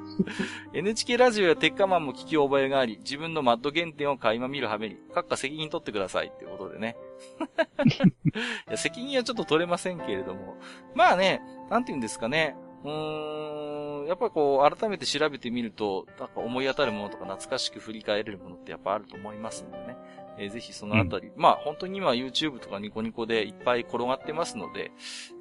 [0.74, 6.96] NHK ラジオやテッカマンも聞き覚えがあり、自分のマッド原点を垣間見るはめに、閣下責任取ってくださいってことでね。
[8.68, 10.58] いや責任はちょっと取れませんけれども。
[10.96, 12.56] まあね、なんて言うんですかね。
[12.84, 19.96] うーん、やっぱりこう、改めて調べてみると、なんか思い当たるものとか懐かしく振り返れるものってやっぱあると思いますんでね。
[20.38, 24.92] えー、ぜひそのあたり、うん、まあ本当に今 YouTube とかニコニコでいっぱい転がってますので、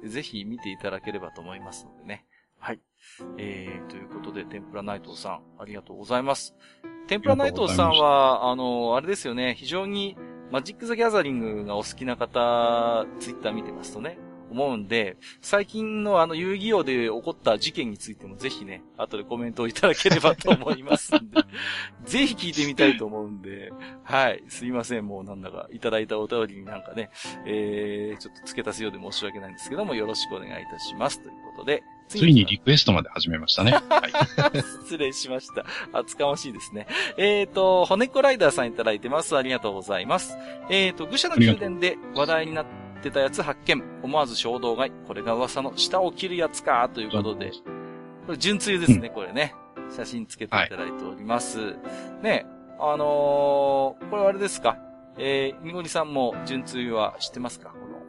[0.03, 2.25] ぜひ見ていただければと思いますのでね。
[2.59, 2.79] はい。
[3.37, 6.55] えー、ということで、天ぷらナイトさん、ありがとうございます。
[7.07, 10.15] 天ぷらナイトさんは、あの、あれですよね、非常に
[10.49, 14.17] マジック・ザ・ギャザリングがお好きな方、ツイッター見てますとね、
[14.53, 21.41] 思うんで、最近のあの遊戯王で起こった事件についてもぜひね、後でコメントをいただければと思いますんで、
[22.05, 23.71] ぜひ聞いてみたいと思うんで、
[24.03, 27.09] はい、すいません、もうなんだかいただいたお便りになんかね、
[27.45, 31.19] えー、ちょっと付け足すようで申し訳ないんですけども、よろしくお願いいたします。
[31.19, 33.71] ということで、ついにリクエストまで始めましたね。
[33.89, 35.65] はい、失礼しました。
[35.91, 36.85] 厚かましいですね。
[37.17, 39.35] えっ、ー、と、骨子ライダーさんいただいてます。
[39.35, 40.37] ありがとうございます。
[40.69, 43.83] えっ、ー、と、愚者の宮殿で話題になってってたやつ発見。
[44.01, 44.91] 思わず衝動買い。
[45.07, 47.51] これが噂の下を切るやつか、ということで。
[48.25, 49.53] これ、純粋ですね、これね。
[49.93, 51.59] 写真つけていただいております。
[51.59, 51.71] は
[52.21, 52.45] い、ね、
[52.79, 54.77] あのー、これあれですか？
[55.17, 57.69] えー、みごりさんも純粋は知ってますか？
[57.69, 58.01] この。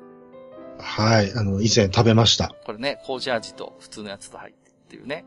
[0.78, 2.54] はい、あの、以前食べました。
[2.64, 5.24] これね、紅茶味と普通のやつと入ってっていうね。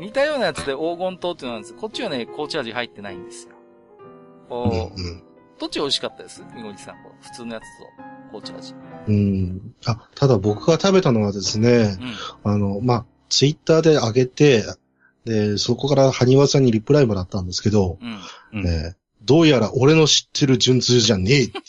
[0.00, 3.54] 似たようなやつで黄金糖っていうのなんですこっちはね、紅茶味入ってないんですよ。
[4.48, 5.22] こう、うんうん、
[5.58, 6.42] どっち美味しかったです？
[6.54, 6.96] みごりさん。
[7.20, 8.06] 普通のやつと。
[8.40, 8.74] 紅茶味。
[9.08, 9.74] うん。
[9.84, 11.96] あ、ただ僕が食べたのはですね、
[12.44, 14.64] うん、あの、まあ、ツイッターで上げて、
[15.24, 17.98] で、そこからハニワさんにリプライもらったんですけど、
[18.52, 21.60] うん、ね、どうやら俺の知ってる純通じゃねえってい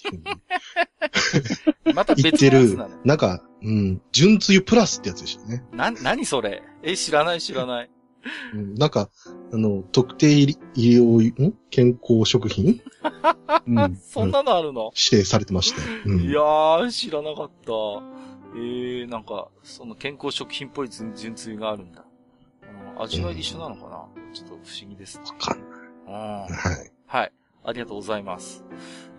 [1.89, 1.93] う。
[1.95, 5.63] また別のやつなのなんか、うん、純つゆプラスってやつでしたね。
[5.73, 6.61] な、なにそれ？
[6.83, 7.89] え、知らない知らない。
[8.53, 9.09] うん、なんか、
[9.51, 11.55] あの、特定医療、ん？
[11.71, 12.81] 健康食品、
[13.67, 14.91] うん、そんなのあるの？
[14.95, 15.81] 指定されてまして。
[16.05, 17.71] うん、いやー、知らなかった。
[18.55, 22.05] えー、なんか、その健康食品っぽい純粋があるんだ。
[22.95, 25.19] うん、味は一緒なのかな、うん、ちょっと不思議です。
[25.19, 25.67] わかんない。
[26.07, 26.13] うん。
[26.13, 26.91] はい。
[27.05, 27.31] はい。
[27.63, 28.63] ありがとうございます。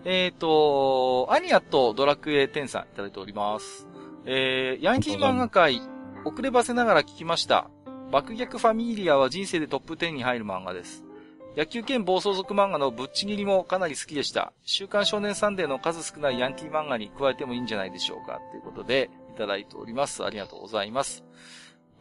[0.05, 3.87] えっ、ー、と、アニアとドラクエ10さんいただいております。
[4.25, 5.81] えー、ヤンキー漫画界、
[6.25, 7.69] 遅ればせながら聞きました。
[8.11, 11.05] 爆逆ファミリアは人生でトップ10に入る漫画です。
[11.57, 14.53] 野球兼暴走族漫画のぶっちぎりもかなり好きでした。
[14.63, 18.39] 週刊少年サンデーの数少ないヤンキー漫画に加えてもいいんじゃないでしょうか。
[18.51, 20.23] ということで、いただいております。
[20.23, 21.23] ありがとうございます。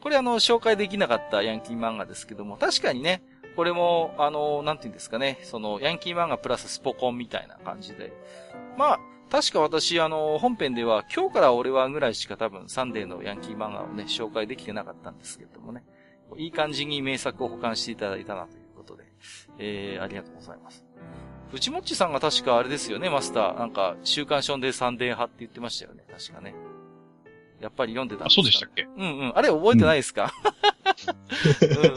[0.00, 3.22] これあの、紹介できなかったヤンキー漫画ですけども、確かにね、
[3.56, 8.12] これも、あの、なんて言うんですかね、その、ヤンキー漫画プラススポコンみたいな感じで。
[8.76, 9.00] まあ、
[9.30, 15.84] 確か私、あの、本編では、今日から俺はぐらいしか多分、サンデーのヤンキー漫画をね、紹介できてなかったんですけどもね。
[16.36, 19.08] いい感じに名作を保管していただいたなということで、
[19.58, 20.84] えー、ありがとうございます。
[21.52, 23.58] 内もっちさんが確かあれですよね、マスター。
[23.58, 26.54] なんか、週刊ショサンデー派って言ってましたよね、確かね。
[27.60, 28.82] やっぱり読んでたんですか、あ、そうでしたっけ？
[28.82, 29.32] うんうん。
[29.34, 30.32] あれ覚えてないですか、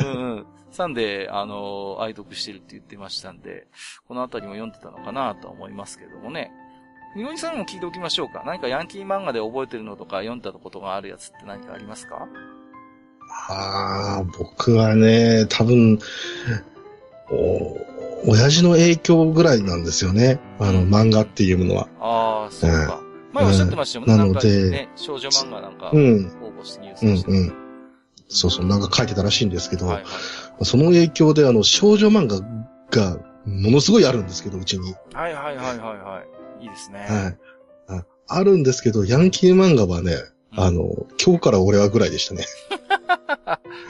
[0.01, 3.68] うん、うんうんうんサンデー、あの愛読してるって言ってましたんで、
[4.07, 6.49] このあたりも読んでたのかなとは思いますけどもね。
[7.13, 8.43] みのりさんも聞いておきましょうか。
[8.45, 12.26] 何かヤンキー漫画で覚えてるのとか読んだことがあるやつって何かありますか？
[13.49, 16.70] ああ、僕はね、多分、お、
[18.28, 20.40] 親父の影響ぐらいなんですよね。
[20.60, 21.88] あの、漫画っていうものは。
[21.99, 23.02] ああ、そうか。
[23.34, 24.18] 前おっしゃってましたよね。
[24.18, 26.32] なのでね、少女漫画なんか、応うん。
[26.60, 27.32] 募してニュースうんでした。
[27.32, 27.53] うん。
[28.28, 30.02] そうそう、なんか書いてたらしいんですけど、はいは
[30.62, 30.66] い。
[30.66, 32.40] その影響であの、少女漫画
[32.91, 34.94] がものすごいあるんですけど、うちに。
[35.14, 36.22] はいはいはいはいは
[36.62, 36.64] い。
[36.64, 36.99] いいですね。
[37.08, 37.38] はい。
[37.99, 40.18] ああるんですけど、ヤンキー漫画はね、
[40.56, 40.84] あの、
[41.24, 42.45] 今日から俺はぐらいでしたね。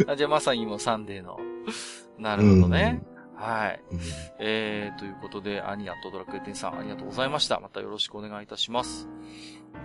[0.07, 1.38] あじゃあまさにもうサンデーの。
[2.18, 3.01] なるほどね。
[3.41, 3.81] はい。
[3.91, 3.99] うん。
[4.39, 7.59] えー、ということで、アニアットドラクエテンさんありがとうございました。
[7.59, 9.07] またよろしくお願いいたします。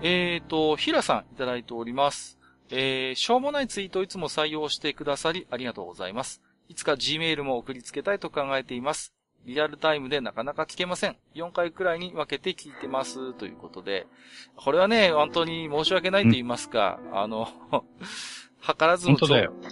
[0.03, 2.39] えーと、ヒラさんいただいております。
[2.69, 6.43] えー、しょうもないツイートをいつも採用してくださりありがとうございます。
[6.69, 9.15] いつか Gmail も送りつけたいと考えています。
[9.47, 11.16] リアルタイムでなかなか聞けません。
[11.37, 13.33] 4回くらいに分けて聞いてます。
[13.35, 14.09] ということで。
[14.57, 17.49] これはね、本当に申し訳ないと言いますか、あの、
[18.66, 19.52] 図らずも本当だよ。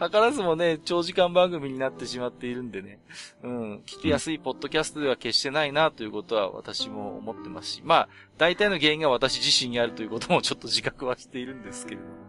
[0.00, 2.98] 図らずもね、長時間番組になってしまっているんでね。
[3.42, 3.76] うん。
[3.86, 12.28] 聞きやすいポッドキャストでは決してないなということは私も思ってますし、まあ、大体の原因が私自身にあるということもちょっと自覚はしているんですけれども。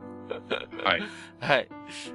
[0.84, 1.02] はい。
[1.40, 1.68] はい。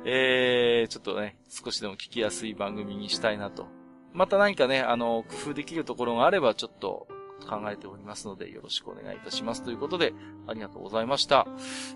[0.05, 3.67] えー、ちょっとね、少しでも聞きやすい番組にしたいなと。
[4.13, 7.09] また何かね、あの、工夫できるところがあれば、ちょっと
[7.47, 9.63] 考えておりますので、よろしくお願いいたします。
[9.63, 10.13] ということで、
[10.47, 11.45] ありがとうございました。
[11.45, 11.49] はい、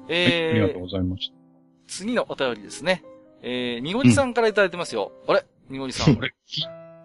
[0.09, 1.35] えー、ありがとうございました。
[1.87, 3.05] 次のお便りですね。
[3.43, 5.13] えー、にごりさんからいただいてますよ。
[5.27, 5.45] あれ？
[5.71, 6.17] にごりさん。
[6.17, 6.65] これ、き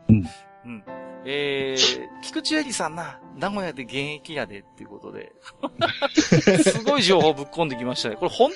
[0.09, 0.83] うん。
[1.25, 5.31] えー、菊池絵里さんな、名古屋で現役やでっていうことで。
[6.63, 8.15] すごい情報ぶっ込んできましたね。
[8.15, 8.51] これ本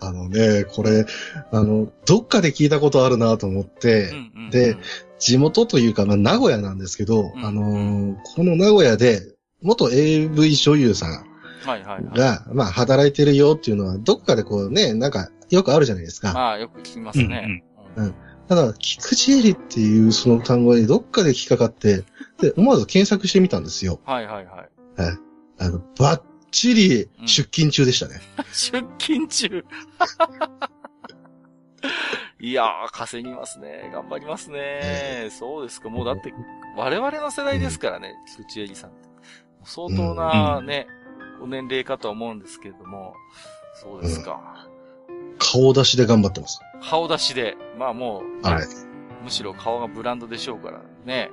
[0.00, 0.06] 当？
[0.06, 1.04] あのね、これ、
[1.52, 4.50] あの、どっかで聞いたことあるなと思って、うんうんうん。
[4.50, 4.76] で
[5.22, 9.22] 地元というか、まあ、名古屋なんですけど、うんあのーこの名古屋で、
[9.62, 11.10] 元 AV 女優さん
[11.64, 12.18] はいはいはい。
[12.18, 16.32] が、まあ、働いてるよっていうのは、どっかでこうね、なんか、よくあるじゃないですか。
[16.32, 17.62] まあ、よく聞きますね。
[17.96, 18.14] うんうん
[18.48, 22.04] ただ、菊池絵里っていうその単語にどっかで引っかかって、
[22.40, 24.00] で、思わず検索してみたんですよ。
[24.04, 24.68] はいはいはい。
[25.58, 28.20] あの、バッチリ出勤中でしたね。
[28.52, 29.64] 出勤中。
[32.42, 33.88] いやー、稼ぎますね。
[33.92, 34.58] 頑張りますね。
[34.82, 35.88] えそうですか。
[35.88, 36.34] もうだって、
[36.76, 39.08] 我々の世代ですからね、菊池絵里さんって。
[39.64, 40.88] 相当なね、
[41.40, 43.14] お年齢かとは思うんですけれども、
[43.74, 44.68] そうですか。
[45.38, 46.60] 顔出しで頑張ってます。
[46.82, 48.66] 顔出しで、まあもう、はい。
[49.22, 51.20] むしろ顔がブランドでしょうからね。
[51.20, 51.30] はい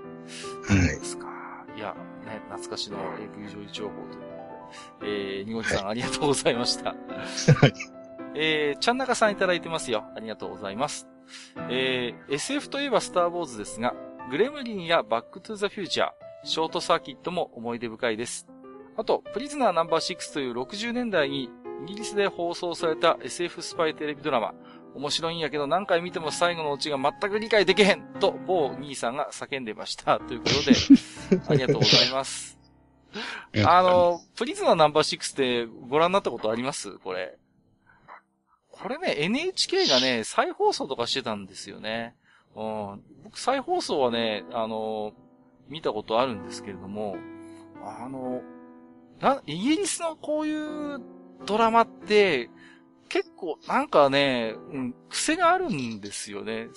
[0.64, 1.28] そうですか。
[1.76, 1.96] いや、
[2.26, 2.98] ね、懐かしの
[3.36, 4.28] AV 女優情報というこ
[5.00, 5.12] とで。
[5.12, 6.90] えー、にごりさん、ありがとうございました。
[6.90, 6.96] は
[7.68, 7.99] い。
[8.36, 10.04] えー、ちゃんなかさんいただいてますよ。
[10.16, 11.08] ありがとうございます。
[11.70, 13.94] えー、SF といえばスターウォーズですが、
[14.32, 16.12] グレムリンやバックトゥザフューチャー、
[16.44, 18.48] ショートサーキットも思い出深いです。
[18.98, 21.50] あと、プリズナーナンバー6という60年代に
[21.86, 24.54] イギリスで放送された SF スパイテレビドラマ。
[24.96, 30.20] 面白いんやけど何回見ても最後のオチが全く理解できへんと某兄さんが叫んでました。
[30.28, 30.76] ということで、
[31.48, 32.58] ありがとうございます。
[33.66, 36.92] あの、プリズナーナンバー6ってご覧になったことあります？
[37.00, 37.39] これ。
[38.82, 42.16] これね、NHK がね、再放送とかしてたんですよね。
[42.56, 43.02] うん。
[43.24, 45.14] 僕、再放送はね、あの、
[45.68, 47.18] 見たことあるんですけれども、
[47.84, 48.42] あの、
[49.20, 51.02] な、イギリスのこういう
[51.46, 52.50] ドラマって、
[53.10, 56.70] 結構、なんかね、うん、癖があるんですよね。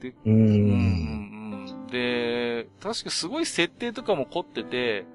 [0.00, 5.06] で、うんんうんうんで、確かすごい設定とかも凝ってて、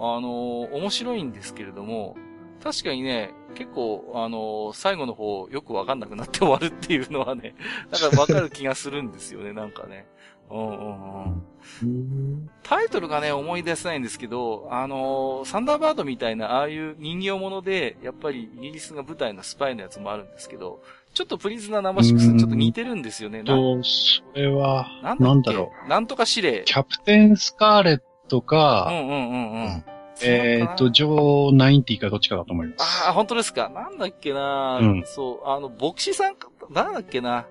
[0.00, 2.16] あの面白いんですけれども、
[2.62, 7.54] 確かにね、結構、あの最後の方よくわかんなくなって終わるっていうのはね、
[7.90, 10.06] なんかわかる気がするんですよね、なんかね。
[10.50, 11.42] うんうん
[11.82, 12.50] うん。
[12.62, 23.42] タイトルがね、思い出せないんですけど、あのサンダーバードみたいな、ああいう人形もので、やっぱりイギリスが舞台のスパイのやつもあるんですけど、ちょっとプリズナーナンバー6ちょっと似てるんですよね。
[23.42, 25.88] なと、それは、なんだろう。
[25.88, 26.64] なんとか指令う。。
[26.64, 29.84] キャプテンスカーレットうか、んうんうんうん。
[30.22, 33.06] えっと、ジョー90かどっちかだと思います。
[33.06, 33.68] ああ、本当ですか。
[33.68, 37.46] なんだっけな、うんそう、あの、牧師さんか、なんだっけな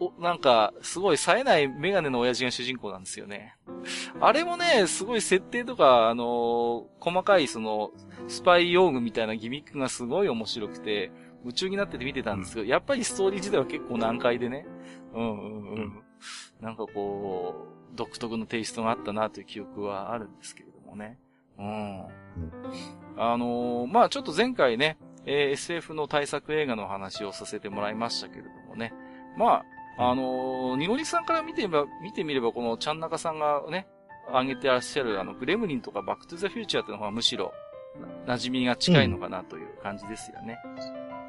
[0.00, 3.56] お、なんか、すごい冴えないメガネの親父が主人公なんですよね。
[4.20, 7.90] あれもね、すごい設定とか、あのー細かいその、
[8.28, 11.10] スパイ用具みたいなギミックがすごい面白くて、
[11.42, 14.66] 夢中になってて見てたんですけど、やっぱりストーリー自体は結構難解でね。
[15.14, 16.02] うんうんうん。
[16.60, 21.18] なんかこう、独特のテイストがあったなという記憶はあるんですけれどもね。
[21.58, 22.04] うん。
[23.16, 28.92] あのーまあちょっと前回ね、えー SF の大作映画の話をさせてもらいましたけれどもね。
[29.36, 29.62] ま
[29.98, 33.86] あ、あのー、ニゴリさんから見てみれば、見てみれば、このちゃんなかさんがね、
[34.28, 37.52] 挙げてらっしゃる、あの、グレムリンとかバックトゥザフューチャーっていうのがむしろ、
[38.26, 40.58] な馴染みが近いのかなという感じですよね。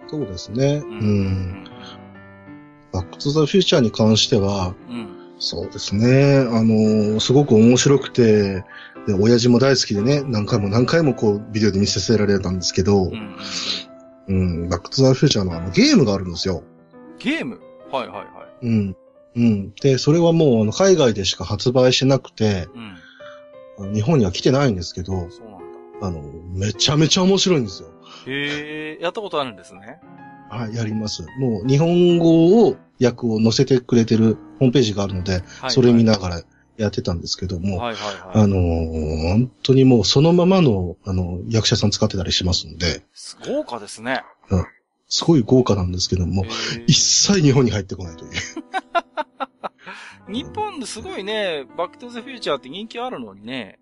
[0.08, 0.82] そうですね。
[0.84, 1.64] ううん。
[2.92, 5.19] バックトゥザフューチャーに関しては、うん。
[5.40, 6.38] そうですね。
[6.38, 8.64] あのーすごく面白くて、
[9.08, 13.36] で、親父も大好きでね、何回も何回もこう、ビデオで見せせられたんですけど、うん。
[14.28, 16.64] うん、バックトゥザフューチャーのあの、ゲームがあるんですよ。
[17.18, 17.60] ゲーム？
[17.92, 18.24] はいはいは
[18.62, 18.66] い。
[18.68, 18.98] うん。
[19.36, 19.74] うん。
[19.82, 22.68] で、それはもう、あの、海外でしか発売してなくて、
[23.78, 23.94] うん。
[23.94, 25.60] 日本には来てないんですけど、そうなん
[26.02, 26.08] だ。
[26.08, 26.22] あの、
[26.54, 27.90] めちゃめちゃ面白いんですよ。
[28.28, 30.02] へえ、やったことあるんですね。
[30.52, 31.26] はい、やります。
[31.40, 35.72] もう、日本語を、訳を載せてくれてるホームページがあるので、はい。
[35.72, 36.42] それ見ながら
[36.78, 38.44] やってたんですけども、はいはいはい。
[38.44, 43.04] あのー本当にもうそのままの、あの、役者さん使ってたりしますんで、
[43.46, 44.24] 豪華ですね。
[45.08, 46.46] すごい豪華なんですけども、
[46.86, 48.32] 一切日本に入ってこないという。
[50.32, 53.80] 日本ですごいね、バックトゥザフューチャーって人気あるのにね、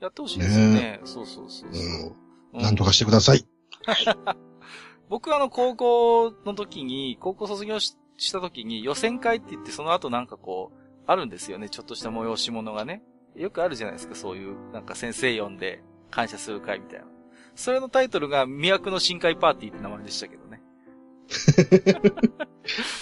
[0.00, 1.00] やってほしいですよね。
[1.04, 2.14] そうそうそうそう。
[2.52, 3.46] うなんとかしてください。
[5.08, 11.68] 僕あの高校の時に、高校卒業しした時に予選会って言ってその後なんかこう、あるんですよね。
[11.68, 13.02] ちょっとした催し物がね。
[13.36, 17.06] よくあるじゃないですか、そういう、なんか先生呼んで感謝する会みたいな。
[17.54, 20.62] それのタイトルが、魅惑の深海パーティーって名前でしたけどね。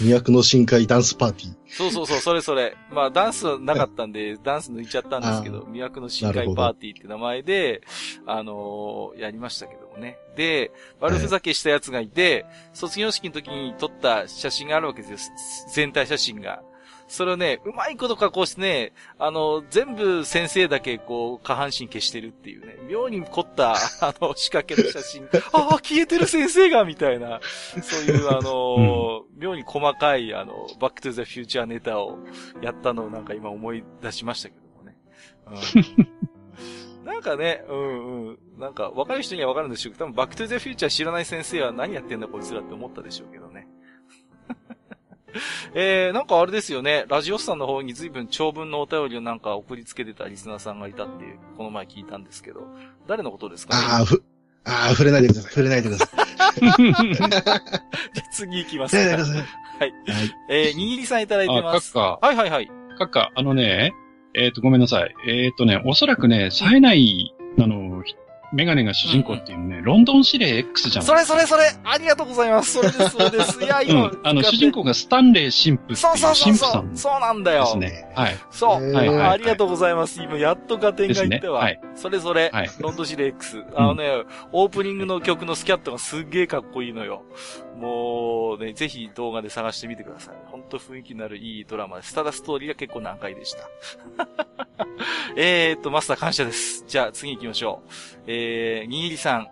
[0.00, 1.54] 魅惑の深海ダンスパーティー。
[1.68, 2.76] そうそうそう、それそれ。
[2.90, 7.82] まあ、ダンスはなかったんで、ダンス抜いちゃったんですけど、魅惑の深海パーティーって名前で、
[8.26, 10.18] あのーやりましたけどもね。
[10.36, 15.36] で、悪ふざけしたやつがいて、卒業式の時に撮った写真があるわけですよ。
[15.72, 16.62] 全体写真が。
[17.06, 25.28] それをね、うまいこと加工してね、あの、全部先生だけこう、下半身消してるっていうね、妙に凝った、あの、仕掛けの写真。
[25.52, 27.40] ああ、消えてる先生がみたいな、
[27.82, 32.18] そういうあの、妙に細かい、あの、バックトゥザフューチャーネタを
[32.62, 34.96] やったのをなんか今思い出しましたけどもね。
[35.46, 36.33] うん、
[37.04, 38.38] なんかね、うんうん。
[38.58, 43.68] なんか、わかる人にはわかるんでしょうけど、多分バックトゥザフューチャー知らない先生は何やってんだこいつらって思ったでしょうけどね。
[45.74, 47.04] えー、なんかあれですよね。
[47.08, 52.68] ラジオスさんの方に随分長文のお便りをなんか送りつけてたリスナーさんがいたっていう、この前聞いたんですけど。
[53.06, 53.76] 誰のことですか？
[53.76, 54.22] ねああ、ふ、
[54.64, 55.50] ああ、触れないでください。
[55.50, 56.24] 触れないでください。
[56.54, 57.62] じゃあ
[58.32, 58.96] 次行きます。
[58.96, 59.06] はい。
[59.08, 59.92] はい。
[60.48, 61.92] えー、にぎりさんいただいてあ、ます。
[61.92, 62.70] カッカ、はいはいはい。
[62.96, 63.92] カッカ、あのね、
[64.34, 65.14] えっ、と、ごめんなさい。
[65.26, 67.93] えっ、とね、おそらくね、冴えない、あの、
[68.54, 73.62] メガネが主人公っていうね、ロンドン指令 X じゃないそれそれそれありがとうございますそれです、それです。
[73.62, 74.20] いや、今、うん。
[74.22, 76.90] あの、主人公がスタンレー神父そうそうそうそう。
[76.94, 77.66] そうなんだよ。
[77.66, 78.08] すね。
[78.14, 78.36] はい。
[78.50, 80.22] そう、はいはいありがとうございます。
[80.22, 81.66] 今、やっと合点がいったわ。
[81.66, 83.64] ですねそれそれ、はいロンドシレ X。
[83.74, 87.22] あのね、オープニングの曲のスキャットがすっげえかっこいいのよ。
[87.76, 90.34] もうね、ぜひ動画で探してみてください。
[90.46, 92.14] ほんと雰囲気のあるいいドラマです。
[92.14, 93.68] ただストーリーが結構難解でした。
[95.36, 96.84] えーっと、マスター感謝です。
[96.86, 97.90] じゃあ次行きましょう。
[98.26, 98.43] えー、
[98.88, 99.48] にぎりさん。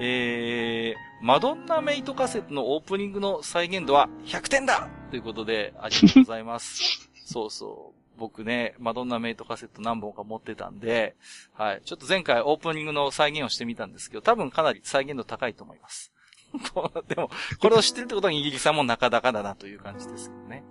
[0.00, 7.10] えー、マドンナメイトカセットのオープニングの再現度は100点だということで、ありがとうございます。
[7.24, 8.02] そうそう。
[8.18, 11.16] 僕ね、マドンナメイトカセット何本か持ってたんで、
[11.54, 11.82] はい。
[11.84, 16.12] ちょっと前回オープニングの再現をしてみたんですけど、多分かなり再現度高いと思います。
[17.08, 20.64] でも、これを知ってるってことはイギリスさんもなかなかだなという感じですけどね。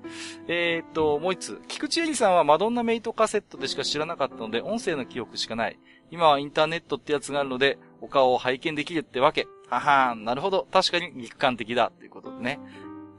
[0.48, 1.62] えー、っと、もう一つ。
[1.68, 5.80] 菊池絵里さんはマドンナメイトカセットでしか知らなかったので、音声の記憶しかない。
[6.12, 9.48] 今はインターネットってやつがあるので、お顔を拝見できるってわけ。
[9.70, 10.68] ははーん、なるほど。
[10.72, 11.92] 確かに肉感的だ。
[11.98, 12.60] ということでね。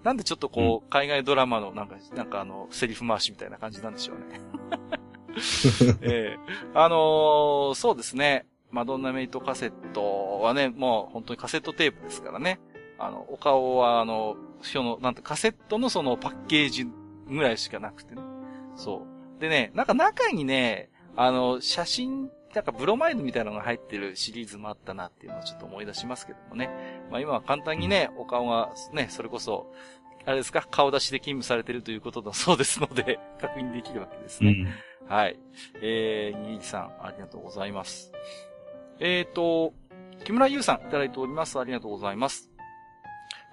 [0.04, 4.40] なんでちょっとこう、海外ドラマのなんか、なんかあの、セリフ回しみたいな感じなんでしょうね。
[6.02, 6.38] ええ
[6.74, 8.46] あのーそうですね。
[8.70, 12.58] マドンナメイトカセットはね、もう本当にカセットテープですからね。
[12.98, 16.86] あの、お顔はあの、その、なんて、カセットのそのパッケージ
[17.28, 18.22] ぐらいしかなくてね。
[18.76, 19.06] そ
[19.38, 19.40] う。
[19.40, 26.68] でね、なんか中にね、あの、写真、なんかブロマイドみたいなのが入ってるシリーズもあったなっていうのをちょっと思い出しますけどもね。
[27.10, 29.72] まあ今は簡単にね、お顔がね、それこそ、
[30.24, 34.66] あれですか、顔出しで勤務されてるということだそうですので、 確認できるわけですね。
[35.00, 35.08] うん。
[35.08, 35.38] はい。
[35.80, 38.12] えー、にぎりさん、ありがとうございます。
[39.00, 39.72] えーと、
[40.24, 41.58] 木村優さん、いただいております。
[41.58, 42.50] ありがとうございます。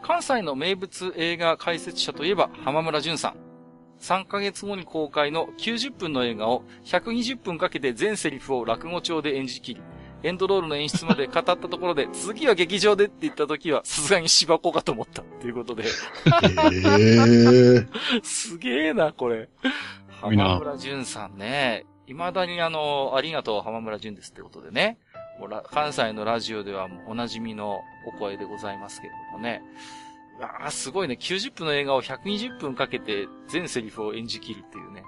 [0.02, 3.49] 関西の名物映画解説者といえば、浜村淳さん。
[4.00, 9.82] 3ヶ月後に公開の90分の映画を120分かけて全セリフを落語調で演じ切り、
[10.24, 15.22] エンドロールの演出まで語ったところで、 次は劇場でって言った時は、さすがに芝子かと思った。
[15.22, 15.84] ということで。
[15.84, 15.86] え
[17.76, 17.88] え
[18.24, 19.50] すげえな、これ。
[20.22, 21.86] 浜村淳さんね。
[22.08, 24.98] 未だにあの、ありがとう浜村淳ですってことでね。
[25.40, 29.62] もうら関西のラジオではもうおなじみのお声でございますけれどもね。
[30.42, 31.18] ああ、すごいね。
[31.20, 35.04] 90分の映画を120分かけて全セリフを演じ切るっていうね。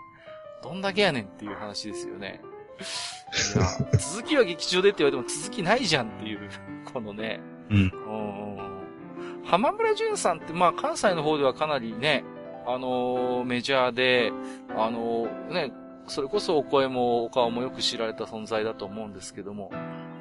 [0.64, 2.42] どんだけやねんっていう話ですよね。
[3.98, 6.50] 続きは劇場でって言われても続きないじゃんっていう、
[6.92, 7.40] このね。
[7.70, 7.78] うん。
[7.78, 7.82] う
[8.38, 8.42] ん
[9.44, 12.24] 浜村淳さんって、まあ、関西の方ではかなりね、
[12.66, 14.32] あのーメジャーで、
[14.78, 15.74] あのーね、
[16.08, 19.72] それこそお声もお顔もよく知られた存在だと思うんですけども、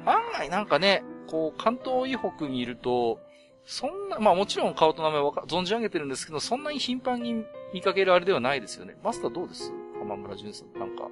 [0.05, 3.19] 案外なんかね、こう、関東以北にいると、
[3.65, 7.43] そんな、まあもちろん顔と名前はか存じ上げてるんですけど、そんなに頻繁に
[7.73, 8.97] 見かけるあれではないですよね。
[9.03, 9.71] マスターどうです？
[9.99, 11.07] 浜村淳さん、なんか。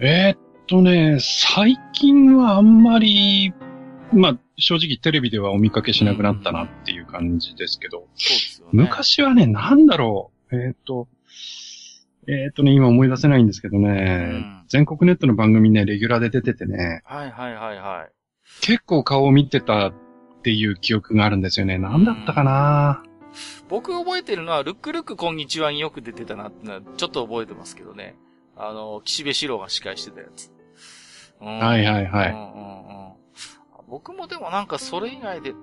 [0.00, 3.52] えーっとね、最近はあんまり、
[4.12, 8.72] まあ、正直テレビではお見かけしなくなったなっていう感じですけど、そうですよね。
[8.72, 11.08] 昔はね、なんだろう、えーっと、
[12.28, 14.64] えーっとね、今思い出せないんですけどうね、ん。
[14.68, 18.12] 全国ネットの番組ね、レギュラーで出ててね、はいはいはいはい。
[18.60, 19.92] 結構顔を見てた
[20.42, 21.78] っていう記憶があるんですよね。
[21.78, 23.04] なんだったかな？
[23.68, 28.16] 僕覚えてるのは、ルックルックこんにちはによく出てたなってのは、ちょっと覚えてますけどね。
[28.56, 30.50] あの、岸辺四郎が司会してたやつ。
[31.40, 33.12] うんはいはいはいうんうんうん
[33.88, 35.54] 僕もでもなんかそれ以外で、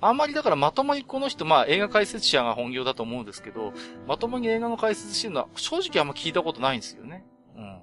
[0.00, 3.72] あんまりだからまともにこの人、まあ映画解説者が本業だと思うんですけど、
[4.06, 7.24] まともに映画の解説してるのは正直あんま聞いたことないんですよね。
[7.56, 7.80] うん。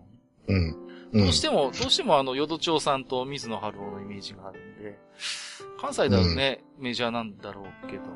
[0.47, 0.75] うん。
[1.11, 4.99] うんどうしても、どうしてもあの、淀町さんと水野晴夫のイメージがあるんで、
[5.79, 8.07] 関西だとね、メジャーなんだろうけども。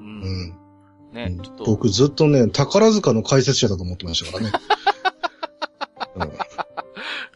[0.00, 0.22] うん。
[0.22, 0.56] うん。
[1.12, 1.64] ね、ちょっと。
[1.64, 4.52] 僕ずっとね、宝塚の解説者だと思ってましたからね。
[6.16, 6.30] うん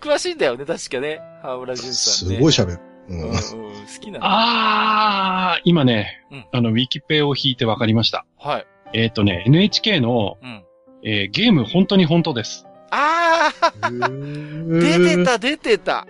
[0.01, 1.19] 詳しいんだよね、確かね。
[1.41, 2.39] 河村淳さすんね。
[2.39, 2.81] ごい喋る。
[3.09, 3.23] う、うんん。
[3.23, 3.39] うん、好
[4.01, 4.27] きなんだ。
[4.28, 8.27] あー、今ね、うんあの、ウィキペを引いて分かりました。
[8.39, 8.66] はい。
[8.93, 10.65] えーっとね、NHK の、うん。
[11.05, 12.66] えーゲーム本当に本当です。
[12.91, 14.78] あー
[15.09, 16.07] 出てた、出てた。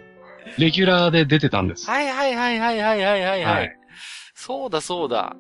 [0.59, 1.89] レギュラーで出てたんです。
[1.89, 3.45] はいはいはいはいはいはいはい。
[3.45, 3.69] ははいい。
[4.35, 5.37] そうだそうだ。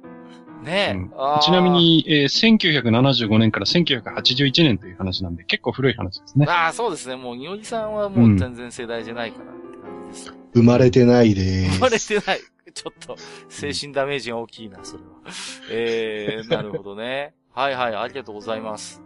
[0.63, 1.11] ねえ、うん
[1.43, 1.71] ちなみ。
[1.71, 6.47] に、えー1975年から1981年という話なんで、結構古い話ですね。
[6.49, 7.17] ああ、そうですね。
[7.17, 10.35] もう、におりさんはもう全然世代じゃないからって感じです。
[10.55, 12.09] 生まれてないで生まれす。
[12.21, 12.41] てない。
[12.73, 13.17] ちょっと、
[13.51, 15.09] 精神ダメージが大きいな、それは。
[15.71, 17.35] えー、 なるほどね。
[17.53, 19.03] はいはい、ありがとうございます。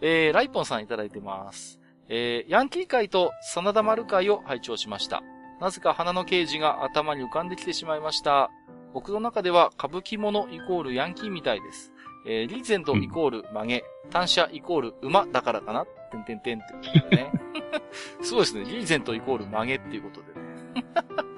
[0.00, 1.80] えー、ライポンさんいただいてます。
[2.08, 5.22] えー、ヤンキー会と真田丸会を拝聴しました。
[5.60, 8.50] なぜか花の刑事が頭に浮かんできてしまいました。
[8.92, 11.92] 僕の中では歌舞伎者イコールヤンキーみたいです。
[12.26, 17.32] えー、リーゼントイコール曲げ、単車イコール馬だからかなてんてんてんってことでね。
[18.22, 18.64] そうですね。
[18.64, 20.86] リーゼントイコール曲げっていうことでね。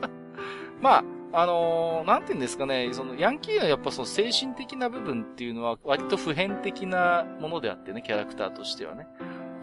[0.80, 9.06] まあ、あのーなんて言うんですかね、その、ヤンキーはやっぱその精神的な部分っていうのは割と普遍的なものであってね、キャラクターとしてはね。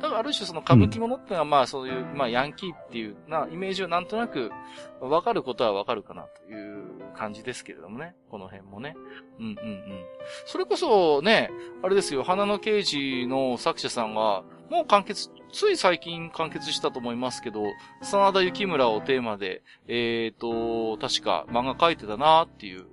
[0.04, 4.52] だからある種その歌舞伎者っていうのはまあそういう、まあヤンキーっていうな、イメージをなんとなく
[5.00, 6.84] わかることはわかるかなという
[7.16, 8.14] 感じですけれどもね。
[8.30, 8.98] この辺もね。
[9.40, 10.06] うんうんうん。
[10.46, 11.50] それこそね、
[11.82, 17.64] あれですよ、花の刑事の作者さんが、もう完結、つい最近完結したと思いますけど、
[18.02, 22.88] 真田幸村をテーマで、えーと、確か漫画描いてたなっていう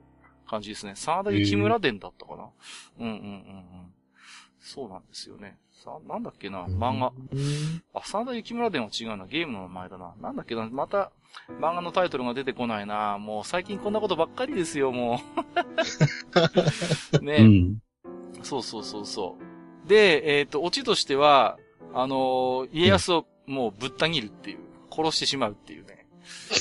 [0.47, 0.93] 感じですね。
[0.95, 2.51] 真田幸村伝だったかな、
[3.01, 3.95] うんうんうんうん。
[4.61, 5.59] そうなんですよね。
[5.81, 7.13] さ、なんだっけな、漫画。
[7.95, 9.27] あ、真田幸村伝は違うな。
[9.27, 10.15] ゲームの名前だな。
[10.21, 11.11] なんだっけな、また、
[11.61, 13.19] 漫画のタイトルが出てこないな。
[13.19, 15.21] もう最近こんなことばっかりですよ、も
[17.21, 17.23] う。
[17.25, 17.79] ね、うん。
[18.43, 19.37] そうそうそうそ
[19.87, 19.89] う。
[19.89, 21.59] で、えっ、と、オチとしては、
[21.95, 24.59] あのー家康をもうぶった切るっていう、
[24.93, 26.07] 殺してしまうっていうね。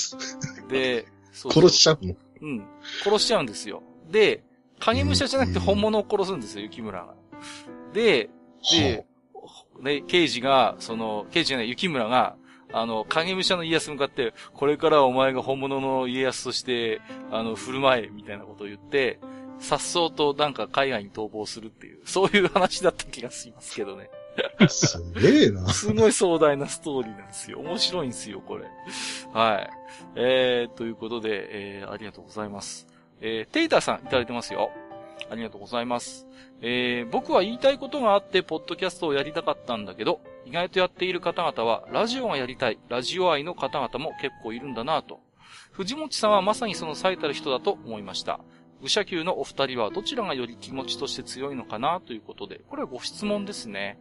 [0.70, 2.16] で、そうそう殺しちゃうの？
[2.42, 2.68] うん。
[3.04, 3.84] 殺しちゃうんですよ。
[4.10, 4.44] で、
[4.80, 7.14] 影武者じゃなくて本物を殺すんですよ、雪村が。
[7.94, 8.30] で、
[8.72, 9.06] で、
[9.82, 12.36] ね、刑事が、その、刑事じゃない、雪村が、
[12.72, 17.02] あの、影武者の家康に向かって、これからはお前が本物の家康として、
[17.32, 19.20] あの、振る舞え、みたいなことを言って、
[19.60, 24.10] さっそうとなんか海外に逃亡するっていう、そういう話だった気がしますけどね。
[24.70, 25.68] すげえな。
[25.74, 27.60] すごい壮大なストーリーなんですよ。
[27.60, 28.66] 面白いんですよ、これ。
[29.34, 29.70] はい。
[30.16, 32.88] えー、ということで、えー、ありがとうございます。
[33.22, 34.72] えー、テイターさんいただいてますよ。
[35.30, 36.26] ありがとうございます。
[36.62, 45.22] えー、僕は言いたいことがあって、ポッドキャストをやりたかったんだけど、意外とやっている方々は、ラジオがやりたい、ラジオ愛の方々も結構いるんだなぁと。
[45.72, 48.40] 藤本さんはまさにその最たる人だと思いました。
[48.82, 54.00] 愚者級のお二人はどちらがより気持ちとして強いのかなということで、これはご質問ですね。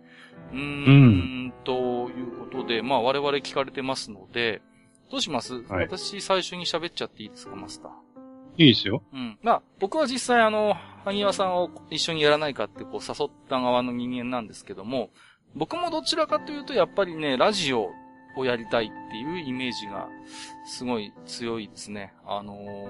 [0.52, 4.62] うーん、ということで、まあ我々聞かれてますので、
[5.10, 7.90] どうします、はい私最初に喋っちゃっていいですか、マスター？
[8.59, 9.02] いいですよ。
[9.12, 9.39] うん。
[9.43, 10.74] まあ、僕は実際あの、
[11.05, 15.10] 萩和さんを一緒にやらないかってこう誘った側の人間なんですけども、
[15.55, 17.90] 僕もどちらかというとやっぱりね、ラジオ
[18.36, 20.09] をやりたいっていうイメージが
[20.66, 22.12] すごい強いですね。
[22.26, 22.89] あのー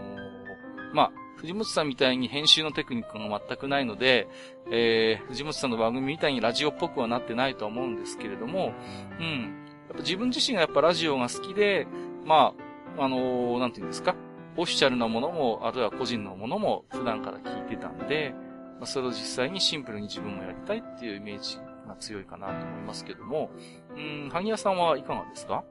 [0.95, 4.27] まあ、藤本さんみたいに編集のテクニックが全くないので、
[4.71, 8.73] えー、藤本さんの番組みたいにラジオっぽくはなってないとは思うんですけれども、
[9.21, 9.67] うん。
[9.89, 11.87] やっぱ自分自身がやっぱラジオが好きで、
[12.25, 12.55] ま
[12.97, 14.17] あ、あのーなんていうんですか、
[14.59, 18.35] オフィシャルなものも、あるいは個人のものも普段から聞いてたんで、
[18.79, 21.57] まあ、それを実際にシンプルに自分もやりたいっていうイメージ
[21.87, 23.51] が強いかなと思いますけども、
[23.97, 25.65] うん、萩谷さんはいかがですか？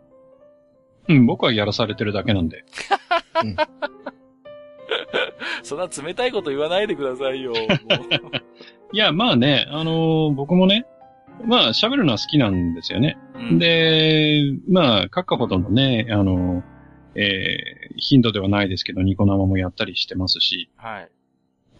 [1.09, 2.65] うん、僕はやらされてるだけなんで。
[5.63, 7.53] そんな冷たいこと言わないでくださいよ。
[8.93, 10.85] いや、まあね、あのー僕もね、
[11.45, 13.17] まあ喋るのは好きなんですよね。
[13.35, 16.63] うん、で、まあ、書くほどのね、あの、
[17.17, 20.69] えー頻度ではないですけど、ニコ生もやったりしてますし。
[20.75, 21.09] はい。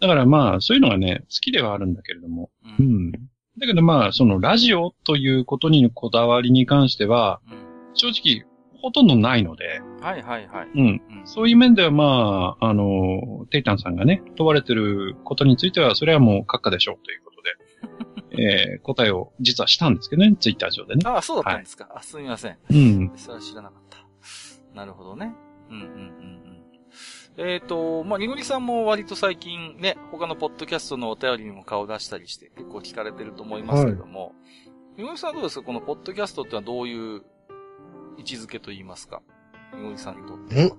[0.00, 2.50] だからまあ、そういうのがね、好きではあるんだけれども。
[2.78, 2.82] う。
[2.82, 3.12] うんん。
[3.12, 8.44] だけどまあ、そのラジオということにこだわりに関しては、うん正直、
[8.80, 10.68] ほとんどないので、はいはいはい。
[10.74, 10.86] うん。
[10.86, 17.32] うんそういう面ではまあ、あの、テイタンさんがね、問われてることについては、それはもう閣下でしょうというこ
[18.30, 18.42] とで、
[18.74, 21.02] えー答えを実はしたんですけどね、ツイッター上でね。
[21.04, 21.88] ああ、そうだったんですか。
[21.94, 22.56] あ、すみません。
[22.70, 23.12] うん。
[23.16, 23.87] それは知らなかった。
[24.78, 25.34] なるほどね。
[25.70, 25.88] うんうんうん
[27.40, 27.48] うん。
[27.50, 34.34] えっ、と、まあ、りごりさんも割と最近ね、他のポッドキャストのお便りにも顔を出したりして結構聞かれてると思いますけども、
[34.96, 35.64] りごりさんはどうですか？
[35.66, 37.22] このポッドキャストってのはどういう
[38.18, 39.20] 位置づけと言いますか？
[39.76, 40.76] りごりさんにとっては。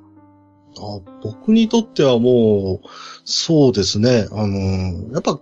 [0.78, 2.88] あ僕にとってはもう、
[3.26, 4.28] そうですね。
[4.32, 5.42] あの、やっぱ、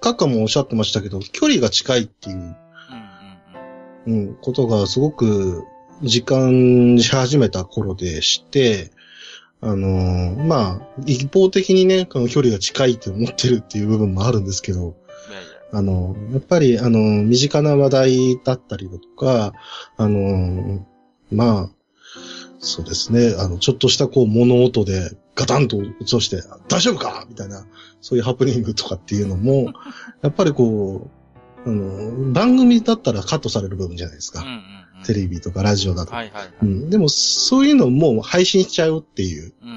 [0.00, 5.64] カッカもおっしゃってましたけど、距離が近いっていう、うんうんうん、ことがすごく
[6.04, 8.90] 実感し始めた頃でして、
[9.60, 14.96] あの、まあ、一方的にね、この距離が近いって思ってるっていう部分もあるんですけど。
[15.72, 19.54] あの、やっぱり、あの、身近な話題だったりだとか、
[19.96, 20.86] あの、
[21.32, 21.70] まあ、
[22.60, 27.66] そうですね、あの、ちょっとしたこう物音でガタンと落として、大丈夫かみたいな、
[28.00, 29.72] そういうハプニングとかっていうのも、
[30.22, 31.10] やっぱりこ
[31.66, 34.42] う、あの、番組だったらカットされる部分じゃないですか。
[34.42, 34.60] うんうんうん。
[35.04, 36.14] テレビとかラジオだと。
[36.14, 36.52] はいはいはい。
[36.62, 39.70] うん、でも、そういうのも配信しちゃうっていう、うん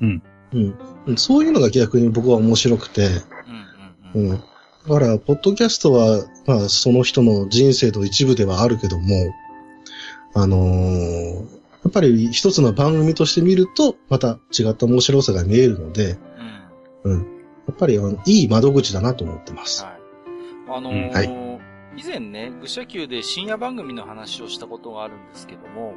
[0.00, 0.22] うん
[0.52, 0.74] うん。
[1.06, 3.06] うん、そういうのが逆に僕は面白くて、
[4.14, 4.30] うんうんうん。
[4.30, 4.36] うん。
[4.36, 4.44] だ
[4.88, 9.32] から、ポッドキャストは、まあ、その人の人生の一部ではあるけども、
[10.34, 16.16] あのーやっぱり一つの番組として見ると、また違った面白さが見えるので、
[17.04, 17.12] うん。
[17.12, 17.20] うん。
[17.66, 19.82] やっぱり、あの、いい窓口だなと思ってます。
[19.82, 19.94] はい。
[20.68, 21.51] あのーうんは
[21.96, 25.94] 以前ね、愚者級で深夜番組の話をしたことがあるんですけども、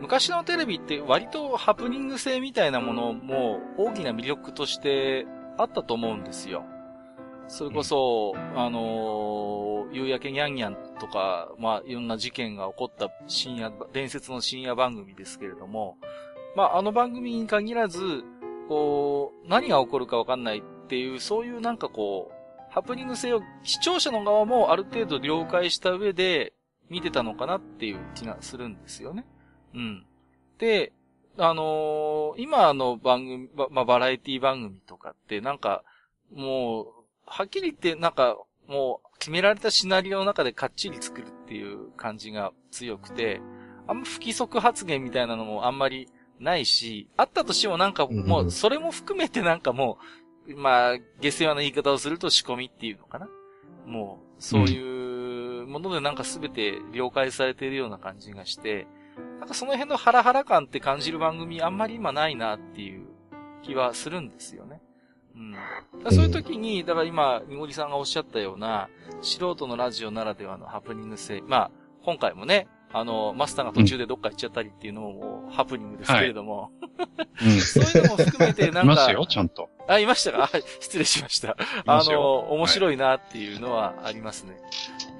[0.00, 5.26] 昔のテレビって割とハプニング性みたいなものも大きな魅力として
[5.58, 6.64] あったと思うんですよ。
[7.48, 15.96] それこそ、あのー夕焼けにゃんにゃんとか、まあ、いろんな事件が起こった深夜、伝説の深夜番組ですけれども、
[16.56, 18.24] まあ、あの番組に限らず、
[18.68, 22.39] こう、何が起こるかわかんないっていう、そういうなんかこう、
[22.70, 26.52] ハプニング性を視聴者の側もある程度了解した上で
[26.88, 29.24] 見てたのかなっていう気がするんですよね。
[29.74, 30.06] うん。
[30.58, 30.92] で、
[31.36, 35.82] あのー今の番組、ばまあ、バラエティ番組とかってなんか、
[36.32, 36.86] もう、
[37.26, 38.36] はっきり言ってなんか、
[38.66, 43.40] もう決められたシナリオの中でかっちり作るっていう感じが強くて、
[43.88, 50.04] あんま不規則発言みたいなのもあんまりないし、あったとしてもなんかもうそれも含めてなんかもう、
[50.46, 53.28] まあ、下世話な言い方をすると仕込みっていうのかな。
[53.86, 58.86] もう、そういうものでなんかすべて了解されているような感じがして、
[59.38, 63.06] なんかその辺のハラハラ感って感じる番組あんまり今ないなっていう
[63.62, 64.80] 気はするんですよね。
[65.34, 65.54] うん。
[66.12, 68.88] そういう時に、だから今、にごりさんがおっしゃったような、
[69.22, 71.42] 素人のラジオならではのハプニング性。
[71.46, 71.70] まあ、
[72.04, 76.72] 今回もね、あの、マスターが途中でどっか行っちゃったりっていうのもハプニングですけれども、
[77.42, 77.50] うん。
[77.60, 79.68] そういうのも含めてなんか、いますよ、ちゃんと。
[79.94, 80.44] あ、いましたか？
[80.44, 80.48] あ
[80.80, 81.56] 失礼しました。
[81.86, 84.56] あの、面白いなっていうのはありますね。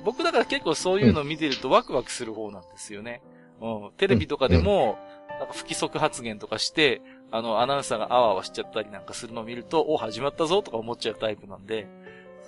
[0.05, 3.20] 僕だから結構そういうのを見てるとワクワクする方なんですよね。
[3.60, 3.90] うん。
[3.97, 4.98] テレビとかでも、
[5.28, 11.86] なんか不規則発言とかして、あの、アナウンサーがあわあわしちゃったりなんかするのを見ると、お、始まったぞとか思っちゃうタイプなんで、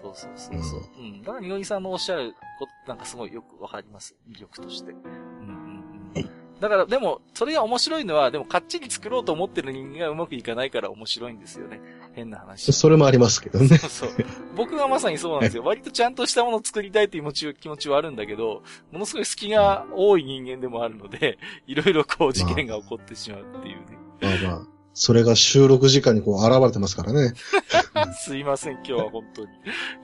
[0.00, 0.80] そうそうそうそう。
[0.98, 1.22] うん。
[1.22, 4.16] だから、みのりさんのおっしゃること、なんかすごいよくわかります。
[4.28, 4.92] 魅力として。
[4.92, 6.60] うんうんうん。
[6.60, 11.80] だから、でも、それが面白いのは、でも、かっちり作ろうと思ってる人間がうまくいかないから面白いんですよね。
[12.14, 12.72] 変な話。
[12.72, 13.78] それもありますけどね。
[13.78, 14.10] そ うそう。
[14.56, 15.64] 僕がまさにそうなんですよ。
[15.64, 23.98] 割とちゃんとしたものを作りたいという気持ち気持ちはあるんだけど、ものすごい隙が多い人間でもあるので、いろいろこう事件が起こってしまうっていうね。
[24.20, 27.34] まあまあ、それが収録時間にこう現れてますからね。
[28.14, 29.48] すいません、今日は本当に。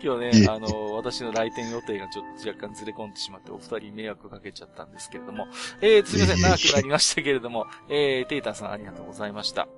[0.02, 5.46] 今日ね、あの、私の来店予定がちょっと若干ずれ込んでしまって、お二人迷惑かけちゃったんですけれども。
[5.80, 9.68] えー、すいません、長くなりましたけれども、えー、テイタンさんありがとうございました。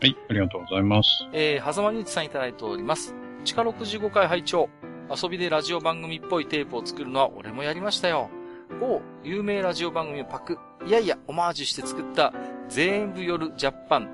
[0.00, 1.08] はい、ありがとうございます。
[1.32, 3.16] えー、狭間にうちさんいただいております。
[3.44, 4.68] 地下65回拝聴
[5.10, 8.30] 遊びでラジオ番組っぽいテープを作るのは俺もやりましたよ。
[8.80, 10.56] 某有名ラジオ番組をパク。
[10.86, 12.32] いやいや、オマージュして作った
[12.68, 14.08] 全部夜ジャパン。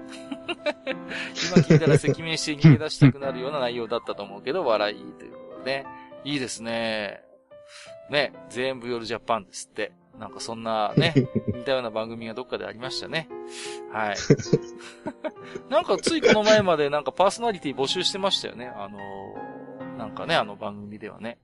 [1.53, 5.87] 今聞いたら赤面して逃げ出したくなるような内容だったと思うけど、 笑いということでね。
[6.25, 7.23] いいですね。
[8.09, 9.93] ね、全部夜ジャパンですって。
[10.19, 11.15] なんかそんなね、
[11.53, 13.29] 似たような番組がどっかでありましたね。
[13.93, 14.17] はい。
[15.71, 18.67] なんかついこの前までなんかパーソナリティ募集してましたよね。
[18.67, 19.55] あのー
[19.97, 21.39] なんかね、あの番組ではね。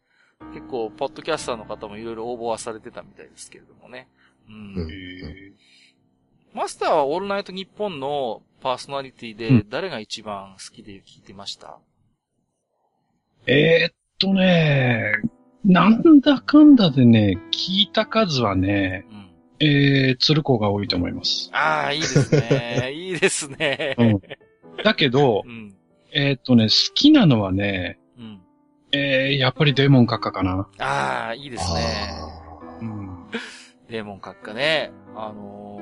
[0.53, 4.09] 結構、ポッドキャスターの方もいろいろ応募はされてたみたいですけれどもね。
[4.49, 4.75] うん。
[4.75, 5.53] うんえ
[6.53, 15.13] マスターはオールナイトニッポンのパーソナリティでうん誰が一番好きで聞いてました、ーえーっとね、
[15.65, 19.31] なんだかんだでね、聞いた数はね、うん。
[19.62, 21.51] えー、鶴子が多いと思います。
[21.53, 22.93] ああ、いいですね。
[22.97, 23.95] いいですね。
[23.99, 24.20] うん。
[24.82, 25.74] だけどう、ん。
[26.12, 28.41] えーっとね、好きなのはね、うん。
[28.93, 30.66] えー、やっぱりデーモン閣下かな。
[30.78, 31.81] ああ、いいですね。
[32.11, 33.27] あうん。
[33.91, 34.93] デーモン閣下ね。
[35.15, 35.81] あのー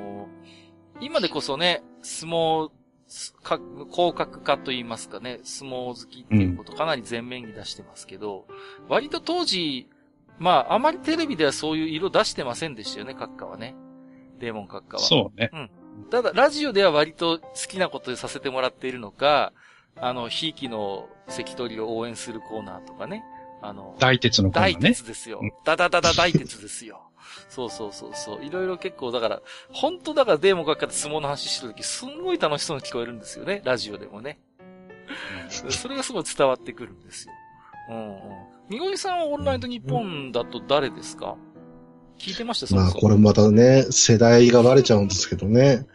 [1.01, 2.73] 今でこそね、相撲、す
[3.41, 3.59] か
[3.91, 8.45] 広角化と言いますかね、相撲好きっていうことかなり前面に出してますけど、
[8.87, 9.89] 割と当時、
[10.37, 13.75] まあ、あまりテレビではそういう色出してませんでしたよね、閣下はね。
[14.39, 15.03] デーモン閣下は。
[15.03, 15.51] そうね。
[16.11, 19.53] ただ、ラジオでは割と好きなことでさせてもらっているのか、
[19.95, 23.23] あの、ひいきの関取を応援するコーナーとかね。
[23.61, 24.89] あの、大鉄のコーナ大ーね。
[24.89, 25.51] 鉄ですようん。
[25.65, 27.08] ダダダダ大鉄ですよ。
[27.49, 28.45] そうそうそうそう。
[28.45, 29.41] いろいろ結構、だから、
[29.71, 33.61] 本当だからデーモン閣下って相撲の話してるとき、すんごい楽しそうに聞こえるんですよね。
[33.63, 34.39] ラジオでもね。
[35.69, 37.33] それがすごい伝わってくるんですよ。
[37.89, 38.15] うんうん。
[38.69, 41.35] みごりさんはオンライト日本だと誰ですか？
[42.19, 42.67] 聞いてました？
[42.67, 45.87] そもまあ、これまたね、世代がバレちゃうんですけどね。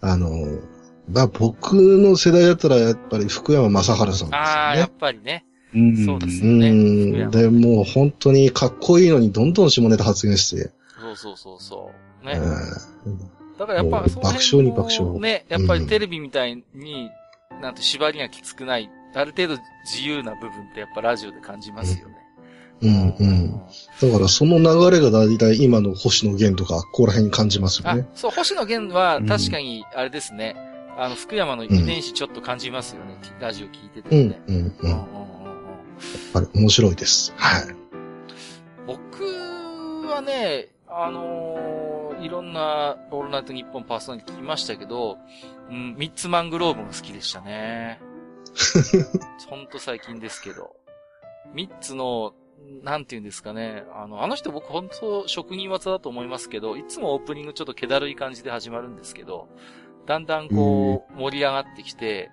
[0.00, 0.30] あの、
[1.08, 4.36] まあ僕の世代だったらやっぱり福山雅治さんですよね。
[4.36, 5.44] ああ、やっぱりね。
[5.72, 7.30] うんそうですねん。
[7.30, 10.72] で、もう本当にかっこいいのにどんどん下ネタ発言して。
[11.16, 11.90] そうそうそうそ
[12.22, 12.26] う。
[12.26, 12.32] ね。
[13.06, 17.10] うんだからやっぱ、もうその辺爆笑に爆笑ね、やっぱりテレビみたいに、
[17.62, 19.54] なんて縛りがきつくない、ある程度
[19.86, 22.14] 自由な部分ってやっぱラジオで感じますよね。
[22.82, 23.50] うんうん。
[23.52, 30.54] だからその流れが大体今の星野源とか、ここら辺に感じますよあね。、そう、星野源はうん確かに、あれですね。
[30.98, 33.16] あの、福山の遺伝子ちょっと感じますよね。
[33.40, 34.40] ラジオ聞いててうんもね。
[34.48, 34.62] うんうん。
[34.82, 35.06] うんやっうんうんうん
[36.34, 37.32] ぱり面白いです。
[37.38, 37.62] はい。
[38.86, 39.24] 僕
[40.10, 41.86] はね、あのー
[42.20, 45.18] いろんなオールナイトニッポンパーソナリティ聞きましたけど、
[45.70, 48.00] うん、ミッツマングローブが好きでしたね。
[49.48, 50.76] ほんと最近ですけど。
[51.52, 52.34] ミッツの、
[52.82, 53.84] なんて言うんですかね。
[53.94, 59.48] あの、あの人僕本当職人技だと思いますけど、いつもオープニングちょっと気だるい感じで始まるんですけど、
[60.06, 62.30] だんだんこう、盛り上がってきて、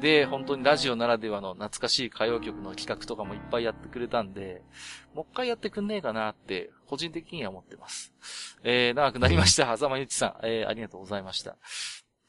[0.00, 4.62] で、本当にラジオならではの懐かしい歌謡曲の企画とかもいっぱいやってくれたんで、
[5.14, 8.12] もう一回やってくんねえかなって、個人的には思ってます。
[8.64, 9.76] えー、長くなりました。
[9.76, 11.56] 狭間ゆちさん、えー、ありがとうございました。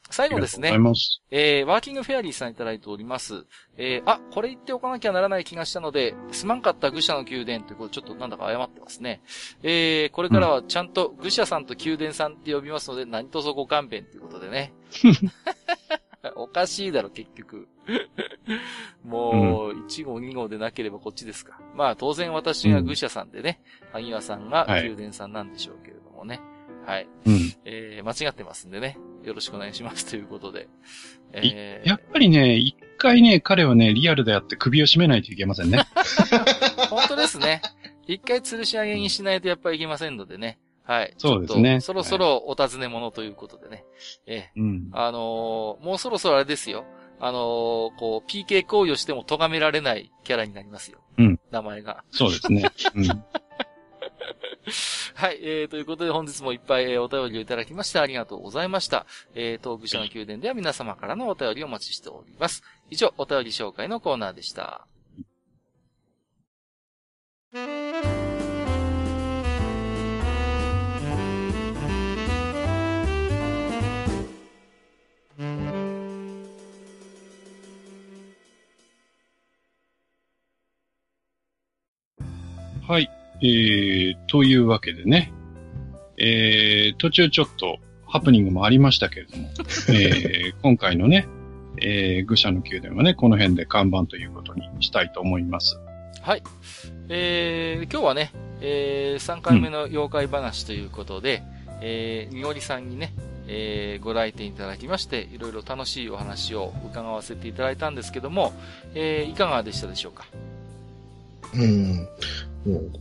[0.09, 0.69] 最後ですね。
[1.31, 3.45] えー、ワーキングフェアリーさんいただいております。
[3.77, 9.21] えー、あ、これ言っておかなきゃならない気がしたので、すまんかった愚者の宮殿ということでちょっとなんだか謝ってますね。
[9.63, 14.73] えー、これからはちゃんと愚者さんと宮殿さんって呼びますので、何卒ご勘弁ということでね。
[16.35, 17.67] おかしいだろ、結局。
[19.03, 21.59] もう、1号2号でなければこっちですか。
[21.75, 23.61] まあ、当然私が愚者さんでね、
[23.91, 26.39] 萩和さんがはい宮殿さんなんでしょうけれどもね。
[26.39, 26.52] はい。
[27.25, 27.53] うん。
[27.65, 28.97] えー、間違ってますんでね。
[29.23, 30.67] よろしくお願いしますということで。
[31.33, 35.83] えー、やっぱりね、一回ね、彼はね、リアルでやって首を絞めないといけませんね。
[36.89, 37.61] 本当ですね。
[38.05, 40.59] 一回吊るし上げにしないとやっぱりいけませんのでね。
[40.83, 41.13] はい。
[41.17, 43.85] そうですねそろそろお尋ね物ということでね。
[44.27, 44.97] えうんー、。
[44.97, 46.85] あのーもうそろそろあれですよ。
[47.19, 50.99] あのーこう、PK 行為をしても咎められないキャラになりますよ。
[51.17, 51.39] うん。
[51.51, 52.03] 名前が。
[52.11, 52.69] そうですね。
[52.95, 53.05] うん。
[55.15, 59.05] はい、えー、ということで本日もいっぱい、えー、お便りをいただきましてありがとうございました。
[59.35, 62.63] えー、東部社の宮殿では皆様からのお便りをお待ちしております。
[62.89, 64.87] 以上、お便り紹介のコーナーでした。
[82.87, 83.22] はい。
[83.41, 85.31] えー、というわけでね。
[86.17, 89.49] えー、途中ちょっとハプニングもありましたけれども、
[89.89, 91.27] えー、今回のね、
[91.81, 95.79] えー、愚者の宮殿はね、この辺で看板ということにしたいと思います。
[96.21, 96.43] はい。
[97.09, 98.31] えー、今日はね、
[98.61, 101.41] えー、3回目の妖怪話ということで、
[101.81, 103.13] えー、みおりさんにね、
[103.47, 108.53] えー、ご来店いただきまして、いろいろ楽しいお話を伺わせていただいたんですけども、
[108.93, 110.27] えー、いかがでしたでしょうか？
[111.55, 112.07] うん。
[112.65, 112.91] もう、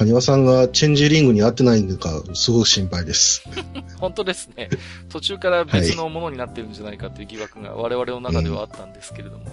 [0.00, 3.44] カニワさんがチェンジリングに合ってないんでか、すごく心配です。
[4.00, 4.70] 本当ですね。
[5.10, 9.44] 途中から別のものになってるんじゃないかという疑惑が我々の中ではあったんですけれども。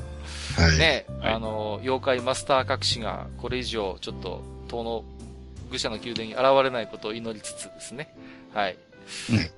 [0.55, 0.77] はい。
[0.77, 5.03] ね、はいあの、妖怪マスター隠しがこれ以上ちょっと、遠の
[5.69, 8.15] 愚者の宮殿に現れないことを祈りつつですね。
[8.53, 8.77] はい。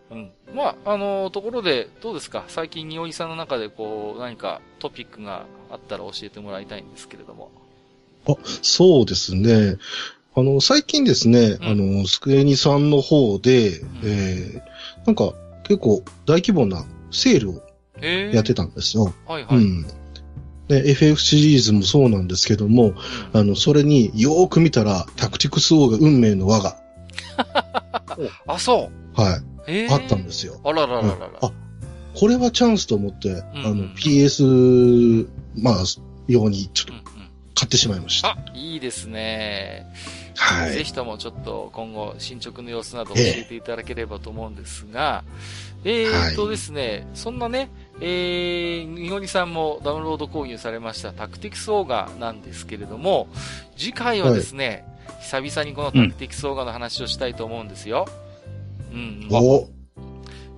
[0.10, 0.32] うん。
[0.56, 2.46] まあ、あの、ところで、どうですか？
[2.48, 7.52] 最近、においさんの中で、こう、何かトピックがあったら教えてもらいたいんですけれども。
[8.62, 9.78] そうですね。
[10.36, 13.74] あの、最近ですね、うんあの、スクエニさんの方で、ん
[14.04, 15.34] えー、なんか、
[15.64, 17.64] 結構大規模なセールを
[18.02, 19.14] ええやってたんですよ。
[19.28, 19.58] はいはい。
[19.58, 19.86] うん。
[20.68, 22.94] で、FF シリーズもそうなんですけども、
[23.34, 26.78] あの、それによーく見たら、タクティクス王が運命の輪が、
[28.48, 29.22] あ、そう。
[29.22, 30.60] はい、ええあったんですよ。
[30.64, 31.30] あららららら。
[31.42, 31.52] あ、
[32.16, 35.84] これはチャンスと思って、あの、うん PS、まあ、
[36.28, 37.19] 用にちょっとうんうん
[37.60, 38.30] 買ってしまいました。
[38.30, 39.86] あ、いいですね。
[40.38, 40.72] はい。
[40.72, 45.26] ぜひともちょっと今後進捗の様子など教えていただければと思うんですが、
[45.84, 47.70] えーっとですね、そんなね、
[48.00, 53.28] えー、みごりさんもダウンロード購入されましたタクティクスオーガなんですけれども、
[53.76, 54.86] 次回はですね、
[55.22, 58.08] 久々にこのタクティクスオーガの話をしたいと思うんですよ。
[58.94, 59.36] うん、うん。
[59.36, 59.70] お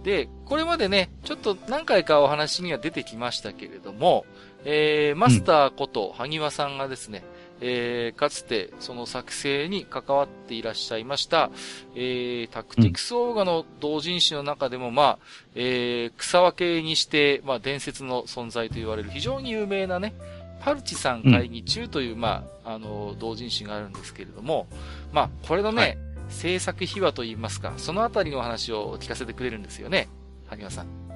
[0.03, 4.25] で、これまでね、ちょっと何回かお話には出てきましたけれども、
[4.65, 7.23] えー、マスターこと萩和さんがですね、
[7.61, 11.51] えー、かつてその作成に関わっていらっしゃいました、
[11.95, 15.19] えー、タクティクスオーガの同人誌の中でも、まあ、
[15.55, 20.13] えー、草分けにして、まあ、伝説の存在と言われる非常に有名なね、
[20.59, 24.67] パルチさん会議中という、まあ、あの、同人誌があるんですけれども、
[25.11, 25.97] まあ、これのね、はい
[26.31, 30.07] 制作秘話といいますか、そのあたりの話を聞かせてくれるんですよね、
[30.47, 31.10] 萩和さん。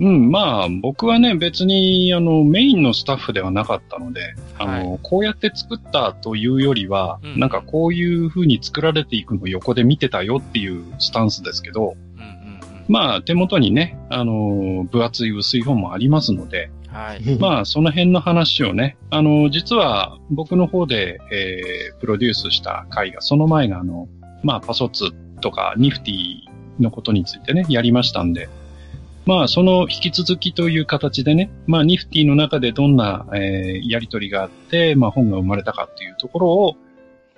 [0.00, 12.84] うん、まあ、僕はね、別に、あの、メインのスタッフではなかったので、あの、はこうやって作ったというよりは、うんなんかこういう風に作られていくのを横で見てたよっていうスタンスですけど、うんうんうん。
[12.88, 17.38] まあ、手元にね、あの、分厚い薄い本もありますので、はい。
[17.38, 24.08] まあ、その辺の話をね、あの、実は僕の方で、えー、プロデュースした回が、その前があの、
[24.42, 28.48] まあ、パソツとかニフティのことについてね、やりましたんで、
[29.28, 36.76] まあ、その引き続きという形でね、まあ、ニフティの中でどんな、えー、やりとりがあって、まあ、本が生まれたかっていうところを、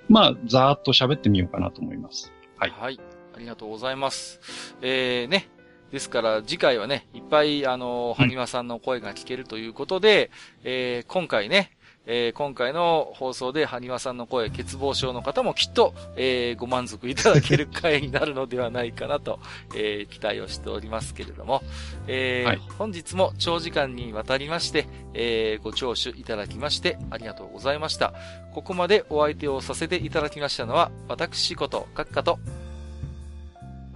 [0.07, 2.31] まあ、ざーっと喋ってみようかなと思います。
[2.55, 2.99] はいはい。
[3.35, 4.39] ありがとうございます。
[4.81, 5.49] えー、ね。
[5.91, 10.31] ですから、次回はね、いっぱい、あの、うんはにわさんの声が聞けるということで、
[10.63, 11.71] えー、今回ね、
[12.07, 19.39] えー、今回の放送で、はにわさんの声、欠乏症の方もきっと、えー、ご満足いただける回になるのではないかなと、
[19.75, 21.61] えー、期待をしておりますけれども、
[22.07, 28.13] えーはい本日も長時間にわたりまして、えー、ご聴取いただきまして、ありがとうございました。
[28.53, 32.39] ここまでお相手をさせていただきましたのは、私こと、閣下と、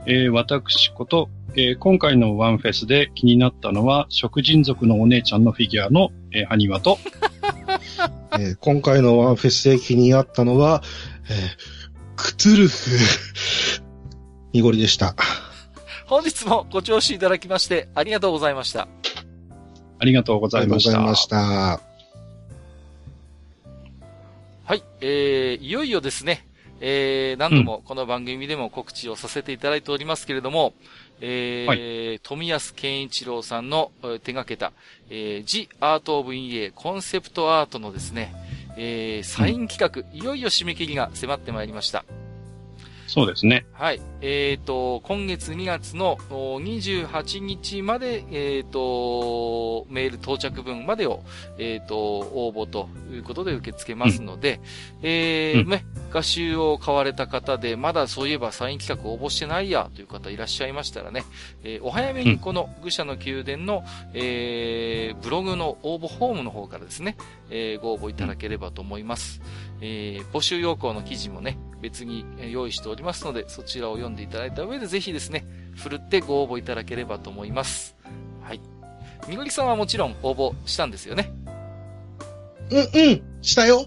[0.06, 7.00] えー私こと、えー今回のワンフェスで気になったのは、食人族のお姉ちゃんのフィギュアの、えー、ハニワと、
[8.38, 10.84] えー今回のワンフェスで気になったのは、
[11.30, 11.86] えー
[12.18, 12.98] クトゥルフ、
[14.54, 15.16] 濁りでした。
[16.06, 18.88] 本日もご聴取いただきましてありがとうございました。
[20.00, 20.92] ありがとうございました。
[20.92, 21.96] ありがとうございました。
[24.66, 26.48] はい、えー、いよいよですね、
[26.80, 30.74] えー、何度もこの番組でも告知をさせていただいておりますけれども、
[31.22, 34.72] えー富安健一郎さんのえー手掛けた、
[35.10, 38.34] えー、The Art of EA コンセプトアートのですね、
[38.78, 42.04] えー、サイン企画、いよいよ締め切りが迫ってまいりました。
[43.08, 43.66] そうですね。
[43.74, 44.02] はい。
[44.22, 51.24] えっ、と、今月2月のお28日まで、えっ、と、メール到着分までを、
[51.58, 54.60] えっ、と、応募ということで受け付けますので、
[55.04, 61.24] えーうんね、画集を買われた方で、まだそういえばサイン企画応募してないやという方いらっしゃいましたらね、
[61.64, 63.84] えーお早めにこの愚者の宮殿の、
[64.14, 67.18] えーブログの応募フォームの方からですね、
[67.50, 69.42] えーご応募いただければと思います。
[69.86, 75.46] えー募集要項の記事もね、別にえー用意しておりますので、そちらを読んでいただいた上で、ぜひですね、
[75.76, 77.96] ふるってご応募いただければと思います。
[78.42, 78.62] はい。
[79.28, 81.32] みのりさんはもちろん応募したんですよね？
[82.72, 83.86] うんうんしたよ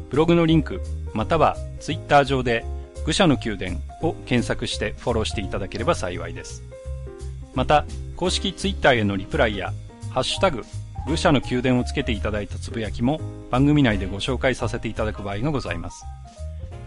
[0.09, 0.81] ブログのリンク、
[1.13, 2.65] またはツイッター上で、
[3.05, 6.63] 愚者の宮殿を検索してフォローしていただければ幸いです。
[7.53, 7.85] また、
[8.15, 9.73] 公式ツイッターへのリプライや、
[10.09, 10.63] ハッシュタグ、
[11.07, 13.21] 愚者の宮殿をつけていただいたつぶやきも
[13.51, 16.03] 番組内でご紹介させていただく場合がございます。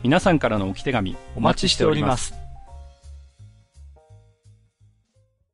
[0.03, 2.38] 皆さんからの置き手紙お待ちしております。